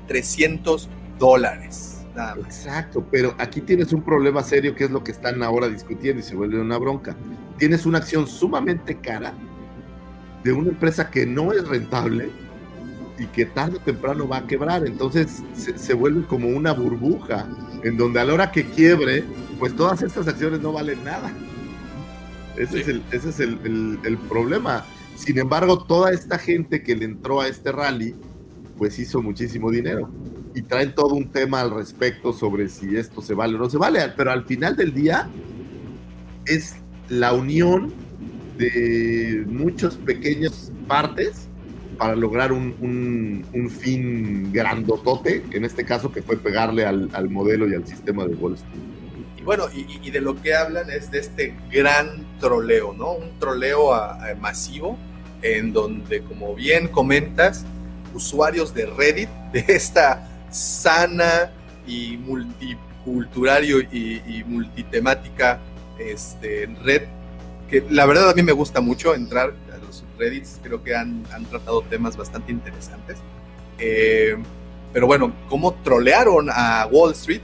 [0.07, 0.89] 300
[1.19, 2.05] dólares.
[2.45, 6.23] Exacto, pero aquí tienes un problema serio que es lo que están ahora discutiendo y
[6.23, 7.15] se vuelve una bronca.
[7.57, 9.33] Tienes una acción sumamente cara
[10.43, 12.29] de una empresa que no es rentable
[13.17, 14.85] y que tarde o temprano va a quebrar.
[14.85, 17.47] Entonces se, se, vuelve como una burbuja
[17.83, 19.23] en donde a la hora que quiebre,
[19.59, 21.31] pues todas estas acciones no valen nada.
[22.57, 22.79] Ese sí.
[22.81, 24.85] es, el, ese es el, el, el, problema.
[25.15, 28.15] Sin embargo, toda esta gente que le entró a este rally,
[28.77, 30.09] pues hizo muchísimo dinero.
[30.55, 33.77] Y traen todo un tema al respecto sobre si esto se vale o no se
[33.77, 33.99] vale.
[34.15, 35.29] Pero al final del día
[36.45, 36.75] es
[37.09, 37.91] la unión
[38.57, 41.47] de muchas pequeñas partes
[41.97, 47.29] para lograr un, un, un, fin grandotote, en este caso que fue pegarle al, al
[47.29, 48.92] modelo y al sistema de Wall Street.
[49.43, 53.13] Bueno, y, de lo que hablan es de este gran troleo, ¿no?
[53.13, 53.91] Un troleo
[54.39, 54.97] masivo
[55.41, 57.65] en donde, como bien comentas,
[58.13, 61.51] usuarios de Reddit, de esta sana
[61.85, 65.59] y multicultural y, y multitemática
[65.99, 67.03] este, red,
[67.69, 71.23] que la verdad a mí me gusta mucho entrar a los Reddits, creo que han,
[71.33, 73.17] han tratado temas bastante interesantes.
[73.79, 74.37] Eh,
[74.91, 77.41] pero bueno, cómo trolearon a Wall Street,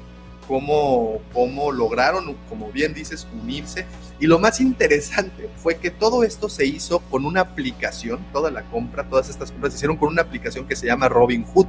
[0.49, 3.85] cómo, cómo lograron, como bien dices, unirse.
[4.19, 8.63] Y lo más interesante fue que todo esto se hizo con una aplicación, toda la
[8.63, 11.67] compra, todas estas compras se hicieron con una aplicación que se llama Robin Hood.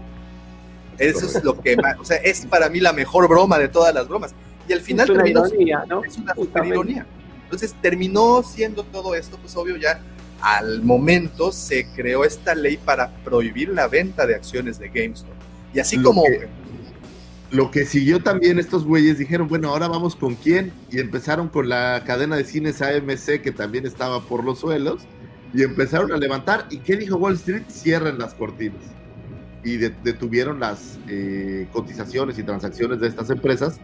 [0.96, 3.94] Eso es lo que más, o sea, es para mí la mejor broma de todas
[3.94, 4.34] las bromas.
[4.66, 6.02] Y al final es una terminó, ironía, ¿no?
[6.02, 7.06] es una super ironía.
[7.44, 10.00] Entonces terminó siendo todo esto, pues obvio ya
[10.40, 15.34] al momento se creó esta ley para prohibir la venta de acciones de GameStop.
[15.74, 16.22] Y así lo como...
[16.22, 16.48] Que,
[17.50, 20.72] lo que siguió también estos güeyes dijeron, bueno, ahora vamos con quién.
[20.90, 25.02] Y empezaron con la cadena de cines AMC, que también estaba por los suelos.
[25.52, 26.66] Y empezaron a levantar.
[26.70, 27.64] ¿Y qué dijo Wall Street?
[27.68, 28.82] Cierren las cortinas.
[29.64, 33.80] Y de, detuvieron las eh, cotizaciones y transacciones de estas empresas.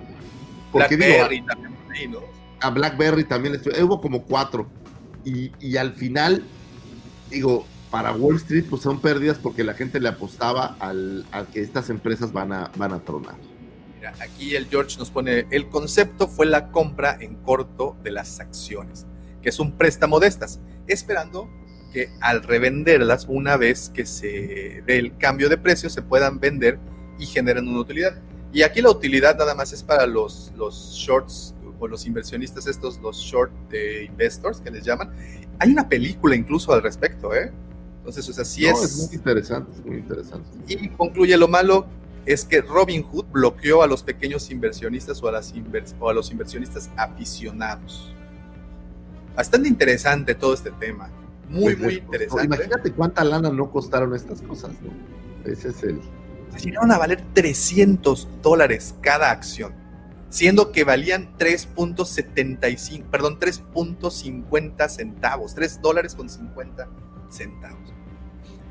[0.71, 2.21] Porque Blackberry digo, también, sí, ¿no?
[2.61, 4.69] a BlackBerry también estuvo, hubo como cuatro.
[5.25, 6.45] Y, y, al final,
[7.31, 11.61] digo, para Wall Street, pues son pérdidas porque la gente le apostaba al, a que
[11.61, 13.35] estas empresas van a, van a tronar.
[14.07, 18.39] Mira, aquí el George nos pone, el concepto fue la compra en corto de las
[18.39, 19.05] acciones,
[19.43, 21.51] que es un préstamo de estas, esperando
[21.93, 26.79] que al revenderlas, una vez que se dé el cambio de precio, se puedan vender
[27.19, 28.21] y generen una utilidad.
[28.53, 33.01] Y aquí la utilidad nada más es para los, los shorts o los inversionistas estos,
[33.01, 35.11] los short de investors que les llaman.
[35.59, 37.51] Hay una película incluso al respecto, ¿eh?
[37.99, 38.83] Entonces, o sea, sí no, es...
[38.85, 40.49] es muy interesante, es muy interesante.
[40.69, 41.87] Y concluye lo malo
[42.27, 46.15] es que Robin Hood bloqueó a los pequeños inversionistas o a, las invers o a
[46.15, 48.13] los inversionistas aficionados.
[49.35, 51.09] Bastante interesante todo este tema.
[51.49, 52.49] Muy, muy interesante.
[52.49, 54.91] No, imagínate cuánta lana no costaron estas cosas, ¿no?
[55.51, 56.01] Ese es el...
[56.57, 59.87] Se llegaron a valer 300 dólares cada acción
[60.29, 66.89] siendo que valían 3.75, perdón, 3.50 centavos, 3 dólares con 50
[67.31, 67.96] centavos.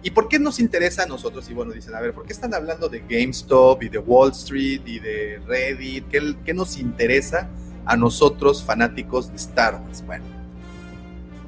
[0.06, 1.50] ¿Y por qué nos interesa a nosotros?
[1.50, 4.82] Y bueno, dicen, a ver, ¿por qué están hablando de GameStop y de Wall Street
[4.86, 6.08] y de Reddit?
[6.10, 7.50] ¿Qué, qué nos interesa
[7.86, 10.06] a nosotros fanáticos de Star Wars?
[10.06, 10.24] Bueno,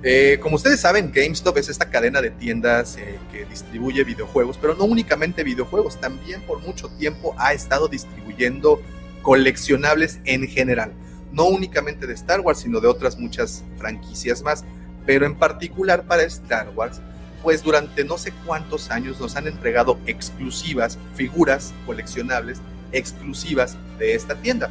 [0.01, 4.73] eh, como ustedes saben, GameStop es esta cadena de tiendas eh, que distribuye videojuegos, pero
[4.73, 8.81] no únicamente videojuegos, también por mucho tiempo ha estado distribuyendo
[9.21, 10.93] coleccionables en general,
[11.31, 14.65] no únicamente de Star Wars, sino de otras muchas franquicias más,
[15.05, 17.01] pero en particular para Star Wars,
[17.43, 22.59] pues durante no sé cuántos años nos han entregado exclusivas, figuras coleccionables
[22.91, 24.69] exclusivas de esta tienda.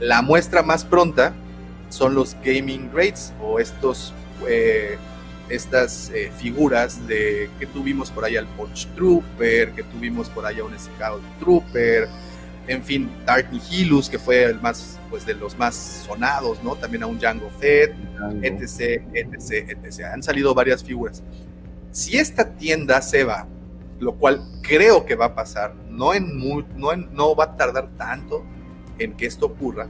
[0.00, 1.34] La muestra más pronta
[1.88, 4.12] son los Gaming Grades o estos,
[4.48, 4.98] eh,
[5.48, 10.58] estas eh, figuras de que tuvimos por ahí al Porsche Trooper, que tuvimos por ahí
[10.58, 12.08] a un Scout Trooper,
[12.68, 16.74] en fin, Dark Nihilus, que fue el más, pues de los más sonados, ¿no?
[16.74, 17.94] También a un Django Fett,
[18.42, 20.04] etc, etc, etc.
[20.12, 21.22] Han salido varias figuras.
[21.96, 23.46] Si esta tienda se va,
[24.00, 27.56] lo cual creo que va a pasar, no, en muy, no, en, no va a
[27.56, 28.44] tardar tanto
[28.98, 29.88] en que esto ocurra,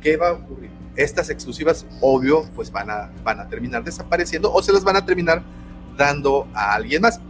[0.00, 0.70] ¿qué va a ocurrir?
[0.94, 5.04] Estas exclusivas, obvio, pues van a, van a terminar desapareciendo o se las van a
[5.04, 5.42] terminar
[5.96, 7.20] dando a alguien más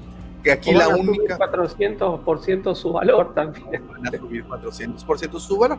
[0.43, 1.39] que aquí la única...
[1.39, 3.89] 400% su valor también.
[3.89, 5.79] Van a subir 400% su valor.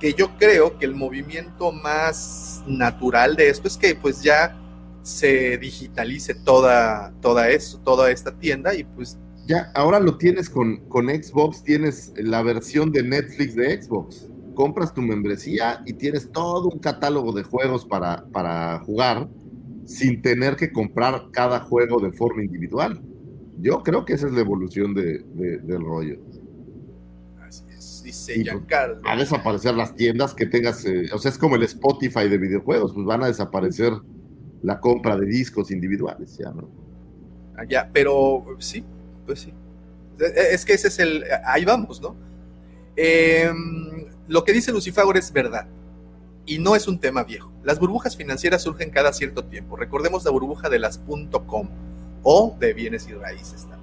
[0.00, 4.56] Que yo creo que el movimiento más natural de esto es que pues ya
[5.04, 9.18] se digitalice toda, toda, eso, toda esta tienda y pues...
[9.46, 14.30] Ya, ahora lo tienes con, con Xbox, tienes la versión de Netflix de Xbox.
[14.54, 19.28] Compras tu membresía y tienes todo un catálogo de juegos para, para jugar
[19.84, 23.02] sin tener que comprar cada juego de forma individual.
[23.58, 26.18] Yo creo que esa es la evolución de, de, del rollo.
[27.46, 29.02] Así es, dice Giancarlo.
[29.06, 32.94] A desaparecer las tiendas que tengas, eh, o sea, es como el Spotify de videojuegos,
[32.94, 33.92] pues van a desaparecer
[34.64, 36.68] la compra de discos individuales, ya, ¿no?
[37.56, 38.82] Ah, ya, pero sí,
[39.26, 39.52] pues sí.
[40.18, 42.16] Es que ese es el, ahí vamos, ¿no?
[42.96, 43.52] Eh,
[44.26, 45.66] lo que dice Lucifagor es verdad.
[46.46, 47.52] Y no es un tema viejo.
[47.62, 49.76] Las burbujas financieras surgen cada cierto tiempo.
[49.76, 50.98] Recordemos la burbuja de las
[51.46, 51.68] .com
[52.22, 53.80] o de bienes y raíces también.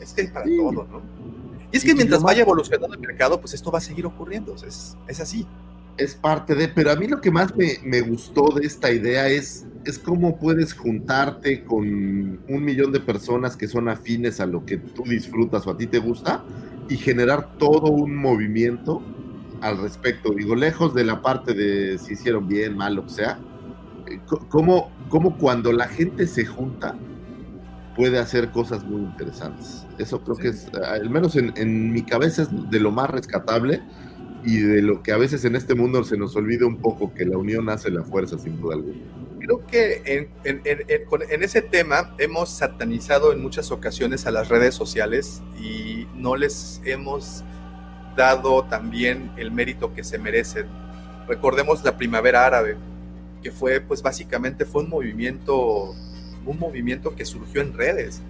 [0.00, 1.02] Es que hay para todo, ¿no?
[1.70, 4.54] Y es que mientras vaya evolucionando el mercado, pues esto va a seguir ocurriendo.
[4.54, 5.46] Es, es así.
[5.98, 9.28] Es parte de, pero a mí lo que más me, me gustó de esta idea
[9.28, 11.86] es, es cómo puedes juntarte con
[12.48, 15.86] un millón de personas que son afines a lo que tú disfrutas o a ti
[15.86, 16.44] te gusta
[16.88, 19.02] y generar todo un movimiento
[19.60, 20.32] al respecto.
[20.32, 23.38] Digo, lejos de la parte de si hicieron bien, mal, lo que sea,
[24.06, 26.96] eh, cómo, cómo cuando la gente se junta
[27.96, 29.86] puede hacer cosas muy interesantes.
[29.98, 33.82] Eso creo que es, al menos en, en, mi cabeza, es de lo más rescatable
[34.44, 37.24] y de lo que a veces en este mundo se nos olvida un poco, que
[37.24, 38.98] la unión hace la fuerza, sin duda alguna.
[39.40, 44.74] Creo que en, en, en ese tema hemos satanizado en muchas ocasiones a las redes
[44.74, 47.44] sociales y no les hemos
[48.16, 50.66] dado también el mérito que se merecen.
[51.28, 52.76] Recordemos la primavera árabe,
[53.42, 55.94] que fue pues básicamente fue un movimiento
[56.46, 58.22] un movimiento que surgió en redes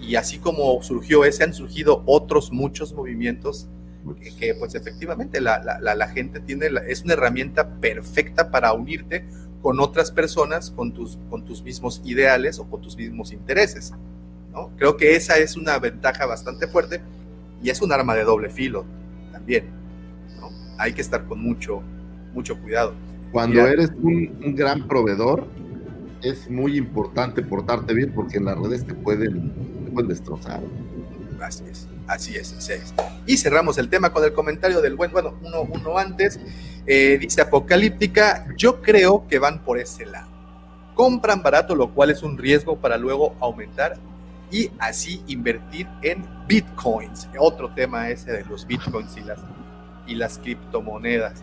[0.00, 3.68] y así como surgió ese han surgido otros muchos movimientos
[4.14, 9.24] que, pues efectivamente la, la, la gente tiene es una herramienta perfecta para unirte
[9.62, 13.92] con otras personas con tus con tus mismos ideales o con tus mismos intereses
[14.52, 14.70] ¿no?
[14.76, 17.00] creo que esa es una ventaja bastante fuerte
[17.62, 18.84] y es un arma de doble filo
[19.32, 19.66] también.
[20.40, 20.50] ¿no?
[20.78, 21.82] Hay que estar con mucho,
[22.34, 22.94] mucho cuidado.
[23.32, 25.46] Cuando Mira, eres un, un, gran proveedor,
[26.22, 29.52] es muy importante portarte bien porque en las redes te pueden,
[29.84, 30.60] te pueden destrozar.
[31.40, 32.94] Así es, así es, así es.
[33.26, 36.38] Y cerramos el tema con el comentario del buen, bueno, uno, uno antes.
[36.86, 40.28] Eh, dice Apocalíptica, yo creo que van por ese lado.
[40.94, 43.98] Compran barato, lo cual es un riesgo para luego aumentar
[44.50, 47.28] y así invertir en bitcoins.
[47.38, 49.40] Otro tema ese de los bitcoins y las,
[50.06, 51.42] y las criptomonedas.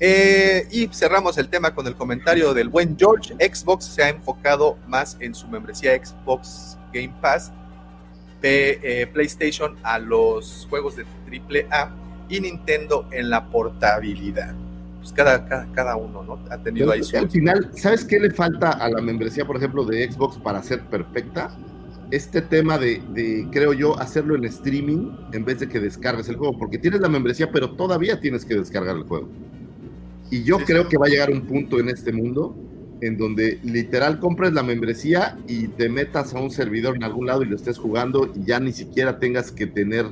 [0.00, 3.34] Eh, y cerramos el tema con el comentario del buen George.
[3.34, 7.52] Xbox se ha enfocado más en su membresía Xbox Game Pass,
[8.42, 11.94] P, eh, PlayStation a los juegos de AAA
[12.28, 14.54] y Nintendo en la portabilidad.
[14.98, 16.44] Pues cada, cada, cada uno ¿no?
[16.50, 17.16] ha tenido Pero ahí su...
[17.16, 20.82] Al final, ¿sabes qué le falta a la membresía, por ejemplo, de Xbox para ser
[20.82, 21.56] perfecta?
[22.10, 26.36] este tema de, de, creo yo, hacerlo en streaming en vez de que descargues el
[26.36, 29.30] juego, porque tienes la membresía, pero todavía tienes que descargar el juego.
[30.30, 30.90] Y yo sí, creo sí.
[30.90, 32.54] que va a llegar un punto en este mundo
[33.02, 37.42] en donde literal compres la membresía y te metas a un servidor en algún lado
[37.42, 40.06] y lo estés jugando y ya ni siquiera tengas que tener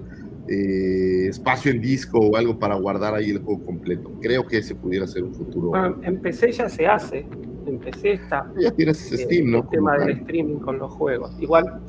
[0.48, 4.10] eh, espacio en disco o algo para guardar ahí el juego completo.
[4.20, 5.68] Creo que ese pudiera ser un futuro.
[5.68, 7.24] Bueno, en PC ya se hace.
[7.66, 8.50] En PC está.
[8.58, 9.58] Ya tienes eh, Steam, ¿no?
[9.58, 11.30] El tema del streaming con los juegos.
[11.40, 11.80] Igual,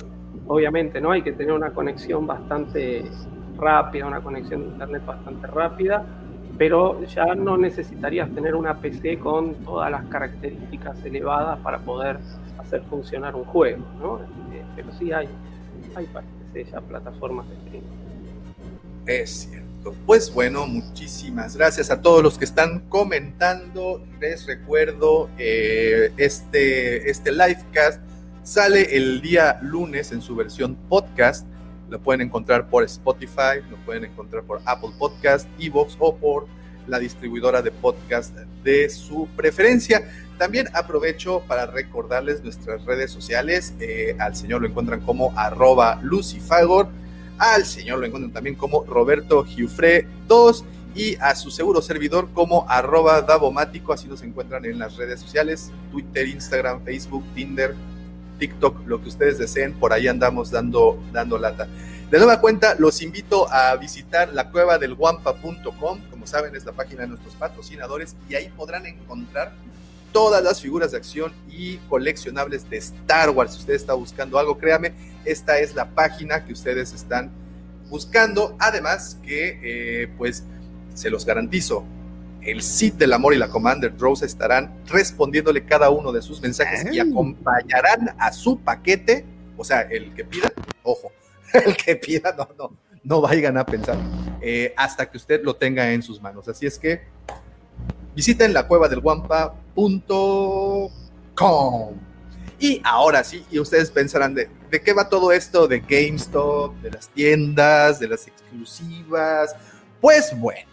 [0.46, 1.12] obviamente, ¿no?
[1.12, 3.04] Hay que tener una conexión bastante
[3.58, 6.06] rápida, una conexión de internet bastante rápida,
[6.62, 12.20] pero ya no necesitarías tener una PC con todas las características elevadas para poder
[12.60, 14.20] hacer funcionar un juego, ¿no?
[14.54, 15.28] Eh, pero sí hay,
[15.96, 17.88] hay para PC ya plataformas de streaming.
[19.08, 19.96] Es cierto.
[20.06, 24.06] Pues bueno, muchísimas gracias a todos los que están comentando.
[24.20, 28.04] Les recuerdo, eh, este, este livecast
[28.44, 31.48] sale el día lunes en su versión podcast.
[31.92, 36.48] Lo pueden encontrar por Spotify, lo pueden encontrar por Apple Podcast, Evox o por
[36.88, 40.10] la distribuidora de podcast de su preferencia.
[40.40, 43.76] También aprovecho para recordarles nuestras redes sociales.
[43.80, 46.90] Eh, al señor lo encuentran como arroba lucifagor
[47.42, 50.64] al señor lo encuentran también como Roberto Giufre 2
[50.94, 55.72] y a su seguro servidor como arroba Davomático, así nos encuentran en las redes sociales,
[55.92, 57.74] Twitter, Instagram, Facebook, Tinder,
[58.42, 61.68] TikTok, lo que ustedes deseen, por ahí andamos dando, dando lata.
[62.10, 66.72] De nueva cuenta, los invito a visitar la cueva del guampa.com, como saben es la
[66.72, 69.54] página de nuestros patrocinadores y ahí podrán encontrar
[70.12, 73.54] todas las figuras de acción y coleccionables de Star Wars.
[73.54, 74.94] Si usted está buscando algo, créame,
[75.24, 77.30] esta es la página que ustedes están
[77.92, 78.56] buscando.
[78.58, 80.44] Además que, eh, pues,
[80.96, 81.86] se los garantizo,
[82.42, 86.86] el Sith del Amor y la Commander Rose estarán respondiéndole cada uno de sus mensajes
[86.86, 86.98] Ay.
[86.98, 89.26] y acompañarán a su paquete,
[89.58, 90.52] o sea, el que pida,
[90.84, 91.12] ojo,
[91.54, 93.98] el que pida, no, no, no vayan a pensar,
[94.42, 96.48] eh, hasta que usted lo tenga en sus manos.
[96.48, 97.02] Así es que
[98.16, 100.92] visiten la cueva del guampa.com.
[102.60, 106.92] Y ahora sí, y ustedes pensarán de, de qué va todo esto de GameStop, de
[106.92, 109.56] las tiendas, de las exclusivas.
[110.00, 110.71] Pues bueno,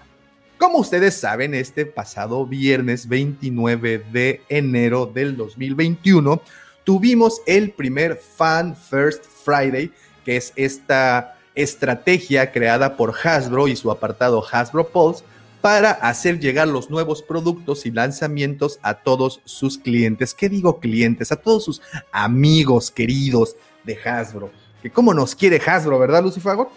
[0.58, 6.42] como ustedes saben, este pasado viernes 29 de enero del 2021
[6.84, 9.92] tuvimos el primer Fan First Friday
[10.24, 15.24] que es esta estrategia creada por Hasbro y su apartado Hasbro Pulse
[15.60, 20.34] para hacer llegar los nuevos productos y lanzamientos a todos sus clientes.
[20.34, 21.32] ¿Qué digo clientes?
[21.32, 21.82] A todos sus
[22.12, 24.50] amigos queridos de Hasbro.
[24.82, 26.70] Que cómo nos quiere Hasbro, ¿verdad, Lucifago?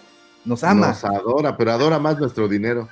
[0.46, 0.88] Nos ama.
[0.88, 2.88] Nos adora, pero adora más nuestro dinero.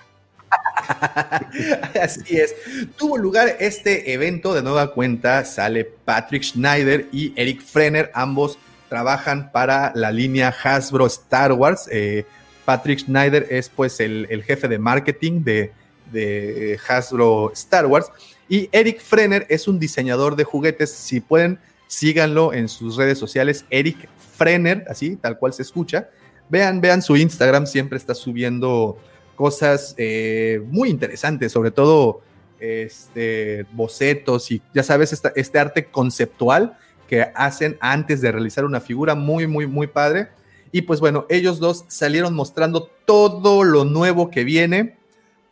[2.01, 2.56] Así es.
[2.97, 5.45] Tuvo lugar este evento de nueva cuenta.
[5.45, 8.11] Sale Patrick Schneider y Eric Frenner.
[8.14, 8.57] Ambos
[8.88, 11.88] trabajan para la línea Hasbro Star Wars.
[11.91, 12.26] Eh,
[12.65, 15.72] Patrick Schneider es pues el, jefe de marketing de,
[16.11, 18.11] de, Hasbro Star Wars.
[18.47, 20.91] Y Eric Frenner es un diseñador de juguetes.
[20.91, 23.65] Si pueden, síganlo en sus redes sociales.
[23.69, 26.10] Eric Frenner, así, tal cual se escucha.
[26.49, 28.97] Vean, vean su Instagram, siempre está subiendo
[29.40, 32.20] cosas eh, muy interesantes, sobre todo
[32.60, 39.16] este, bocetos y ya sabes, este arte conceptual que hacen antes de realizar una figura
[39.16, 40.28] muy, muy, muy padre.
[40.74, 44.98] Y pues bueno, ellos dos salieron mostrando todo lo nuevo que viene,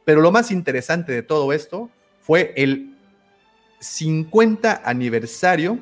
[0.04, 1.90] pero lo más interesante de todo esto
[2.20, 2.94] fue el
[3.80, 5.80] 50 aniversario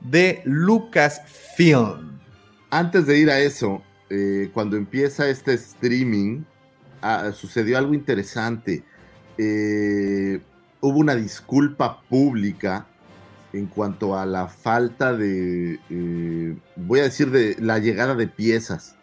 [0.00, 2.18] de Lucasfilm.
[2.70, 6.42] Antes de ir a eso, eh, cuando empieza este streaming,
[7.34, 8.84] sucedió algo interesante.
[9.38, 10.40] Eh,
[10.80, 12.86] hubo una disculpa pública
[13.52, 18.96] en cuanto a la falta de, eh, voy a decir, de la llegada de piezas.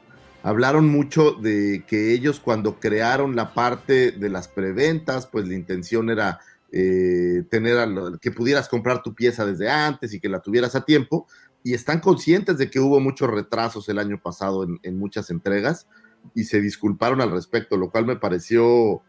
[0.44, 6.10] Hablaron mucho de que ellos cuando crearon la parte de las preventas, pues la intención
[6.10, 6.40] era
[6.72, 7.88] eh, tener
[8.20, 11.28] que pudieras comprar tu pieza desde antes y que la tuvieras a tiempo.
[11.64, 15.88] Y están conscientes de que hubo muchos retrasos el año pasado en muchas entregas
[16.36, 19.02] y se disculparon al respecto, lo cual me pareció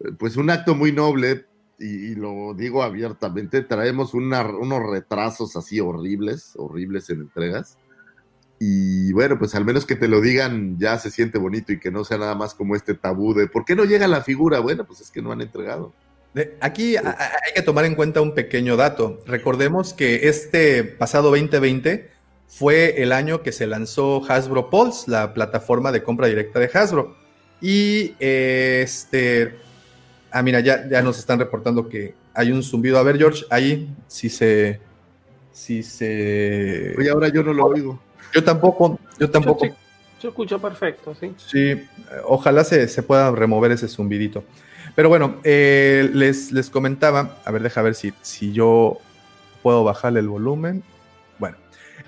[0.00, 1.46] eh, pues un acto muy noble
[1.78, 7.76] y, lo digo abiertamente, traemos unos retrasos así horribles, horribles en entregas.
[8.60, 11.90] Y bueno, pues al menos que te lo digan ya se siente bonito y que
[11.90, 14.60] no sea nada más como este tabú de ¿por qué no llega la figura?
[14.60, 15.92] Bueno, pues es que no han entregado.
[16.60, 19.18] Aquí hay que tomar en cuenta un pequeño dato.
[19.26, 22.11] Recordemos que este pasado 2020
[22.54, 27.16] fue el año que se lanzó Hasbro Pulse, la plataforma de compra directa de Hasbro.
[27.60, 29.62] Y este
[30.32, 32.98] Ah, mira, ya, ya nos están reportando que hay un zumbido.
[32.98, 34.80] A ver, George, ahí si se.
[35.52, 36.94] Si se.
[36.98, 38.00] Oye, ahora yo no lo oigo.
[38.32, 39.66] Yo tampoco, yo tampoco.
[40.20, 41.34] Yo, escucho perfecto, sí.
[41.36, 41.82] Sí,
[42.24, 44.42] ojalá se, se pueda remover ese zumbidito.
[44.94, 48.98] Pero bueno, eh, les, les comentaba, a ver, deja ver si, si yo
[49.62, 50.82] puedo bajarle el volumen.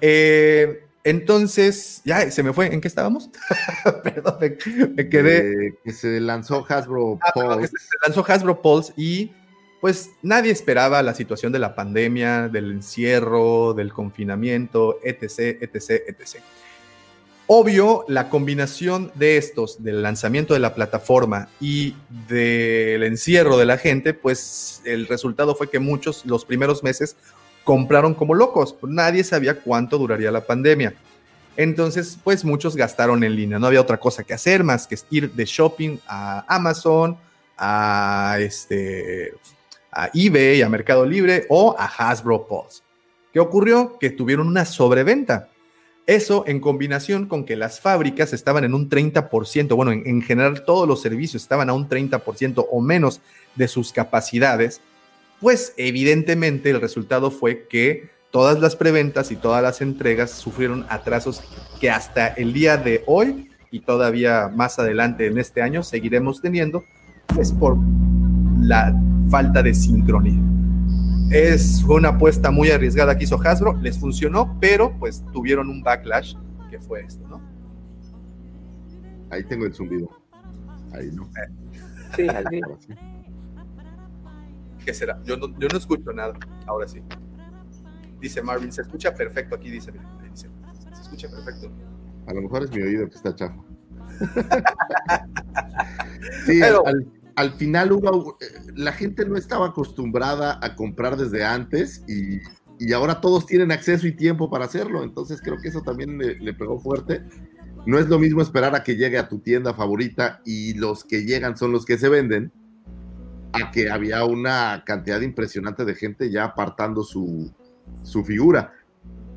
[0.00, 2.72] Eh, entonces, ya se me fue.
[2.72, 3.30] ¿En qué estábamos?
[4.02, 5.68] Perdón, me, quedé.
[5.68, 7.68] Eh, que se lanzó Hasbro ah, Pulse.
[7.68, 9.32] se lanzó Hasbro Pulse y
[9.82, 16.42] pues nadie esperaba la situación de la pandemia, del encierro, del confinamiento, etc, etc, etc.
[17.46, 21.94] Obvio, la combinación de estos, del lanzamiento de la plataforma y
[22.26, 27.16] del encierro de la gente, pues el resultado fue que muchos los primeros meses
[27.64, 28.76] compraron como locos.
[28.82, 30.94] Nadie sabía cuánto duraría la pandemia.
[31.56, 33.58] Entonces, pues muchos gastaron en línea.
[33.58, 37.16] No había otra cosa que hacer más que ir de shopping a Amazon,
[37.56, 39.34] a, este,
[39.90, 42.82] a eBay, a Mercado Libre o a Hasbro Pulse.
[43.32, 43.98] ¿Qué ocurrió?
[43.98, 45.48] Que tuvieron una sobreventa.
[46.06, 50.64] Eso en combinación con que las fábricas estaban en un 30%, bueno, en, en general
[50.64, 53.22] todos los servicios estaban a un 30% o menos
[53.54, 54.82] de sus capacidades,
[55.44, 61.42] pues evidentemente el resultado fue que todas las preventas y todas las entregas sufrieron atrasos
[61.82, 66.82] que hasta el día de hoy y todavía más adelante en este año seguiremos teniendo,
[67.26, 67.76] pues por
[68.58, 68.98] la
[69.28, 70.40] falta de sincronía.
[71.30, 76.36] Es una apuesta muy arriesgada que hizo Hasbro, les funcionó, pero pues tuvieron un backlash
[76.70, 77.42] que fue esto, ¿no?
[79.28, 80.08] Ahí tengo el zumbido.
[80.94, 81.28] Ahí no.
[82.16, 82.62] Sí, ahí.
[84.85, 85.20] ¿Qué será?
[85.24, 86.35] Yo no, yo no escucho nada.
[86.66, 87.02] Ahora sí.
[88.20, 89.93] Dice Marvin, se escucha perfecto aquí, dice,
[90.31, 90.48] dice.
[90.93, 91.70] Se escucha perfecto.
[92.27, 93.65] A lo mejor es mi oído que está chafo.
[96.47, 97.06] sí, al,
[97.36, 98.39] al, final hubo,
[98.74, 102.40] la gente no estaba acostumbrada a comprar desde antes y,
[102.78, 105.02] y, ahora todos tienen acceso y tiempo para hacerlo.
[105.02, 107.23] Entonces creo que eso también le, le pegó fuerte.
[107.86, 111.24] No es lo mismo esperar a que llegue a tu tienda favorita y los que
[111.24, 112.52] llegan son los que se venden
[113.55, 117.52] a que había una cantidad impresionante de gente ya apartando su,
[118.02, 118.72] su figura.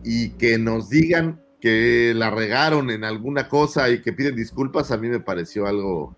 [0.04, 4.98] Y que nos digan que la regaron en alguna cosa y que piden disculpas, a
[4.98, 6.16] mí me pareció algo,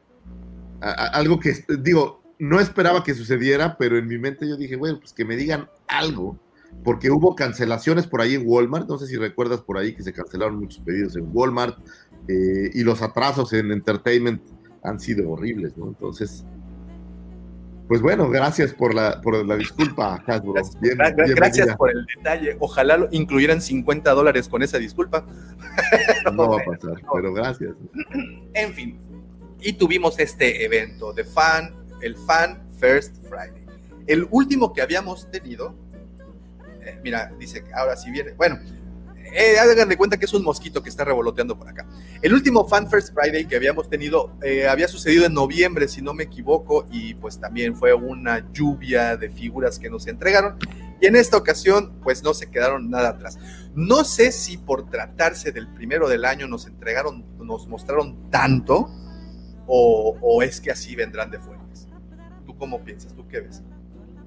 [0.82, 5.14] algo que, digo, no esperaba que sucediera, pero en mi mente yo dije, bueno, pues
[5.14, 6.40] que me digan algo,
[6.84, 10.14] porque hubo cancelaciones por ahí en Walmart, no sé si recuerdas por ahí que se
[10.14, 11.78] cancelaron muchos pedidos en Walmart
[12.28, 14.42] eh, y los atrasos en Entertainment
[14.84, 15.88] han sido horribles, ¿no?
[15.88, 16.46] Entonces,
[17.90, 20.54] pues bueno, gracias por la, por la disculpa, Hasbro.
[20.54, 20.80] Gracias,
[21.66, 22.56] Bien- por el detalle.
[22.60, 25.26] Ojalá lo incluyeran 50 dólares con esa disculpa.
[26.32, 27.72] No va a pasar, pero gracias.
[28.54, 29.00] En fin,
[29.60, 33.66] y tuvimos este evento de fan, el Fan First Friday.
[34.08, 35.76] El último que habíamos tenido,
[36.86, 38.60] eh, mira, dice que ahora sí viene, bueno,
[39.34, 41.88] eh, hagan de cuenta que es un mosquito que está revoloteando por acá.
[42.22, 46.14] El último Fan First Friday que habíamos tenido eh, había sucedido en noviembre, si no
[46.14, 50.58] me equivoco, y pues también fue una lluvia de figuras que nos entregaron.
[51.02, 53.38] Y en esta ocasión, pues no se quedaron nada atrás.
[53.74, 58.90] No sé si por tratarse del primero del año nos entregaron, nos mostraron tanto,
[59.66, 61.88] o, o es que así vendrán de fuertes.
[62.46, 63.14] ¿Tú cómo piensas?
[63.16, 63.64] ¿Tú qué ves?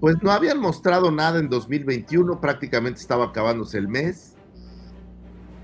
[0.00, 4.31] Pues no habían mostrado nada en 2021, prácticamente estaba acabándose el mes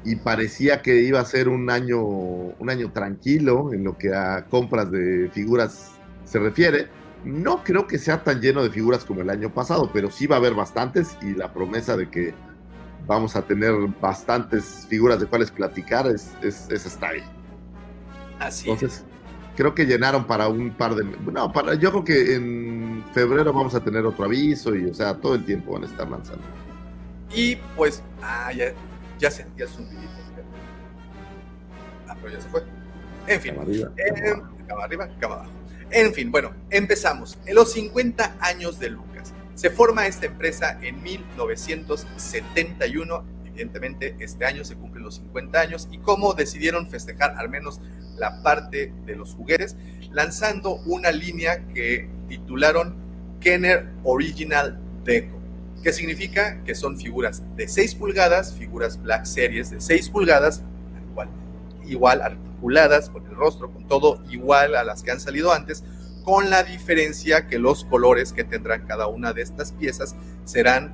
[0.08, 4.46] y parecía que iba a ser un año, un año tranquilo en lo que a
[4.46, 5.92] compras de figuras
[6.24, 6.88] se refiere.
[7.24, 10.36] No creo que sea tan lleno de figuras como el año pasado, pero sí va
[10.36, 12.32] a haber bastantes y la promesa de que
[13.06, 17.22] vamos a tener bastantes figuras de cuales platicar es, es, es está ahí.
[18.38, 19.04] Así Entonces,
[19.56, 21.04] creo que llenaron para un par de...
[21.04, 25.14] No, para, yo creo que en febrero vamos a tener otro aviso y, o sea,
[25.18, 26.44] todo el tiempo van a estar lanzando.
[27.34, 28.72] Y pues, ah, ya,
[29.18, 30.10] ya sentí el zumbidito.
[32.08, 32.62] Ah, pero ya se fue.
[33.26, 34.56] En fin, Cama arriba, cama abajo.
[34.66, 35.50] cama arriba, cama abajo.
[35.90, 37.38] En fin, bueno, empezamos.
[37.46, 39.32] En los 50 años de Lucas.
[39.54, 43.24] Se forma esta empresa en 1971.
[43.46, 45.88] Evidentemente, este año se cumplen los 50 años.
[45.90, 47.80] Y cómo decidieron festejar al menos
[48.16, 49.76] la parte de los juguetes,
[50.12, 52.94] lanzando una línea que titularon
[53.40, 55.37] Kenner Original Deco.
[55.82, 60.62] Que significa que son figuras de 6 pulgadas, figuras Black Series de 6 pulgadas,
[61.10, 61.28] igual,
[61.86, 65.84] igual articuladas, con el rostro, con todo igual a las que han salido antes,
[66.24, 70.14] con la diferencia que los colores que tendrán cada una de estas piezas
[70.44, 70.92] serán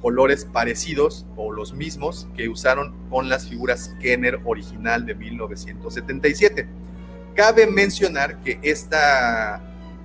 [0.00, 6.68] colores parecidos o los mismos que usaron con las figuras Kenner original de 1977.
[7.34, 9.62] Cabe mencionar que esta,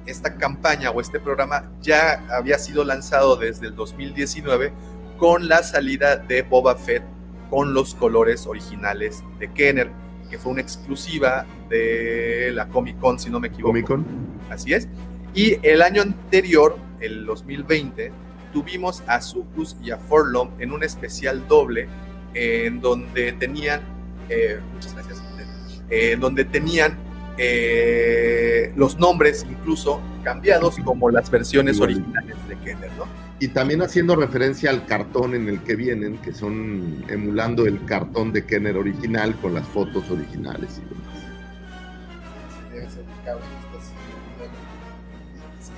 [0.10, 4.74] esta campaña o este programa ya había sido lanzado desde el 2019
[5.18, 7.04] con la salida de Boba Fett
[7.50, 9.90] con los colores originales de Kenner,
[10.30, 13.72] que fue una exclusiva de la Comic Con, si no me equivoco.
[13.72, 14.06] Comic Con.
[14.50, 14.88] Así es.
[15.34, 18.12] Y el año anterior, el 2020,
[18.54, 21.88] tuvimos a Sucus y a Forlom en un especial doble
[22.34, 23.82] en donde tenían,
[24.30, 25.24] eh, muchas gracias,
[25.90, 26.98] eh, en donde tenían
[27.42, 33.06] eh, los nombres incluso cambiados como las versiones originales de Kenner, ¿no?
[33.40, 38.34] Y también haciendo referencia al cartón en el que vienen, que son emulando el cartón
[38.34, 41.10] de Kenner original con las fotos originales y demás.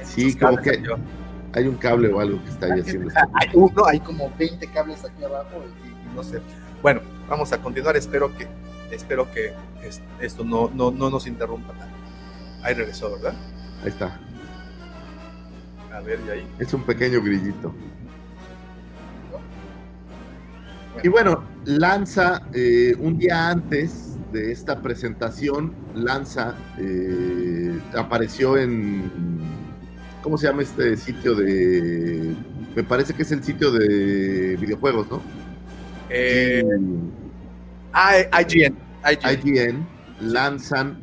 [0.04, 0.82] Sí, como que
[1.54, 3.20] hay un cable o algo que está ahí haciendo esto.
[3.36, 6.42] Hay uno, hay como 20 cables aquí abajo y, y no sé.
[6.82, 7.96] Bueno, vamos a continuar.
[7.96, 8.48] Espero que,
[8.92, 9.54] espero que
[9.84, 11.96] es- esto no, no, no nos interrumpa tanto.
[12.64, 13.34] Ahí regresó, ¿verdad?
[13.84, 14.20] Ahí está.
[15.92, 16.48] A ver, y ahí.
[16.60, 17.74] Es un pequeño grillito.
[21.04, 29.10] Y bueno, lanza eh, un día antes de esta presentación, lanza, eh, apareció en,
[30.22, 32.36] ¿cómo se llama este sitio de,
[32.76, 35.22] me parece que es el sitio de videojuegos, ¿no?
[36.10, 36.62] Eh,
[37.94, 38.76] IGN.
[39.04, 39.50] IGN.
[39.50, 39.88] IGN
[40.22, 41.00] lanzan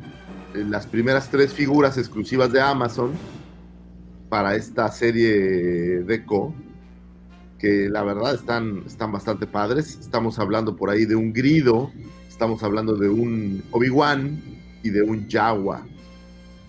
[0.53, 3.13] eh, las primeras tres figuras exclusivas de Amazon
[4.29, 6.53] para esta serie Deco,
[7.57, 9.97] que la verdad están, están bastante padres.
[9.99, 11.91] Estamos hablando por ahí de un Grido,
[12.27, 14.41] estamos hablando de un Obi-Wan
[14.83, 15.85] y de un Jawa.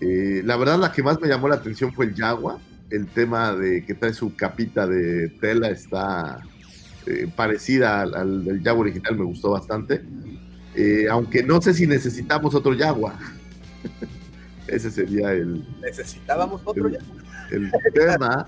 [0.01, 2.59] Eh, la verdad la que más me llamó la atención fue el Jawa.
[2.89, 6.41] El tema de que trae su capita de tela está
[7.05, 10.01] eh, parecida al, al del Jawa original, me gustó bastante.
[10.75, 13.17] Eh, aunque no sé si necesitamos otro Jaguar.
[14.67, 16.99] Ese sería el, Necesitábamos otro ya.
[17.51, 18.47] el tema.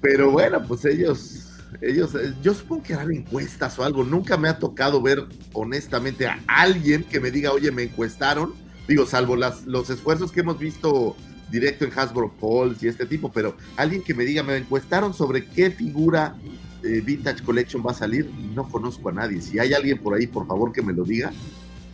[0.00, 1.48] Pero bueno, pues ellos,
[1.82, 4.04] ellos, eh, yo supongo que harán encuestas o algo.
[4.04, 8.54] Nunca me ha tocado ver honestamente a alguien que me diga, oye, me encuestaron.
[8.86, 11.14] Digo, salvo las, los esfuerzos que hemos visto
[11.50, 15.44] directo en Hasbro Polls y este tipo, pero alguien que me diga, me encuestaron sobre
[15.46, 16.36] qué figura
[16.84, 19.40] eh, Vintage Collection va a salir, no conozco a nadie.
[19.40, 21.32] Si hay alguien por ahí, por favor que me lo diga.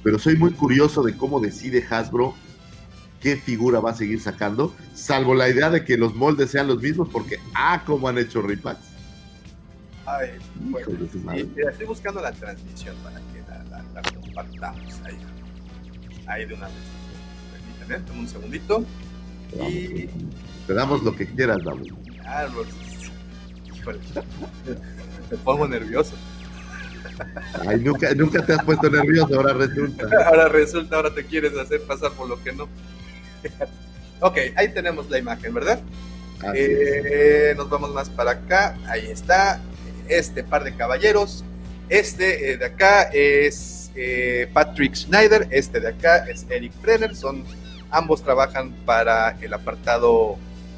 [0.03, 2.35] Pero soy muy curioso de cómo decide Hasbro
[3.21, 6.83] qué figura va a seguir sacando, salvo la idea de que los moldes sean los
[6.83, 8.85] mismos, porque ah, cómo han hecho repacks.
[10.05, 11.23] Ay, bueno, sí,
[11.57, 15.17] mira, estoy buscando la transmisión para que la, la- la compartamos ahí.
[16.27, 16.75] Ahí de una vez.
[17.53, 18.85] Permíteme, dame un segundito.
[19.71, 20.09] Y.
[20.67, 21.59] Te damos lo que quieras.
[22.27, 22.69] Ah, híjole.
[25.31, 26.15] Me pongo nervioso.
[27.67, 30.07] Ay, nunca, nunca te has puesto nervioso, ahora resulta.
[30.27, 32.69] Ahora resulta, ahora te quieres hacer pasar por lo que no.
[34.21, 35.81] ok, ahí tenemos la imagen, ¿verdad?
[36.55, 38.77] Eh, nos vamos más para acá.
[38.87, 39.61] Ahí está.
[40.09, 41.45] Este par de caballeros.
[41.89, 45.49] Este eh, de acá es eh, Patrick Schneider.
[45.51, 47.15] Este de acá es Eric Brenner.
[47.15, 47.45] Son,
[47.91, 50.37] ambos trabajan para el apartado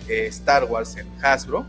[0.09, 1.67] Star Wars en Hasbro.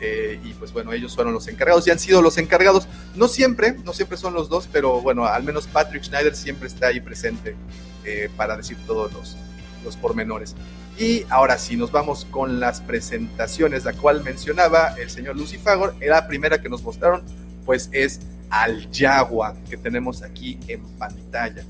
[0.00, 2.86] Eh, y pues bueno, ellos fueron los encargados y han sido los encargados.
[3.14, 6.88] No siempre, no siempre son los dos, pero bueno, al menos Patrick Schneider siempre está
[6.88, 7.56] ahí presente
[8.04, 9.36] eh, para decir todos los,
[9.84, 10.54] los pormenores.
[10.98, 15.94] Y ahora sí, nos vamos con las presentaciones, la cual mencionaba el señor Lucy Fagor.
[16.00, 17.22] La primera que nos mostraron,
[17.66, 21.64] pues es al Jaguar que tenemos aquí en pantalla.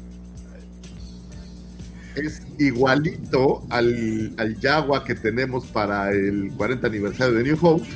[2.15, 7.87] Es igualito al, al Jaguar que tenemos para el 40 aniversario de New Hope,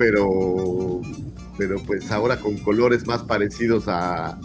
[0.00, 1.02] pero,
[1.58, 4.40] pero pues ahora con colores más parecidos a...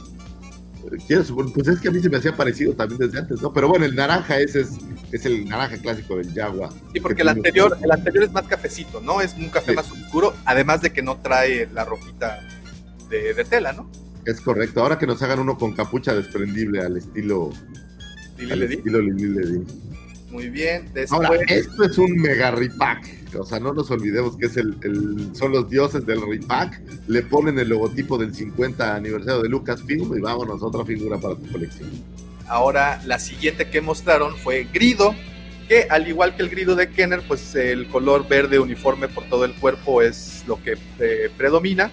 [1.53, 3.53] Pues es que a mí se me hacía parecido también desde antes, ¿no?
[3.53, 4.71] Pero bueno, el naranja ese es,
[5.13, 6.71] es el naranja clásico del Jaguar.
[6.91, 9.21] Sí, porque Que el anterior, el anterior es más cafecito, ¿no?
[9.21, 9.75] Es un café Sí.
[9.77, 12.41] más oscuro, además de que no trae la ropita
[13.09, 13.89] de, de tela, ¿no?
[14.25, 17.51] Es correcto, ahora que nos hagan uno con capucha desprendible al estilo...
[18.37, 18.73] Lili al Ledi.
[18.75, 19.63] estilo Lili Ledi.
[20.35, 20.89] Muy bien.
[20.93, 23.35] Después, Ahora, esto es un mega repack.
[23.39, 26.81] O sea, no nos olvidemos que es el, el- son los dioses del repack.
[27.07, 31.51] Le ponen el logotipo del 50 aniversario de Lucasfilm y vámonos, otra figura para tu
[31.51, 31.89] colección.
[32.47, 35.15] ahora la siguiente que mostraron fue Grido,
[35.67, 39.45] que al igual que el Grido de Kenner, pues el color verde uniforme por todo
[39.45, 41.91] el cuerpo es lo que eh, predomina.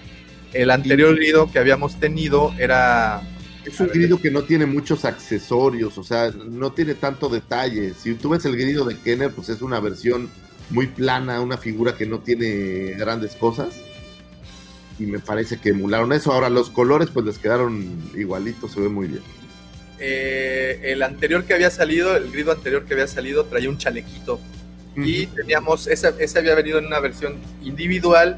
[0.53, 3.21] El anterior Grido que habíamos tenido era
[3.65, 7.93] Es un grido que no tiene muchos accesorios, o sea, no tiene tanto detalle.
[7.93, 10.29] Si tú ves el grido de Kenner, pues es una versión
[10.69, 13.83] muy plana, una figura que no tiene grandes cosas.
[14.99, 16.31] Y me parece que emularon eso.
[16.33, 19.23] Ahora los colores pues les quedaron igualitos, se ve muy bien.
[19.99, 24.39] eh, el anterior que había salido, el Grido anterior que había salido traía un chalequito
[24.95, 28.37] y teníamos, ese, ese había venido en una versión individual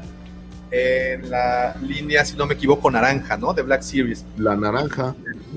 [0.70, 3.52] en la línea, si no me equivoco, naranja, ¿no?
[3.54, 4.24] De Black Series.
[4.36, 5.14] La naranja.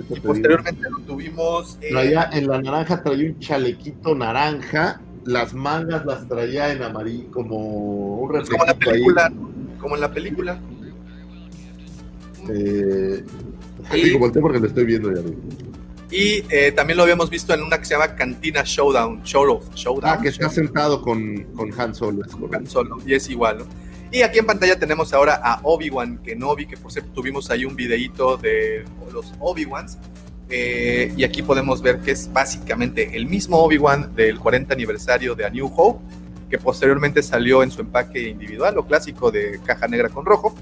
[0.10, 6.06] Y posteriormente lo tuvimos en- Traía, en la naranja traía un chalequito naranja, las mangas
[6.06, 8.80] las traía en amarillo, como un pues, como en la ahí.
[8.80, 9.32] película,
[9.80, 10.60] como en la película.
[12.50, 13.24] Eh,
[13.96, 15.22] Y- volteé porque lo estoy viendo ya.
[16.12, 20.12] Y eh, también lo habíamos visto en una que se llama Cantina Showdown, Show Showdown.
[20.18, 22.24] Ah, que está sentado con, con Han Solo.
[22.26, 22.32] es.
[22.54, 23.66] Han Solo, y es igual, ¿no?
[24.12, 27.76] Y aquí en pantalla tenemos ahora a Obi-Wan Kenobi, que por cierto tuvimos ahí un
[27.76, 28.84] videíto de
[29.14, 30.00] los Obi-Wans.
[30.50, 35.46] Eh, y aquí podemos ver que es básicamente el mismo Obi-Wan del 40 aniversario de
[35.46, 36.04] A New Hope,
[36.50, 40.56] que posteriormente salió en su empaque individual o clásico de caja negra con rojo.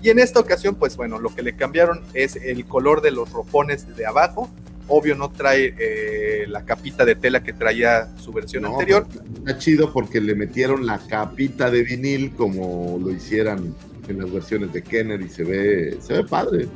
[0.00, 3.32] Y en esta ocasión, pues bueno, lo que le cambiaron es el color de los
[3.32, 4.48] ropones de abajo.
[4.88, 9.06] Obvio no trae eh, la capita de tela que traía su versión No, anterior.
[9.34, 13.74] Está chido porque le metieron la capita de vinil como lo hicieran
[14.08, 16.68] en las versiones de Kenner y se ve, se ve padre.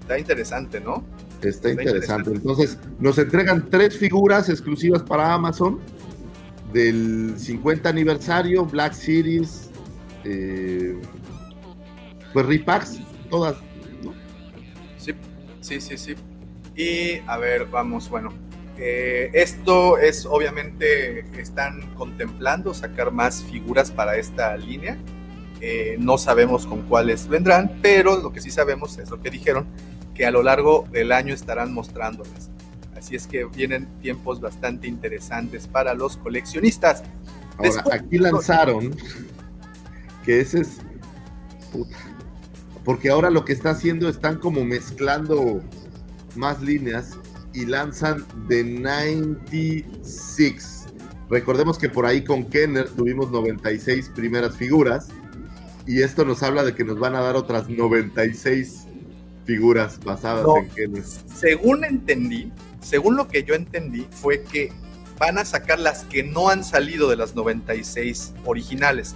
[0.00, 1.04] Está interesante, ¿no?
[1.42, 2.30] Está Está interesante.
[2.30, 5.80] Entonces, nos entregan tres figuras exclusivas para Amazon
[6.72, 9.70] del 50 aniversario, Black Series,
[10.24, 10.96] eh,
[12.32, 12.98] pues repacks,
[13.30, 13.56] todas.
[14.96, 15.12] Sí,
[15.60, 16.14] sí, sí, sí.
[16.76, 18.30] Y a ver, vamos, bueno.
[18.76, 24.96] eh, esto es obviamente, están contemplando sacar más figuras para esta línea.
[25.60, 29.66] Eh, no sabemos con cuáles vendrán, pero lo que sí sabemos es lo que dijeron,
[30.14, 32.50] que a lo largo del año estarán mostrándolas.
[32.96, 37.02] Así es que vienen tiempos bastante interesantes para los coleccionistas.
[37.56, 38.96] Ahora, Después- aquí lanzaron
[40.24, 40.78] que ese es.
[41.72, 41.96] puta,
[42.84, 45.62] porque ahora lo que está haciendo están como mezclando
[46.36, 47.10] más líneas
[47.52, 50.86] y lanzan The 96.
[51.30, 55.08] Recordemos que por ahí con Kenner tuvimos 96 primeras figuras
[55.86, 58.86] y esto nos habla de que nos van a dar otras 96
[59.44, 60.56] figuras basadas No.
[60.58, 61.02] en Kenner.
[61.04, 62.50] según entendí,
[62.80, 64.72] según lo que yo entendí, fue que
[65.18, 69.14] van a sacar las que no han salido de las 96 originales.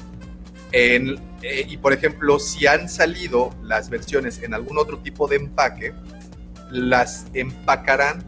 [0.73, 5.37] En- eh, y por ejemplo, si han salido las versiones en algún otro tipo de
[5.37, 5.95] empaque,
[6.71, 8.25] las empacarán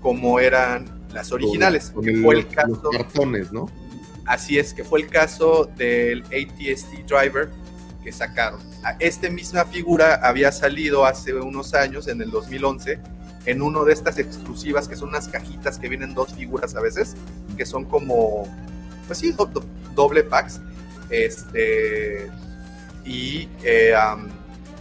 [0.00, 1.90] como eran las originales.
[1.90, 3.70] Con que el- fue el los caso, cartones, ¿no?
[4.26, 7.50] así es, que fue el caso del ATST Driver,
[8.02, 8.60] que sacaron.
[8.82, 12.98] A- Esta misma figura había salido hace unos años, en el 2011,
[13.46, 17.14] en uno de estas exclusivas que son unas cajitas que vienen dos figuras a veces,
[17.56, 18.48] que son como,
[19.06, 19.64] pues sí, do- do-
[19.94, 20.60] doble packs.
[21.10, 22.30] Este,
[23.04, 23.94] y eh,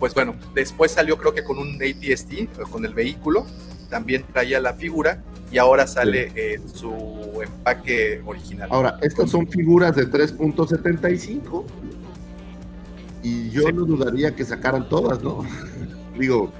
[0.03, 3.45] pues bueno, después salió creo que con un ATST, eh, con el vehículo,
[3.89, 8.67] también traía la figura y ahora sale en su empaque original.
[8.69, 11.63] Ahora, estas son figuras de 3.75
[13.23, 13.71] y yo Sí.
[13.71, 15.45] no dudaría que sacaran todas, ¿no?
[16.19, 16.51] Digo,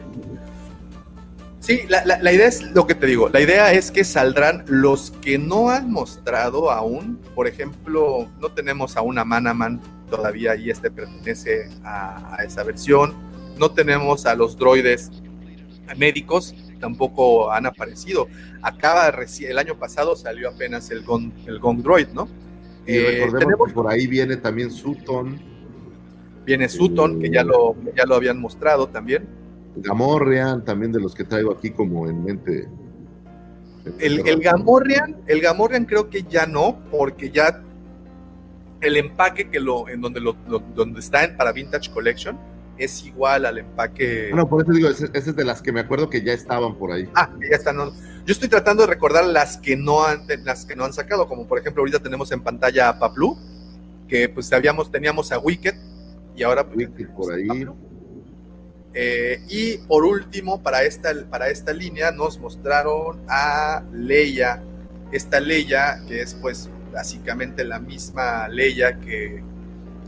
[1.60, 3.28] Sí, la, la- la idea es lo que te digo.
[3.28, 7.20] La idea es que saldrán los que no han mostrado aún.
[7.36, 13.14] Por ejemplo, no tenemos aún a Manaman todavía y este pertenece a, a esa versión.
[13.58, 15.12] No tenemos a los droides
[15.98, 18.28] médicos, tampoco han aparecido.
[18.62, 19.08] Acaba
[19.42, 22.28] el año pasado salió apenas el Gong, el Gong Droid, ¿no?
[22.86, 25.40] y Eh, recordemos tenemos- que por ahí viene también Sutton,
[26.46, 29.26] Viene Sutton, que ya lo, ya lo habían mostrado también.
[29.78, 32.68] Gamorrean, también de los que traigo aquí como en mente.
[34.00, 37.64] El, el Gamorrean, el Gamorrean creo que ya no, porque ya
[38.82, 42.38] el empaque que lo, en donde lo, lo- donde está en, para Vintage Collection
[42.78, 44.28] es igual al empaque.
[44.30, 46.92] Bueno, por eso digo, ese es de las que me acuerdo que ya estaban por
[46.92, 47.10] ahí.
[47.16, 47.78] Ah, que ya están.
[47.78, 47.92] no.
[48.26, 51.46] Yo estoy tratando de recordar las que no han, las que no han sacado, como
[51.46, 53.38] por ejemplo ahorita tenemos en pantalla a Paplu,
[54.08, 55.76] que pues habíamos, teníamos a Wicked
[56.36, 57.68] y ahora pues, Wicked por ahí.
[58.94, 64.64] Eh, y por último, para esta, para esta línea nos mostraron a Leia,
[65.12, 69.44] esta Leia que es pues básicamente la misma Leia que,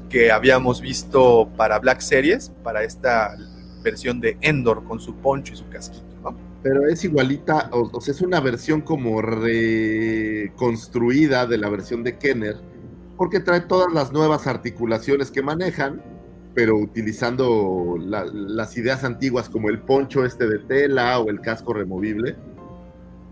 [0.10, 3.36] que habíamos visto para Black Series, para esta
[3.84, 6.36] versión de Endor con su poncho y su casquito, ¿no?
[6.64, 12.56] Pero es igualita, o, sea, es una versión como reconstruida de la versión de Kenner,
[13.18, 16.02] porque trae todas las nuevas articulaciones que manejan,
[16.54, 21.74] pero utilizando la- las ideas antiguas como el poncho este de tela o el casco
[21.74, 22.36] removible,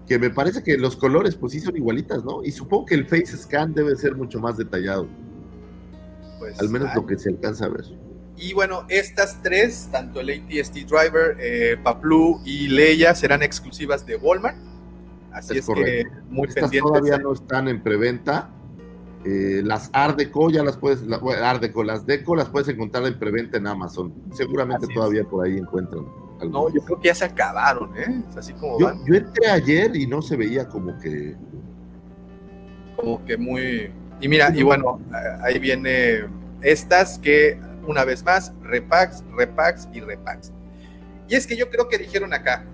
[0.08, 2.44] que me parece que los colores pues sí son igualitas, ¿no?
[2.44, 5.08] Y supongo que el face scan debe ser mucho más detallado,
[6.50, 7.86] Pues, al menos lo que se alcanza a ver.
[8.36, 14.16] Y bueno, estas tres, tanto el ATST Driver, eh, Paplu y Leia, serán exclusivas de
[14.16, 14.58] Walmart.
[15.32, 16.12] Así Es es, correcto.
[16.12, 16.92] que muy Estas pendientes.
[16.92, 18.50] todavía no están en preventa.
[19.26, 22.68] Eh, las Art Deco ya las puedes, la- bueno, Art Deco, las Deco las puedes
[22.68, 24.14] encontrar en preventa en Amazon.
[24.34, 24.96] Seguramente Así es.
[24.98, 26.06] todavía por ahí encuentran.
[26.50, 28.24] No, yo creo que ya se acabaron, ¿eh?
[28.30, 31.36] Es así como yo, van, yo entré ayer y no se veía como que.
[32.98, 33.92] como que muy...
[34.24, 35.02] Y mira, y bueno,
[35.42, 36.24] ahí viene
[36.62, 40.54] estas que, una vez más, repacks, repacks y repacks.
[41.28, 42.66] Y es que yo creo que dijeron acá,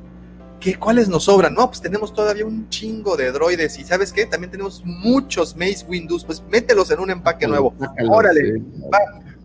[0.59, 1.55] ¿qué, ¿cuáles nos sobran?
[1.55, 4.27] No, pues tenemos todavía un chingo de droides y ¿sabes qué?
[4.27, 7.73] También tenemos muchos Maze Windows, pues mételos en un empaque nuevo.
[7.79, 8.49] Sácalos, Órale.
[8.49, 8.63] eh.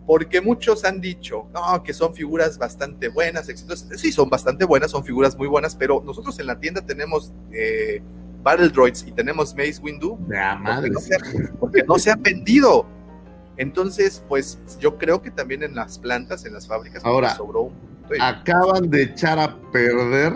[0.05, 3.99] porque muchos han dicho no, que son figuras bastante buenas, exitosas.
[3.99, 8.03] Sí, son bastante buenas, son figuras muy buenas, pero nosotros en la tienda tenemos eh,
[8.45, 11.19] Battle Droids y tenemos Maze Windu porque no, se ha,
[11.59, 12.85] porque no se ha vendido.
[13.57, 17.71] Entonces, pues yo creo que también en las plantas, en las fábricas, pues, Ahora, sobró
[18.19, 20.33] Acaban de echar a perder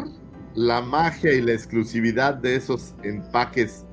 [0.55, 3.85] la magia y la exclusividad de esos empaques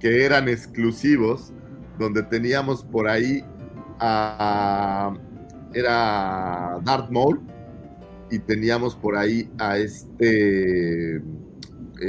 [0.00, 1.50] que eran exclusivos,
[1.98, 3.42] donde teníamos por ahí
[4.00, 5.14] a.
[5.72, 7.40] Era Darth Maul
[8.30, 11.16] y teníamos por ahí a este.
[11.16, 11.22] eh,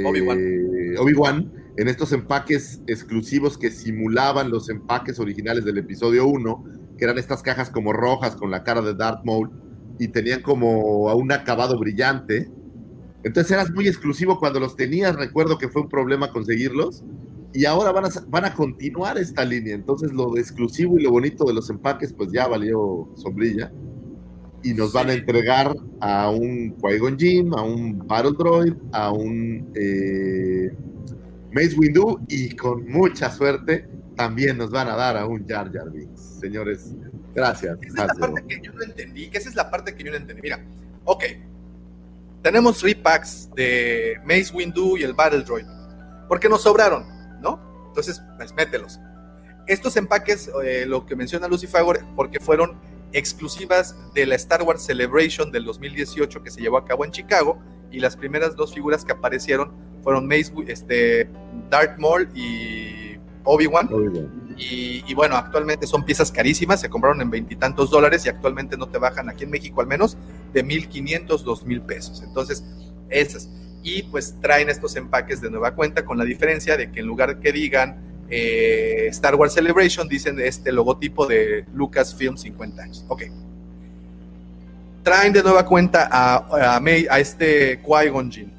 [0.04, 0.38] Obi-Wan.
[0.98, 6.64] Obi-Wan en estos empaques exclusivos que simulaban los empaques originales del episodio 1,
[6.98, 9.50] que eran estas cajas como rojas con la cara de Darth Maul
[9.98, 12.50] y tenían como a un acabado brillante.
[13.22, 17.04] Entonces eras muy exclusivo cuando los tenías, recuerdo que fue un problema conseguirlos
[17.52, 19.74] y ahora van a, van a continuar esta línea.
[19.74, 23.72] Entonces lo de exclusivo y lo bonito de los empaques pues ya valió sombrilla
[24.62, 29.70] y nos van a entregar a un Qui-Gon Jinn, a un Battle Droid, a un
[29.74, 30.70] eh,
[31.52, 35.90] Mace Windu y con mucha suerte también nos van a dar a un Jar Jar
[35.90, 36.38] Binks.
[36.40, 36.92] Señores,
[37.34, 37.78] gracias.
[37.82, 40.10] Esa es la parte que yo no entendí, que esa es la parte que yo
[40.10, 40.42] no entendí.
[40.42, 40.60] Mira,
[41.04, 41.24] ok,
[42.42, 45.66] tenemos repacks de Mace Windu y el Battle Droid,
[46.28, 47.04] porque nos sobraron,
[47.40, 47.60] ¿no?
[47.88, 48.98] Entonces, pues mételos.
[49.66, 51.68] Estos empaques, eh, lo que menciona Lucy
[52.16, 52.78] porque fueron
[53.12, 57.58] exclusivas de la Star Wars Celebration del 2018 que se llevó a cabo en Chicago,
[57.90, 59.72] y las primeras dos figuras que aparecieron
[60.02, 61.28] fueron Mace, este,
[61.70, 63.88] Darth Maul y Obi-Wan.
[64.56, 68.88] Y, y bueno, actualmente son piezas carísimas, se compraron en veintitantos dólares y actualmente no
[68.88, 70.16] te bajan aquí en México al menos
[70.52, 72.22] de 1.500, 2.000 pesos.
[72.22, 72.64] Entonces,
[73.08, 73.48] esas.
[73.82, 77.38] Y pues traen estos empaques de nueva cuenta con la diferencia de que en lugar
[77.40, 83.04] que digan eh, Star Wars Celebration, dicen este logotipo de Lucasfilm 50 años.
[83.08, 83.22] Ok.
[85.02, 88.52] traen de nueva cuenta a, a, May, a este Qui-Gon Jinn.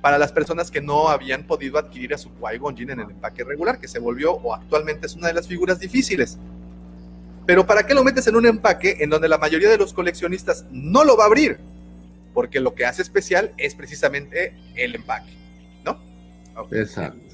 [0.00, 3.42] Para las personas que no habían podido adquirir a su Qui-Gon Jinn en el empaque
[3.42, 6.38] regular, que se volvió o actualmente es una de las figuras difíciles.
[7.46, 10.64] Pero ¿para qué lo metes en un empaque en donde la mayoría de los coleccionistas
[10.70, 11.58] no lo va a abrir?
[12.32, 15.32] Porque lo que hace especial es precisamente el empaque,
[15.84, 15.98] ¿no?
[16.56, 16.80] Okay.
[16.80, 17.31] Exacto.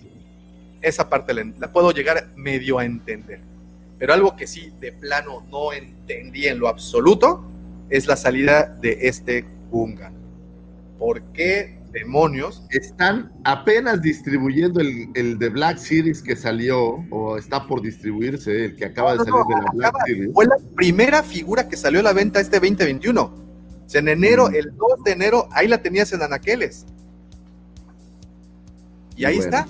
[0.80, 3.40] Esa parte la, la, puedo llegar medio a entender.
[3.98, 7.44] Pero algo que sí, de plano, no entendí en lo absoluto,
[7.90, 10.14] es la salida de este Gungan.
[10.98, 12.62] ¿Por qué demonios?
[12.70, 18.76] Están apenas distribuyendo el, el de Black Series que salió, o está por distribuirse, el
[18.76, 20.32] que acaba no, de salir no, de la Black acaba, Series.
[20.32, 23.22] Fue la primera figura que salió a la venta este 2021.
[23.22, 24.54] O sea, en enero, mm.
[24.54, 26.86] el 2 de enero, ahí la tenías en Anaqueles.
[29.16, 29.68] Y ahí bueno, está.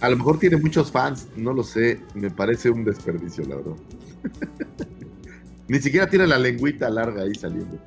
[0.00, 2.00] A lo mejor tiene muchos fans, no lo sé.
[2.14, 3.76] Me parece un desperdicio, la verdad.
[5.68, 7.78] Ni siquiera tiene la lengüita larga ahí saliendo.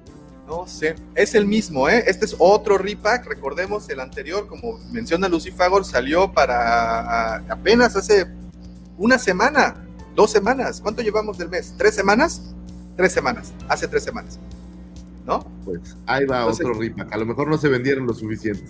[0.48, 2.03] No sé, es el mismo, ¿eh?
[2.06, 8.27] Este es otro repack, recordemos, el anterior, como menciona Lucifagor, salió para apenas hace
[8.98, 9.76] una semana,
[10.15, 10.81] dos semanas.
[10.81, 11.73] ¿Cuánto llevamos del mes?
[11.77, 12.53] ¿Tres semanas?
[12.95, 14.40] Tres semanas, hace tres semanas.
[15.26, 15.40] ¿No?
[15.65, 17.11] Pues ahí va Entonces, otro repack.
[17.11, 18.69] A lo mejor no se vendieron lo suficiente.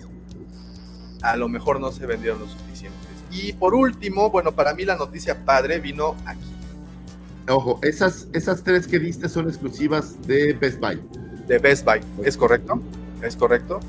[1.22, 3.13] A lo mejor no se vendieron lo suficientes.
[3.30, 6.54] Y por último, bueno, para mí la noticia padre vino aquí.
[7.48, 11.00] Ojo, esas, esas tres que diste son exclusivas de Best Buy.
[11.46, 12.80] De Best Buy, es correcto,
[13.22, 13.80] es correcto.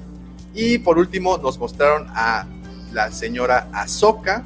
[0.54, 2.48] Y por último nos mostraron a
[2.92, 4.44] la señora Ahsoka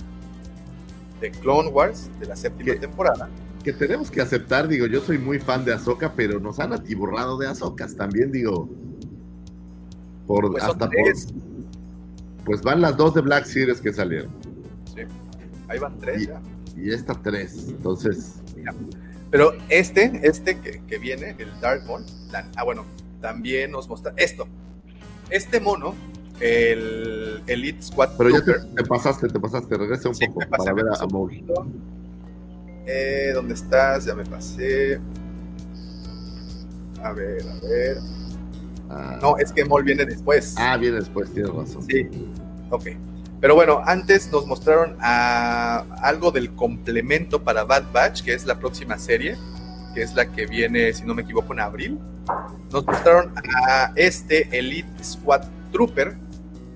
[1.21, 2.79] de Clone Wars de la séptima ¿Qué?
[2.79, 3.29] temporada.
[3.63, 7.37] Que tenemos que aceptar, digo, yo soy muy fan de Ahsoka, pero nos han atiborrado
[7.37, 8.69] de Ahsokas también, digo.
[10.25, 10.93] Por, Pues hasta por,
[12.45, 14.31] pues van las dos de Black Series que salieron.
[15.07, 16.41] Sí, ahí van tres Y, ya.
[16.77, 17.67] y esta tres.
[17.69, 18.35] Entonces,
[19.31, 21.83] Pero este, este que, que viene, el Dark
[22.31, 22.83] la- ah, bueno,
[23.21, 24.47] también nos muestra esto.
[25.29, 25.93] Este mono,
[26.39, 29.77] el Elite Squad pero ya te, pasaste, te pasaste.
[29.77, 31.29] Regresa un Sí, poco pasé, para ver a, pasé a un Maul.
[31.29, 31.67] poquito.
[32.87, 34.05] Eh, ¿Dónde estás?
[34.05, 34.99] Ya me pasé.
[37.03, 37.97] A ver, a ver.
[38.89, 40.55] Ah, No, es que Mol viene después.
[40.57, 41.83] ah, viene después, tienes razón.
[41.83, 42.07] Sí,
[42.71, 42.87] ok.
[43.41, 48.59] Pero bueno, antes nos mostraron a algo del complemento para Bad Batch, que es la
[48.59, 49.37] próxima serie,
[49.93, 51.99] que es la que viene, si no me equivoco, en abril.
[52.71, 53.33] Nos mostraron
[53.65, 56.17] a este Elite Squad Trooper.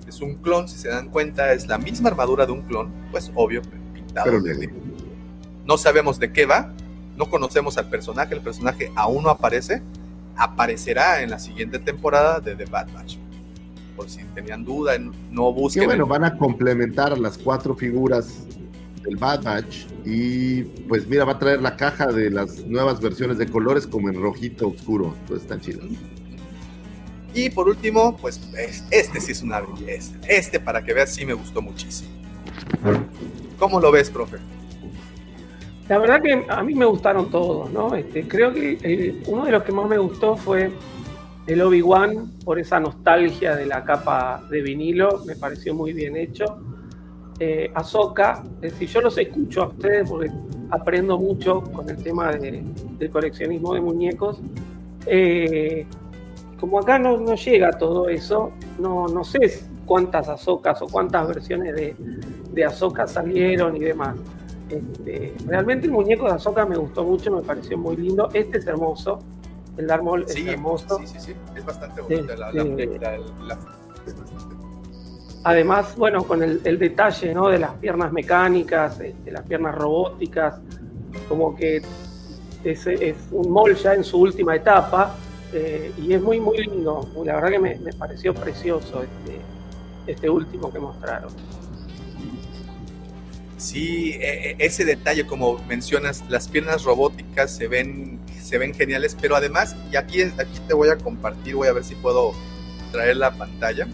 [0.07, 3.31] Es un clon, si se dan cuenta, es la misma armadura de un clon, pues
[3.35, 3.61] obvio,
[3.93, 4.25] pintado.
[4.25, 4.73] Pero de-.
[5.65, 6.71] No sabemos de qué va,
[7.17, 9.81] no conocemos al personaje, el personaje aún no aparece,
[10.37, 13.17] aparecerá en la siguiente temporada de The Bad Batch.
[13.95, 15.85] Por si tenían duda, no Que busquen.
[15.85, 18.39] bueno, el- van a complementar las cuatro figuras
[19.03, 19.85] del Bad Batch.
[20.05, 24.09] Y pues mira, va a traer la caja de las nuevas versiones de colores como
[24.09, 25.13] en rojito oscuro.
[25.27, 25.85] Pues están chidos.
[27.35, 30.13] Y por último, pues es- este sí es una belleza.
[30.27, 32.09] Este, para que veas, sí me gustó muchísimo.
[33.59, 34.37] ¿Cómo lo ves, profe?
[35.89, 37.93] La verdad que a mí me gustaron todos, ¿no?
[37.95, 40.71] Este, creo que el- uno de los que más me gustó fue
[41.47, 46.45] el Obi-Wan, por esa nostalgia de la capa de vinilo, me pareció muy bien hecho.
[47.39, 50.31] Eh, Ahsoka, es decir, yo los escucho a ustedes porque
[50.69, 52.63] aprendo mucho con el tema de-
[52.97, 54.39] del coleccionismo de muñecos.
[55.05, 55.85] Eh,
[56.59, 59.39] como acá no, no llega todo eso, no, no sé
[59.85, 61.95] cuántas Ahsokas o cuántas versiones de,
[62.53, 64.15] de Ahsoka salieron y demás.
[64.69, 68.29] Este, realmente el muñeco de Ahsoka me gustó mucho, me pareció muy lindo.
[68.33, 69.19] Este es hermoso,
[69.77, 70.97] el Maul Sí, es hermoso.
[70.99, 71.33] sí, sí, sí.
[71.55, 73.59] Es bastante bonita la, la, la- la-
[74.05, 74.55] es bastante-
[75.45, 77.49] Además, bueno, con el, el detalle ¿no?
[77.49, 80.55] de las piernas mecánicas, eh, de las piernas robóticas,
[81.27, 81.81] como que
[82.63, 85.15] es, es un mall ya en su última etapa
[85.51, 87.09] eh, y es muy, muy lindo.
[87.25, 89.39] La verdad que me, me pareció precioso este,
[90.07, 91.31] este último que mostraron.
[93.57, 98.19] Sí, e- e- ese detalle, como mencionas, las piernas robóticas se ven,
[98.53, 101.83] se ven geniales, pero además, y aquí, aquí te voy a compartir, voy a ver
[101.83, 102.33] si puedo
[102.91, 103.87] traer la pantalla.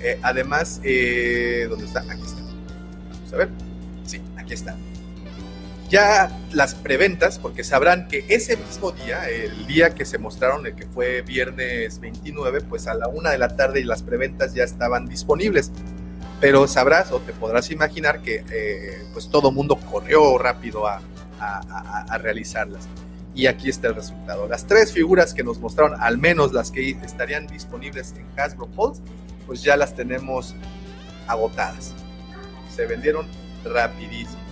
[0.00, 2.00] Eh, además, eh, ¿dónde está?
[2.00, 2.40] Aquí está.
[2.40, 3.48] Vamos a ver.
[4.06, 4.74] Sí, aquí está.
[5.90, 10.74] Ya las preventas, porque sabrán que ese mismo día, el día que se mostraron, el
[10.74, 14.64] que fue viernes 29, pues a la una de la tarde y las preventas ya
[14.64, 15.70] estaban disponibles
[16.40, 20.96] pero sabrás o te podrás imaginar que eh, pues todo mundo corrió rápido a,
[21.38, 22.88] a- a- a realizarlas.
[23.34, 24.46] Y aquí está el resultado.
[24.46, 29.02] Las tres figuras que nos mostraron, al menos las que estarían disponibles en Hasbro Pulse,
[29.46, 30.54] pues ya las tenemos
[31.26, 31.94] agotadas.
[32.70, 33.26] Se vendieron
[33.64, 34.42] rapidísimo.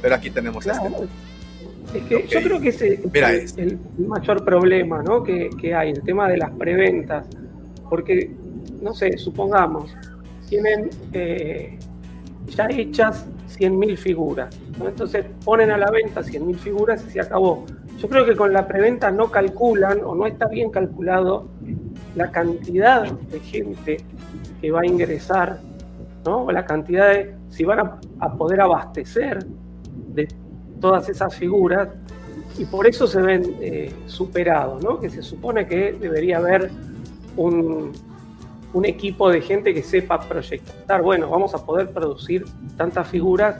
[0.00, 0.78] Pero aquí tenemos este.
[0.78, 1.08] Claro.
[1.94, 5.22] Es que yo creo que ese es el, mayor problema ¿no?
[5.22, 7.26] que, que, hay, el tema de las preventas.
[7.90, 8.30] Porque,
[8.80, 9.94] no sé, supongamos,
[10.48, 11.78] tienen eh,
[12.46, 13.26] ya hechas
[13.58, 14.58] 100.000 figuras.
[14.80, 17.64] Entonces ponen a la venta 100.000 figuras y se acabó.
[17.98, 21.48] Yo creo que con la preventa no calculan o no está bien calculado
[22.16, 23.98] la cantidad de gente
[24.60, 25.60] que va a ingresar,
[26.24, 26.50] ¿no?
[26.50, 29.44] la cantidad de, si van a, poder abastecer
[30.08, 30.28] de
[30.80, 31.88] todas esas figuras,
[32.58, 35.00] y por eso se ven eh, superados, ¿no?
[35.00, 36.70] que se supone que debería haber
[37.36, 37.92] un,
[38.72, 42.44] un equipo de gente que sepa proyectar, bueno, vamos a poder producir
[42.76, 43.56] tantas figuras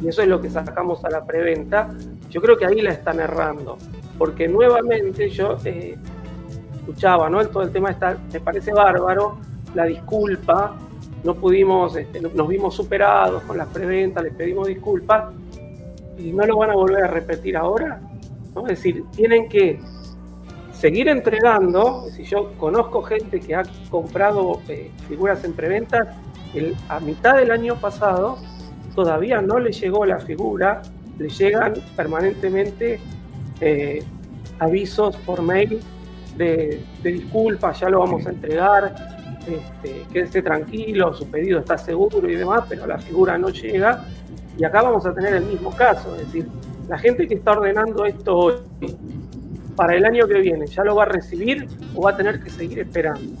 [0.00, 1.90] y eso es lo que sacamos a la preventa.
[2.30, 3.78] Yo creo que ahí la están errando,
[4.18, 5.96] porque nuevamente yo eh,
[6.74, 7.44] escuchaba, ¿no?
[7.48, 9.38] Todo el tema está, me parece bárbaro,
[9.74, 10.76] la disculpa,
[11.24, 15.32] no pudimos, este, nos vimos superados con las preventas, les pedimos disculpas
[16.18, 18.00] y no lo van a volver a repetir ahora.
[18.56, 19.80] Es decir, tienen que
[20.72, 26.08] seguir entregando, si yo conozco gente que ha comprado eh, figuras en preventas,
[26.88, 28.38] a mitad del año pasado
[28.96, 30.82] todavía no le llegó la figura,
[31.18, 32.98] le llegan permanentemente
[33.60, 34.02] eh,
[34.58, 35.78] avisos por mail
[36.36, 38.94] de, disculpas, ya lo vamos a entregar,
[39.46, 44.04] este, quédese tranquilo, su pedido está seguro y demás, pero la figura no llega.
[44.58, 46.48] Y acá vamos a tener el mismo caso, es decir,
[46.88, 48.54] la gente que está ordenando esto hoy
[49.76, 52.48] para el año que viene ya lo va a recibir o va a tener que
[52.48, 53.34] seguir esperando.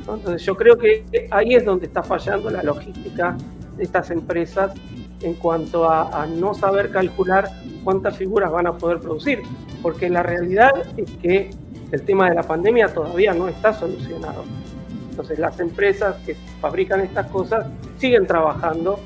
[0.00, 4.72] Entonces yo creo que ahí es donde está fallando la logística de estas empresas
[5.22, 7.48] en cuanto a, no saber calcular
[7.84, 9.40] cuántas figuras van a poder producir,
[9.80, 11.50] porque la realidad es que
[11.90, 14.44] el tema de la pandemia todavía no está solucionado.
[15.10, 17.66] Entonces las empresas que fabrican estas cosas
[17.98, 18.98] siguen trabajando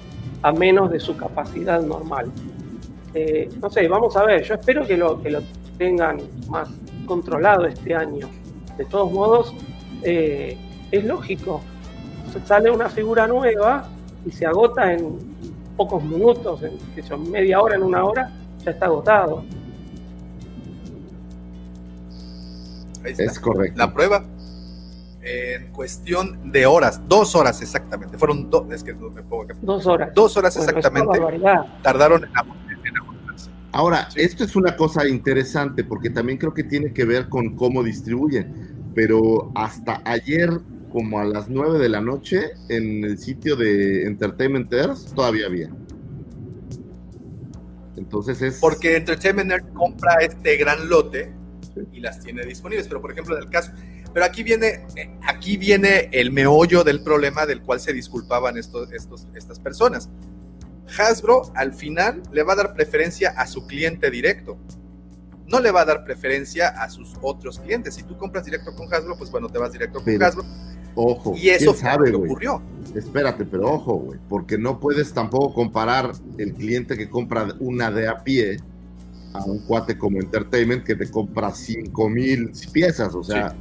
[0.43, 2.31] a menos de su capacidad normal.
[3.13, 5.41] Eh, no sé, vamos a ver, yo espero que lo, que lo
[5.79, 6.69] tengan más
[7.07, 8.29] controlado este año.
[8.79, 9.55] De todos modos,
[10.03, 10.57] eh,
[10.91, 11.61] es lógico.
[12.45, 13.89] Sale una figura nueva
[14.27, 15.19] y se agota en
[15.77, 18.31] pocos minutos, en que son media hora, en una hora,
[18.65, 19.45] ya está agotado.
[23.05, 23.79] Es correcto.
[23.79, 24.25] La prueba,
[25.23, 30.13] en cuestión de horas, dos horas exactamente, fueron dos, es que me pongo Dos horas.
[30.13, 31.21] Dos horas exactamente.
[31.83, 32.31] Tardaron en
[33.73, 37.83] Ahora, esto es una cosa interesante porque también creo que tiene que ver con cómo
[37.83, 40.51] distribuyen, pero hasta ayer
[40.97, 45.69] como a las 9 de la noche en el sitio de Entertainment Earth todavía había.
[47.99, 48.61] Entonces es...
[48.61, 51.35] Porque Entertainment Earth compra este gran lote
[51.93, 53.73] y las tiene disponibles, pero por ejemplo en el caso...
[54.15, 54.87] Pero aquí viene,
[55.29, 60.09] aquí viene el meollo del problema del cual se disculpaban estos, estos, estas personas.
[60.99, 64.57] Hasbro al final le va a dar preferencia a su cliente directo.
[65.47, 67.97] No le va a dar preferencia a sus otros clientes.
[67.97, 70.45] Si tú compras directo con Hasbro, pues bueno, te vas directo con Hasbro.
[70.97, 72.61] Ojo, y eso sabe, lo que ocurrió.
[72.95, 78.09] Espérate, pero ojo, güey, porque no puedes tampoco comparar el cliente que compra una de
[78.09, 78.57] a pie
[79.33, 83.15] a un cuate como Entertainment que te compra 5 mil piezas.
[83.15, 83.55] O sea,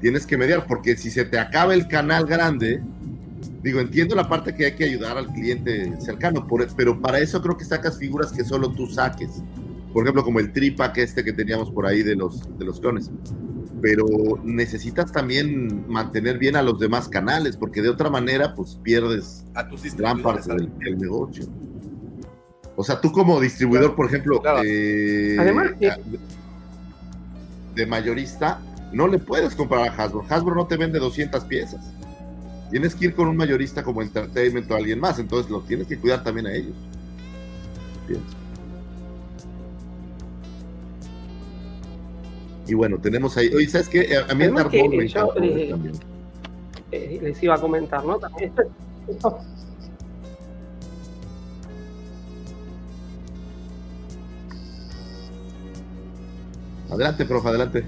[0.00, 2.82] tienes que mediar, porque si se te acaba el canal grande,
[3.62, 6.46] Digo, entiendo la parte que hay que ayudar al cliente cercano,
[6.76, 9.42] pero para eso creo que sacas figuras que solo tú saques.
[9.92, 13.10] Por ejemplo, como el tripack este que teníamos por ahí de los, de los clones.
[13.80, 14.06] Pero
[14.44, 19.66] necesitas también mantener bien a los demás canales, porque de otra manera, pues pierdes a
[19.66, 21.46] tus gran parte del, negocio.
[22.76, 25.70] O sea, tú como distribuidor, por ejemplo, eh, Además,
[27.74, 28.60] de mayorista,
[28.92, 30.24] no le puedes comprar a Hasbro.
[30.28, 31.92] Hasbro no te vende 200 piezas.
[32.70, 35.98] Tienes que ir con un mayorista como Entertainment o alguien más, entonces lo tienes que
[35.98, 36.74] cuidar también a ellos.
[42.70, 43.48] Y bueno, tenemos ahí.
[43.52, 44.16] Oye, ¿sabes qué?
[44.28, 45.74] A mí el Arbol me yo, eh,
[46.92, 48.16] eh, les iba a comentar, ¿no?
[48.16, 48.52] También
[56.90, 57.84] Adelante, profe, adelante.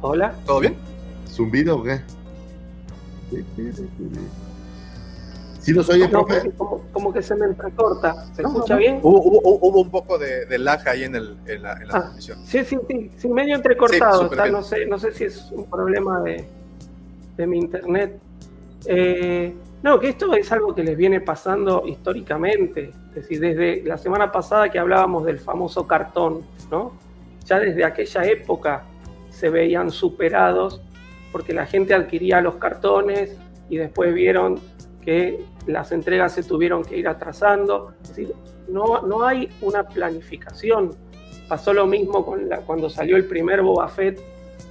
[0.00, 0.32] Hola.
[0.46, 0.76] ¿Todo bien?
[1.28, 2.00] ¿Zumbido o qué?
[5.64, 6.52] ¿Sí los oye, profe?
[6.92, 8.26] Como, que se me entrecorta.
[8.34, 9.00] ¿Se escucha bien?
[9.02, 12.38] Hubo, un poco de, de, lag ahí en, el, en la, en la ah, transmisión.
[12.44, 12.78] Sí, sí,
[13.16, 14.30] sí, medio entrecortado.
[14.50, 16.44] no, sé, no sé si es un problema de,
[17.38, 18.20] de mi internet.
[18.84, 22.90] Eh, no, que esto es algo que les viene pasando históricamente.
[23.08, 26.92] Es decir, desde la semana pasada que hablábamos del famoso cartón, ¿no?
[27.46, 28.84] Ya desde aquella época
[29.30, 30.82] se veían superados
[31.32, 33.36] porque la gente adquiría los cartones
[33.68, 34.60] y después vieron
[35.02, 37.94] que las entregas se tuvieron que ir atrasando.
[38.02, 38.28] Es
[38.68, 40.96] no, no hay una planificación
[41.48, 44.20] pasó lo mismo con cuando salió el primer Boba Fett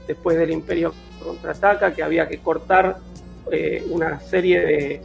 [0.07, 0.93] después del Imperio
[1.23, 2.97] contraataca, que había que cortar
[3.51, 5.01] eh, una serie de,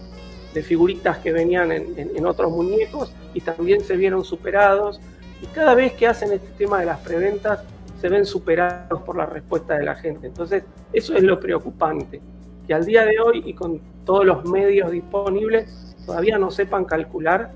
[0.58, 5.00] figuritas que venían en, en, en, otros muñecos y también se vieron superados.
[5.40, 7.60] Y cada vez que hacen este tema de las preventas,
[8.00, 10.26] se ven superados por la respuesta de la gente.
[10.26, 12.20] Entonces, eso es lo preocupante,
[12.68, 17.50] que al día de hoy y con todos los medios disponibles, todavía no sepan calcular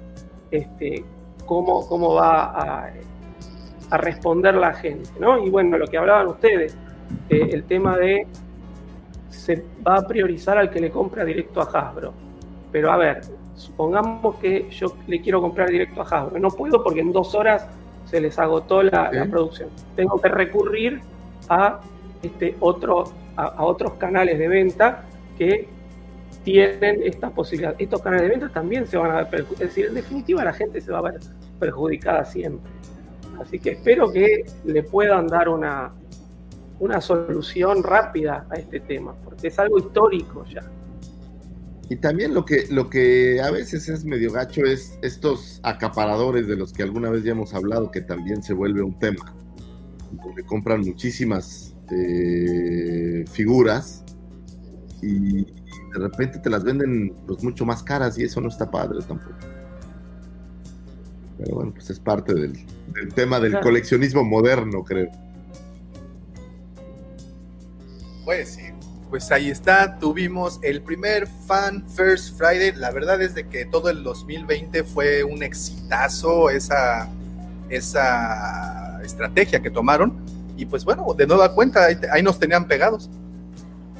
[0.51, 1.05] este,
[1.45, 2.93] cómo, cómo va a,
[3.91, 5.11] a responder la gente.
[5.21, 5.45] ¿no?
[5.45, 6.77] Y bueno, lo que hablaban ustedes,
[7.29, 8.27] eh, el tema de
[9.29, 12.15] se va a priorizar al que le compra directo a Hasbro.
[12.71, 13.21] Pero a ver,
[13.55, 16.39] supongamos que yo le quiero comprar directo a Hasbro.
[16.39, 17.69] No puedo porque en dos horas
[18.07, 19.69] se les agotó la producción.
[19.95, 21.01] Tengo que recurrir
[21.51, 21.81] a,
[22.23, 23.05] este otro,
[23.37, 25.05] a, otros canales de venta
[25.37, 25.69] que
[26.45, 27.75] tienen esta posibilidad.
[27.79, 29.61] Estos canales de venta también se van a ver perjudicados.
[29.61, 31.21] Es decir, en definitiva la gente se va a ver
[31.59, 32.71] perjudicada siempre.
[33.41, 35.93] Así que espero que le puedan dar una,
[36.79, 40.63] una solución rápida a este tema, porque es algo histórico ya.
[41.89, 46.57] Y también lo que, lo que a veces es medio gacho es estos acaparadores de
[46.57, 49.35] los que alguna vez ya hemos hablado, que también se vuelve un tema,
[50.11, 54.05] donde compran muchísimas eh, figuras
[55.03, 58.99] y de repente te las venden pues mucho más caras y eso no está padre
[59.07, 59.37] tampoco.
[61.39, 62.53] Pero bueno, pues es parte del,
[62.95, 63.65] del tema del claro.
[63.65, 65.11] coleccionismo moderno, creo.
[68.25, 68.63] Pues sí,
[69.11, 72.73] pues ahí está, tuvimos el primer Fan First Friday.
[72.77, 77.11] La verdad es de que todo el 2020 fue un exitazo esa,
[77.69, 80.32] esa estrategia que tomaron.
[80.63, 83.11] Y pues bueno, de nueva cuenta, ahí, nos tenían pegados.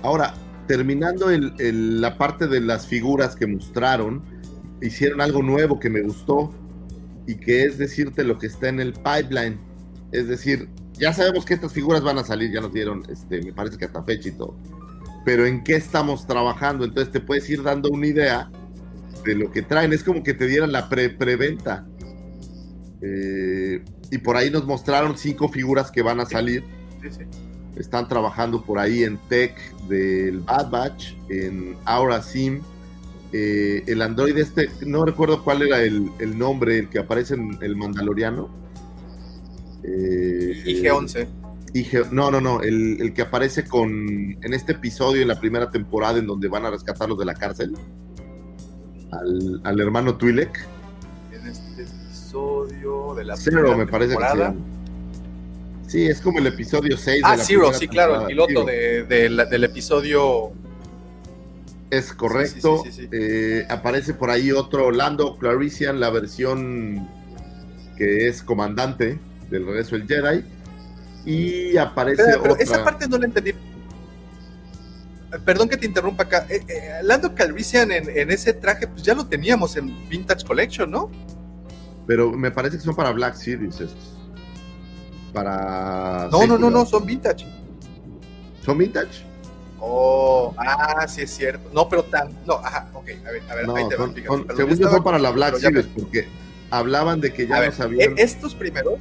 [0.03, 0.35] Ahora,
[0.67, 4.23] terminando el, la parte de las figuras que mostraron,
[4.81, 6.55] hicieron algo nuevo que me gustó
[7.27, 9.59] y que es decirte lo que está en el pipeline.
[10.13, 13.53] Es decir, ya sabemos que estas figuras van a salir, ya nos dieron, este, me
[13.53, 14.57] parece que hasta fecha y todo
[15.25, 16.85] pero en qué estamos trabajando.
[16.85, 18.51] Entonces te puedes ir dando una idea
[19.25, 19.93] de lo que traen.
[19.93, 21.87] Es como que te dieran la pre preventa.
[23.03, 26.65] Eh, y por ahí nos mostraron cinco figuras que van a salir.
[27.03, 27.25] Sí, sí.
[27.77, 29.57] Están trabajando por ahí en Tech
[29.89, 32.61] del Bad Batch, en Aura Sim.
[33.33, 37.59] Eh, el androide este, no recuerdo cuál era el, el, nombre, el que aparece en
[37.63, 38.51] el Mandaloriano.
[39.83, 42.11] Eh, IG-11.
[42.13, 46.19] no, no, no, el, el, que aparece con en este episodio en la primera temporada
[46.19, 47.75] en donde van a rescatarlos de la cárcel
[49.11, 50.69] al, al hermano Twi'lek.
[53.15, 54.53] De la Zero, me parece temporada.
[54.53, 58.65] que Sí, es como el episodio 6 ah, de la Zero, sí, claro, el piloto
[58.65, 60.53] de, de la, del episodio.
[61.91, 62.83] Es correcto.
[62.85, 67.07] Sí, sí, sí, eh, aparece por ahí otro Lando Clarician, la versión
[67.99, 69.19] que es comandante
[69.51, 70.45] del regreso del Jedi
[71.25, 72.65] y aparece pero, pero otra...
[72.65, 73.53] esa parte no la entendí.
[75.45, 76.47] Perdón que te interrumpa acá.
[76.49, 80.91] Eh, eh, Lando Calrissian en, en, ese traje, pues ya lo teníamos en Vintage Collection,
[80.91, 81.11] ¿no?
[82.07, 84.19] Pero me parece que son para Black Series estos.
[85.33, 86.29] Para.
[86.31, 87.47] No, no, no, no, son Vintage.
[88.65, 89.25] ¿Son Vintage?
[89.81, 91.71] Oh, ah, sí es cierto.
[91.73, 92.31] No, pero tan.
[92.47, 95.03] No, ajá, ok, a ver, a ver, no, ahí te son, son, Según yo, son
[95.03, 96.03] para la Black Series, me...
[96.03, 96.29] porque
[96.71, 98.15] hablaban de que ya no sabían.
[98.17, 98.99] Estos primeros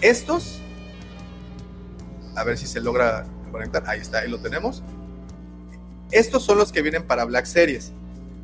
[0.00, 0.60] estos,
[2.36, 3.82] a ver si se logra conectar.
[3.86, 4.82] Ahí está, ahí lo tenemos.
[6.10, 7.92] Estos son los que vienen para Black Series.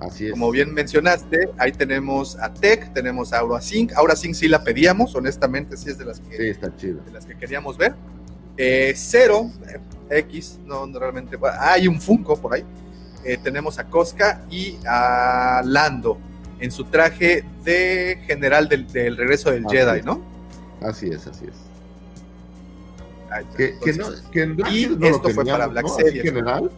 [0.00, 0.32] Así es.
[0.32, 3.92] Como bien mencionaste, ahí tenemos a Tech, tenemos a Aura Sync.
[3.94, 7.00] Aura Sync sí la pedíamos, honestamente, sí es de las que, sí, está chido.
[7.04, 7.94] De las que queríamos ver.
[8.56, 9.78] Eh, Cero, eh,
[10.18, 11.36] X, no, no realmente.
[11.36, 12.64] Bueno, hay un Funko por ahí.
[13.24, 16.18] Eh, tenemos a Cosca y a Lando
[16.60, 20.04] en su traje de general del, del regreso del Así Jedi, es.
[20.04, 20.20] ¿no?
[20.82, 21.54] Así es, así es.
[23.30, 23.56] Ahí está.
[23.56, 26.22] Que, que Entonces, no, que y no esto fue para Black Series.
[26.22, 26.70] general.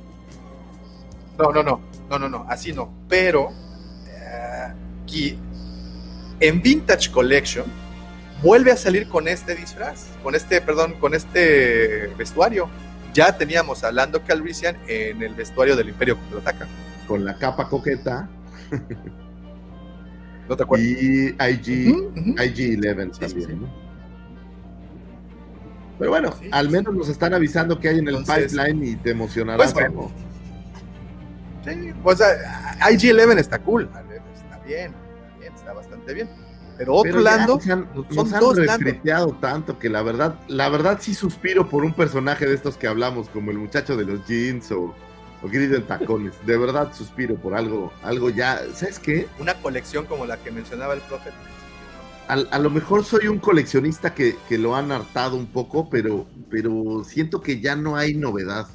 [1.39, 1.81] No, no, no,
[2.11, 2.93] no, no, no, así no.
[3.09, 3.51] Pero
[4.09, 4.73] eh,
[5.03, 5.39] aquí
[6.41, 7.67] en Vintage Collection
[8.43, 12.69] vuelve a salir con este disfraz, con este, perdón, con este vestuario.
[13.15, 16.67] Ya teníamos a Lando Calrissian en el vestuario del Imperio contraataca.
[17.09, 18.29] Con la capa coqueta.
[20.49, 20.87] ¿No te acuerdas?
[20.89, 21.35] Y IG.
[22.37, 23.55] IG-11 Sí, también, sí.
[23.57, 23.87] ¿no?
[25.99, 28.97] Pero bueno, Sí, al menos nos están avisando que hay en el Entonces, pipeline y
[28.97, 29.73] te emocionarás.
[29.73, 30.11] pues bueno.
[31.67, 34.59] Sí, pues ah, IG-11 está cool, está bien, está
[35.39, 36.29] bien, está bastante bien.
[36.79, 39.33] Pero otro Pero ya Lando, nos han, son han dos Lando.
[39.41, 43.29] tanto que la verdad, la verdad sí suspiro por un personaje de estos que hablamos,
[43.31, 44.95] como el muchacho de los jeans o,
[45.43, 46.35] o Gris en tacones.
[46.45, 48.61] De verdad suspiro por algo, algo ya.
[48.75, 49.27] ¿Sabes qué?
[49.39, 51.31] Una colección como la que mencionaba el profe.
[52.29, 56.27] a, a lo mejor soy un coleccionista que, que lo han hartado un poco, pero,
[56.51, 58.67] pero siento que ya no hay novedad.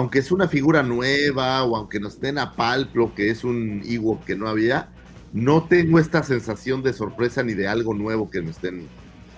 [0.00, 4.24] Aunque es una figura nueva o aunque nos den a palplo que es un Ewok
[4.24, 4.88] que no había,
[5.34, 8.88] no tengo esta sensación de sorpresa ni de algo nuevo que me estén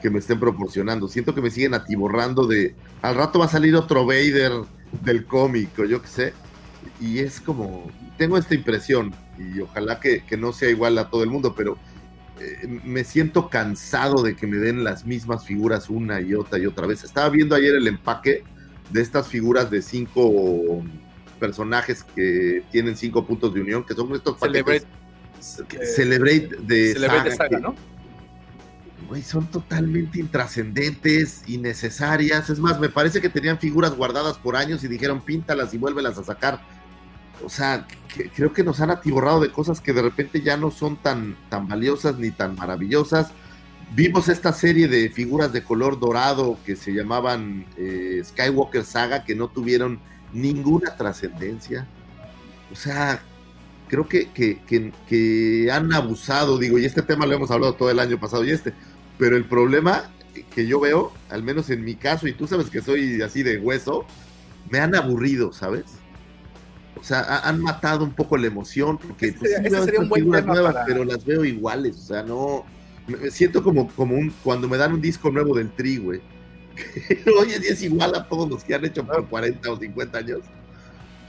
[0.00, 1.08] que me estén proporcionando.
[1.08, 4.52] Siento que me siguen atiborrando de al rato va a salir otro Vader
[5.04, 6.32] del cómic o yo qué sé.
[7.00, 11.24] Y es como, tengo esta impresión y ojalá que, que no sea igual a todo
[11.24, 11.76] el mundo, pero
[12.38, 16.66] eh, me siento cansado de que me den las mismas figuras una y otra y
[16.66, 17.02] otra vez.
[17.02, 18.44] Estaba viendo ayer el empaque
[18.92, 20.82] de estas figuras de cinco
[21.40, 24.86] personajes que tienen cinco puntos de unión, que son estos Celebrate,
[25.40, 27.74] paquetes Celebrate de Celebrate saga, Saga, que- ¿no?
[29.08, 32.48] güey, son totalmente intrascendentes, innecesarias.
[32.48, 36.16] Es más, me parece que tenían figuras guardadas por años y dijeron píntalas y vuélvelas
[36.18, 36.60] a sacar.
[37.44, 40.70] O sea, que- creo que nos han atiborrado de cosas que de repente ya no
[40.70, 43.32] son tan, tan valiosas ni tan maravillosas.
[43.94, 49.34] Vimos esta serie de figuras de color dorado que se llamaban eh, Skywalker Saga, que
[49.34, 49.98] no tuvieron
[50.32, 51.86] ninguna trascendencia.
[52.72, 53.20] O sea,
[53.88, 57.90] creo que, que, que- que han abusado, digo, y este tema lo hemos hablado todo
[57.90, 58.72] el año pasado y este,
[59.18, 60.10] pero el problema
[60.54, 63.58] que yo veo, al menos en mi caso, y tú sabes que soy así de
[63.58, 64.06] hueso,
[64.70, 65.84] me han aburrido, ¿sabes?
[66.98, 69.84] O sea, ha- han matado un poco la emoción, porque Este pues, sí veo este
[69.84, 72.64] sería un buen tema nuevas, para- pero las veo iguales, o sea, no...
[73.06, 76.20] Me siento como, como un, cuando me dan un disco nuevo del Tri, güey.
[77.40, 80.40] Oye, es igual a todos los que han hecho por 40 o 50 años.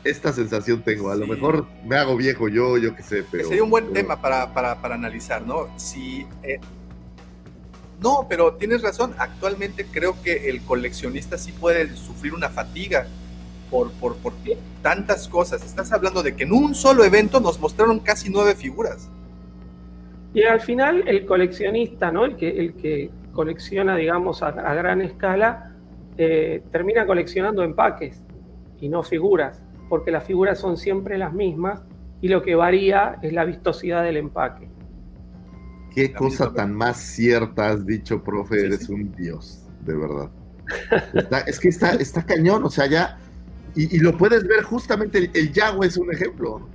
[0.04, 1.10] Esta sensación tengo.
[1.12, 1.32] A lo Sí.
[1.32, 3.48] mejor me hago viejo yo, yo qué sé, pero.
[3.48, 5.68] sería un buen pero- tema para, para, para analizar, ¿no?
[5.78, 6.60] Si, eh,
[8.02, 9.14] no, pero tienes razón.
[9.18, 13.08] Actualmente creo que el coleccionista sí puede sufrir una fatiga
[13.72, 14.34] por, por, por
[14.82, 15.64] tantas cosas.
[15.64, 19.08] Estás hablando de que en un solo evento nos mostraron casi nueve figuras.
[20.34, 22.26] Y al final el coleccionista, ¿no?
[22.26, 25.76] El que, el que colecciona, digamos, a, a gran escala,
[26.18, 28.22] eh, termina coleccionando empaques
[28.80, 31.82] y no figuras, porque las figuras son siempre las mismas
[32.22, 34.70] y lo que varía es la vistosidad del empaque.
[35.94, 38.60] Qué La cosa misma- tan más cierta has dicho, profe.
[38.60, 38.94] Sí, Eres sí.
[38.94, 40.30] un dios, de verdad.
[41.14, 43.18] Está- es que está, está cañón, o sea, ya.
[43.76, 45.52] Y, y lo puedes ver justamente, el, el
[45.84, 46.68] es un ejemplo.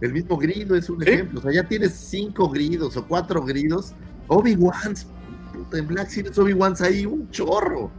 [0.00, 1.10] El mismo grido es un Sí.
[1.10, 1.40] ejemplo.
[1.40, 3.92] O sea, ya tienes cinco gridos o cuatro gridos.
[4.28, 5.06] Obi-Wans,
[5.52, 7.90] puta, en Black Series Obi-Wans hay un chorro.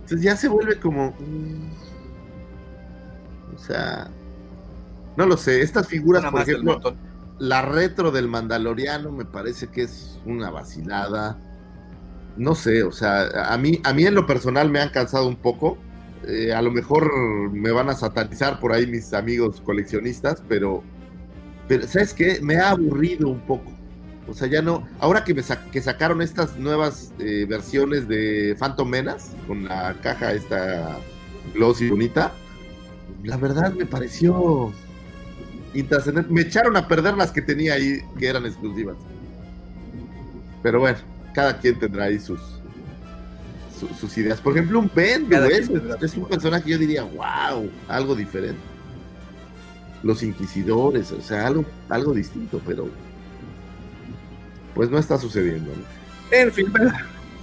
[0.00, 1.10] Entonces ya se vuelve como.
[1.18, 1.70] mm,
[3.54, 4.08] O sea.
[5.16, 5.60] No lo sé.
[5.62, 6.80] Estas figuras, por ejemplo,
[7.40, 11.38] la retro del Mandaloriano me parece que es una vacilada.
[12.36, 15.36] No sé, o sea, a mí, a mí en lo personal me han cansado un
[15.36, 15.76] poco.
[16.24, 17.12] Eh, a lo mejor
[17.50, 20.84] me van a satanizar por ahí mis amigos coleccionistas, pero,
[21.68, 22.38] pero ¿sabes qué?
[22.42, 23.70] Me ha aburrido un poco.
[24.28, 24.86] O sea, ya no.
[25.00, 29.94] Ahora que, me sa- que sacaron estas nuevas eh, versiones de Phantom Menace, con la
[30.02, 30.98] caja esta
[31.54, 32.32] glossy bonita,
[33.24, 34.72] la verdad me pareció
[35.74, 36.30] intrascendente.
[36.32, 38.96] Me echaron a perder las que tenía ahí, que eran exclusivas.
[40.62, 40.98] Pero bueno,
[41.34, 42.40] cada quien tendrá ahí sus,
[43.78, 44.40] su- sus ideas.
[44.40, 45.70] Por ejemplo, un Ben, es,
[46.02, 48.60] es un personaje que yo diría, wow, algo diferente.
[50.02, 52.88] Los inquisidores, o sea, algo, algo distinto, pero
[54.74, 55.72] pues no está sucediendo.
[55.72, 56.36] ¿no?
[56.36, 56.72] En fin,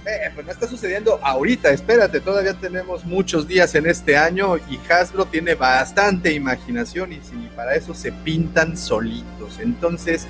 [0.06, 4.78] eh, pues no está sucediendo ahorita, espérate, todavía tenemos muchos días en este año y
[4.88, 9.58] Hasbro tiene bastante imaginación y si para eso se pintan solitos.
[9.60, 10.26] Entonces,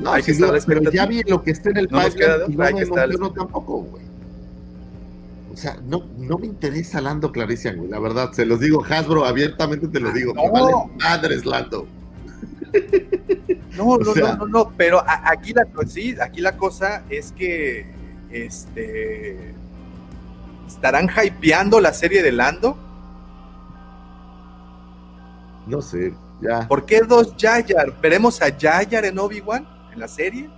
[0.00, 2.46] No, Hay que estar pero ya vi lo que está en el No pipeline queda
[2.48, 4.11] y no hay que estar emocionó tampoco, güey.
[5.52, 7.90] O sea, no, no me interesa Lando Clarician, güey.
[7.90, 10.32] La verdad, se los digo, Hasbro, abiertamente te lo digo.
[10.34, 10.52] Me no.
[10.52, 11.86] vale madres, Lando.
[13.76, 17.02] no, O no, sea- no, no, no, pero a- aquí la, sí, aquí la cosa
[17.10, 17.86] es que
[18.30, 19.54] este
[20.66, 22.78] estarán hypeando la serie de Lando.
[25.66, 26.66] No sé, ya.
[26.66, 28.00] ¿Por qué dos Yayar?
[28.00, 30.48] ¿Veremos a Yayar en Obi-Wan en la serie?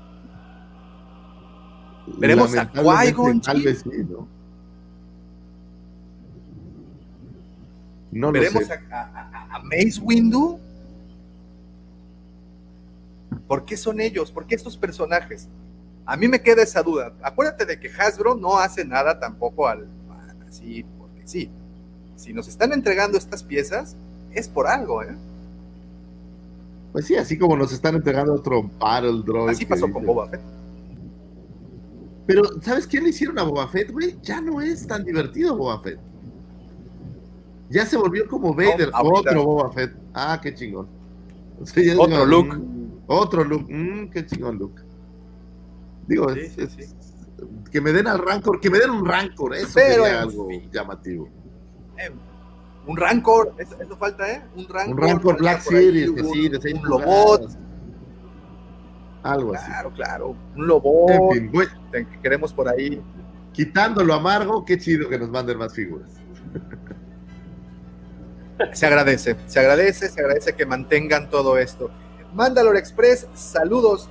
[2.19, 4.29] Veremos a Qui-Gon Tal vez sí, ¿no?
[8.15, 8.73] No lo ¿Veremos sé.
[8.73, 10.59] a, a- a- Mace Windu?
[13.49, 14.31] ¿Por qué son ellos?
[14.31, 15.49] ¿Por qué estos personajes?
[16.07, 17.12] A mí me queda esa duda.
[17.23, 19.86] Acuérdate de que Hasbro no hace nada tampoco al
[20.49, 21.51] así, porque sí.
[22.16, 23.97] Si nos están entregando estas piezas,
[24.32, 25.16] es por algo, ¿eh?
[26.93, 29.51] Pues sí, así como nos están entregando otro Battle Droid.
[29.51, 30.41] Así pasó con Boba Fett.
[32.27, 34.16] Pero, ¿sabes qué le hicieron a Boba Fett, güey?
[34.23, 35.99] Ya no es tan divertido Boba Fett.
[37.70, 39.97] Ya se volvió como Vader, otro Boba Fett.
[40.12, 40.86] Ah, qué chingón.
[41.61, 42.57] Otro digo, look.
[42.59, 43.66] mm, otro look.
[43.70, 44.74] Mm, qué chingón look.
[46.07, 46.95] Digo, Sí, es- sí, es- sí.
[47.70, 51.28] que me den al Rancor, que me den un Rancor, eso Pero, sería algo llamativo.
[51.97, 52.11] Eh,
[52.86, 54.43] un Rancor, eso, eso falta, ¿eh?
[54.57, 57.51] Un Rancor, Un Rancor falta Black Series, que un- sí, de seis un Lobot.
[59.23, 59.66] Algo así.
[59.66, 63.01] claro, claro, un Lobot, En fin, voy- que queremos por ahí.
[63.53, 66.11] quitando lo amargo, qué chido que nos manden más figuras.
[68.73, 71.91] Se agradece, se agradece, se agradece que mantengan todo esto.
[72.35, 74.09] Mandalore Express, saludos.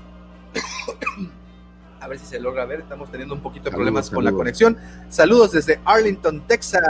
[1.99, 4.33] A ver si se logra ver, estamos teniendo un poquito de Saludos, problemas con la
[4.33, 4.77] conexión.
[5.09, 6.83] Saludos desde Arlington, Texas.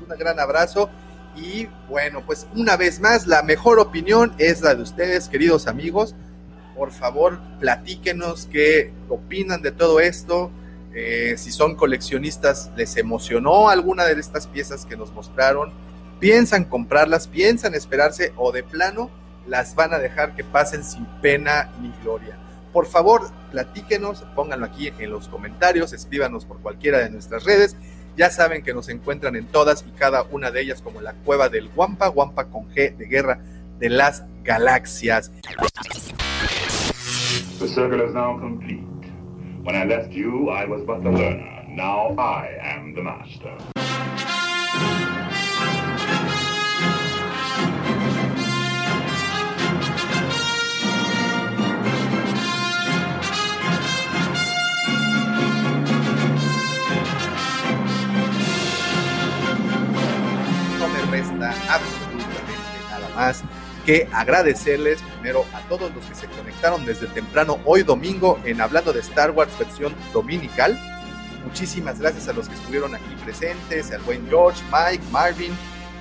[0.00, 0.88] Un gran abrazo.
[1.36, 6.14] Y bueno, pues una vez más, la mejor opinión es la de ustedes, queridos amigos.
[6.76, 10.50] Por favor, platíquenos qué opinan de todo esto.
[10.94, 15.72] Eh, si son coleccionistas, ¿les emocionó alguna de estas piezas que nos mostraron?
[16.20, 17.26] ¿Piensan comprarlas?
[17.26, 18.34] ¿Piensan esperarse?
[18.36, 19.10] ¿O de plano
[19.46, 22.36] las van a dejar que pasen sin pena ni gloria?
[22.74, 27.74] Por favor, platíquenos, pónganlo aquí en los comentarios, escríbanos por cualquiera de nuestras redes.
[28.18, 31.48] Ya saben que nos encuentran en todas y cada una de ellas como la cueva
[31.48, 33.40] del Guampa, Guampa con G de guerra
[33.78, 35.32] de las galaxias.
[37.58, 38.84] The circle is now complete.
[39.62, 41.64] When I left you, I was but the learner.
[41.66, 43.79] Now I am the master.
[61.68, 62.52] Absolutamente
[62.90, 63.42] nada más
[63.84, 68.92] que agradecerles primero a todos los que se conectaron desde temprano hoy domingo en Hablando
[68.92, 70.78] de Star Wars versión dominical.
[71.44, 75.52] Muchísimas gracias a los que estuvieron aquí presentes, al buen George, Mike, Marvin,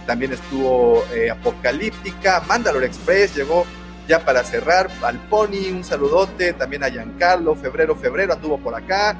[0.05, 3.65] también estuvo eh, Apocalíptica, Mandalore Express, llegó
[4.07, 9.15] ya para cerrar, al Pony, un saludote, también a Giancarlo, Febrero, Febrero anduvo por acá,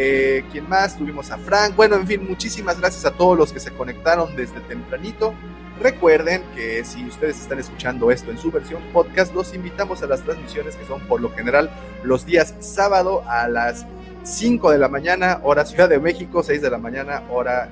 [0.00, 0.96] eh, ¿Quién más?
[0.96, 1.74] Tuvimos a Frank.
[1.74, 5.34] Bueno, en fin, muchísimas gracias a todos los que se conectaron desde tempranito.
[5.80, 10.22] Recuerden que si ustedes están escuchando esto en su versión podcast, los invitamos a las
[10.22, 11.70] transmisiones que son por lo general
[12.02, 13.86] los días sábado a las
[14.24, 17.70] 5 de la mañana, hora Ciudad de México, 6 de la mañana, hora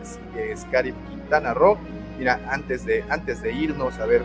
[0.57, 1.79] Scarif Quintana Roo.
[2.19, 4.23] Mira, antes de, antes de irnos, a ver,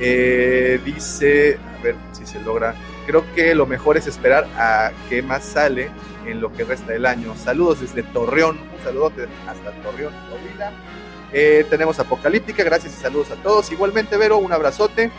[0.00, 2.74] eh, dice, a ver si se logra.
[3.06, 5.90] Creo que lo mejor es esperar a qué más sale
[6.26, 7.34] en lo que resta del año.
[7.36, 10.72] Saludos desde Torreón, un saludote hasta Torreón, Coahuila.
[11.32, 13.70] Eh, tenemos Apocalíptica, gracias y saludos a todos.
[13.72, 15.10] Igualmente, Vero, un abrazote.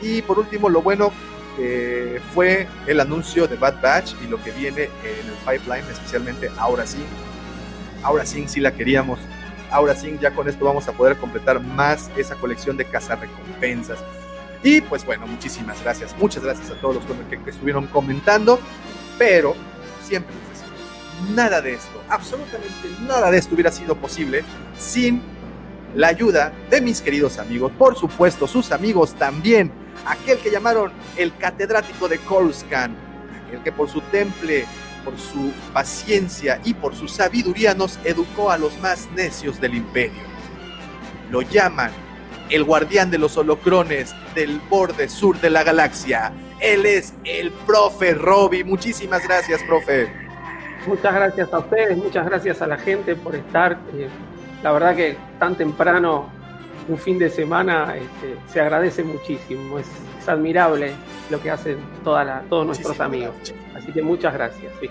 [0.00, 1.12] Y por último, lo bueno
[1.58, 6.50] eh, fue el anuncio de Bad Batch y lo que viene en el pipeline, especialmente
[6.58, 7.04] ahora sí.
[8.02, 9.18] Ahora sí, sí la queríamos.
[9.70, 13.98] Ahora sí, ya con esto vamos a poder completar más esa colección de cazarrecompensas.
[14.62, 16.16] Y pues bueno, muchísimas gracias.
[16.18, 18.58] Muchas gracias a todos los que, que estuvieron comentando.
[19.18, 19.54] Pero
[20.02, 24.42] siempre les decimos, nada de esto, absolutamente nada de esto hubiera sido posible
[24.78, 25.22] sin
[25.94, 27.72] la ayuda de mis queridos amigos.
[27.78, 29.70] Por supuesto, sus amigos también.
[30.06, 32.96] Aquel que llamaron el catedrático de Coruscant,
[33.46, 34.64] aquel que por su temple,
[35.04, 40.22] por su paciencia y por su sabiduría nos educó a los más necios del imperio.
[41.30, 41.90] Lo llaman
[42.50, 46.32] el guardián de los holocrones del borde sur de la galaxia.
[46.60, 48.64] Él es el profe Robbie.
[48.64, 50.12] Muchísimas gracias, profe.
[50.86, 53.78] Muchas gracias a ustedes, muchas gracias a la gente por estar.
[53.94, 54.08] eh,
[54.62, 56.28] la verdad que tan temprano,
[56.88, 59.78] un fin de semana, este, se agradece muchísimo.
[59.78, 59.86] Es,
[60.20, 60.92] es admirable
[61.30, 63.34] lo que hacen toda la- todos nuestros amigos.
[63.36, 63.58] gracias.
[63.76, 64.72] Así que muchas gracias.
[64.80, 64.88] sí.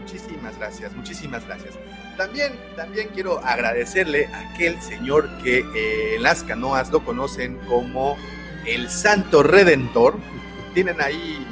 [0.00, 1.74] Muchísimas gracias, muchísimas gracias.
[2.16, 8.16] También, también quiero agradecerle a aquel señor que eh, en las canoas lo conocen como
[8.66, 10.16] el Santo Redentor.
[10.74, 11.44] Tienen ahí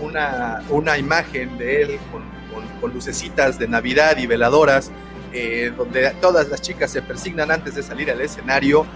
[0.00, 4.90] una, una imagen de él con, con- con lucecitas de Navidad y veladoras,
[5.34, 8.86] eh, donde todas las chicas se persignan antes de salir al escenario.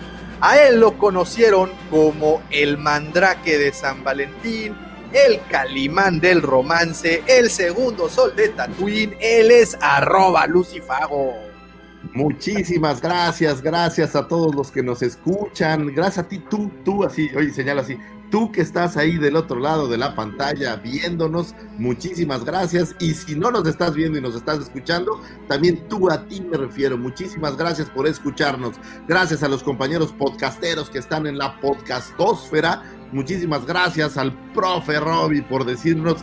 [0.41, 4.77] A él lo conocieron como el Mandrake de San Valentín,
[5.13, 9.17] el Calimán del Romance, el segundo sol de Tatooine.
[9.21, 11.35] Él es arroba Lucifago.
[12.13, 15.93] Muchísimas gracias, gracias a todos los que nos escuchan.
[15.93, 17.99] Gracias a ti, tú, tú, así, oye, señala así.
[18.31, 22.95] Tú que estás ahí del otro lado de la pantalla viéndonos, muchísimas gracias.
[23.01, 26.59] Y si no nos estás viendo y nos estás escuchando, también tú a ti me
[26.59, 26.99] refiero.
[26.99, 28.75] Muchísimas gracias por escucharnos.
[29.07, 32.83] Gracias a los compañeros podcasteros que están en la podcastósfera.
[33.13, 36.23] Muchísimas gracias al profe Robbie por decirnos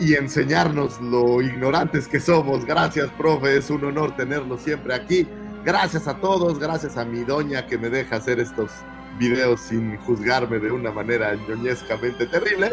[0.00, 2.64] y enseñarnos lo ignorantes que somos.
[2.64, 5.28] Gracias, profe, es un honor tenerlo siempre aquí.
[5.64, 8.70] Gracias a todos, gracias a mi doña que me deja hacer estos
[9.18, 12.72] videos sin juzgarme de una manera ñoñescamente terrible.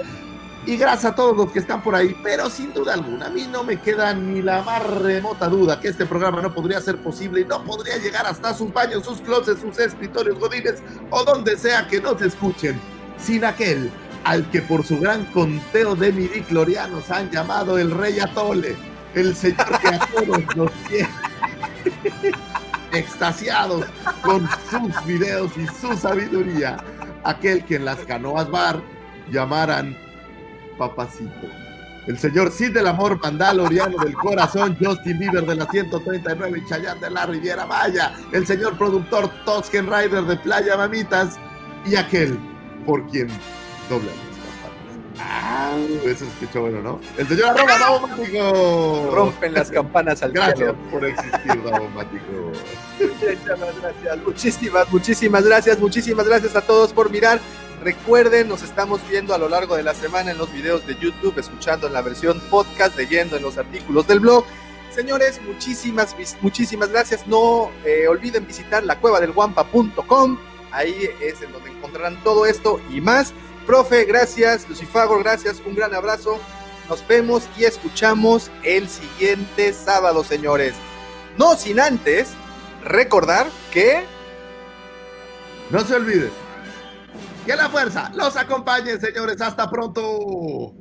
[0.66, 3.48] Y gracias a todos los que están por ahí, pero sin duda alguna, a mí
[3.52, 7.42] no me queda ni la más remota duda que este programa no podría ser posible
[7.42, 11.86] y no podría llegar hasta sus baños, sus closets, sus escritorios godines o donde sea
[11.88, 12.80] que nos escuchen,
[13.18, 13.92] sin aquel
[14.24, 18.78] al que por su gran conteo de midiclorianos han llamado el Rey Atole,
[19.16, 21.10] el señor que a todos nos tiene
[22.94, 23.86] extasiados
[24.22, 26.78] con sus videos y su sabiduría,
[27.24, 28.82] aquel que en las canoas bar
[29.32, 29.98] llamaran
[30.78, 31.48] papacito.
[32.08, 37.00] El señor Cid del Amor Mandaloriano del Corazón, Justin Bieber de la 139 y Chayanne
[37.00, 41.38] de la Riviera Maya, el señor productor Tosken Rider de Playa Mamitas
[41.86, 42.38] y aquel
[42.86, 43.30] por quien
[43.90, 44.33] dobla las campanas.
[45.26, 47.00] Ah, eso escuchó bueno, ¿no?
[47.18, 49.10] El señor arroba Davomático.
[49.12, 50.76] Rompen las campanas al Gracias cielo.
[50.92, 52.52] por existir, Davomático.
[53.00, 57.40] Muchísimas gracias, muchísimas, muchísimas gracias, muchísimas gracias a todos por mirar.
[57.84, 61.38] Recuerden, nos estamos viendo a lo largo de la semana en los videos de YouTube,
[61.38, 64.46] escuchando en la versión podcast, leyendo en los artículos del blog.
[64.94, 67.28] Señores, muchísimas, muchísimas gracias.
[67.28, 70.38] No eh, olviden visitar la cueva del guampa.com.
[70.72, 73.34] Ahí es en donde encontrarán todo esto y más.
[73.66, 74.68] Profe, gracias.
[74.68, 75.62] Lucifago, gracias.
[75.66, 76.40] Un gran abrazo.
[76.90, 80.74] Nos vemos y escuchamos el siguiente sábado, señores.
[81.38, 82.30] No sin antes
[82.84, 84.04] recordar que
[85.70, 86.32] No se olviden.
[87.46, 89.42] Que la fuerza los acompañe, señores.
[89.42, 90.74] Hasta pronto.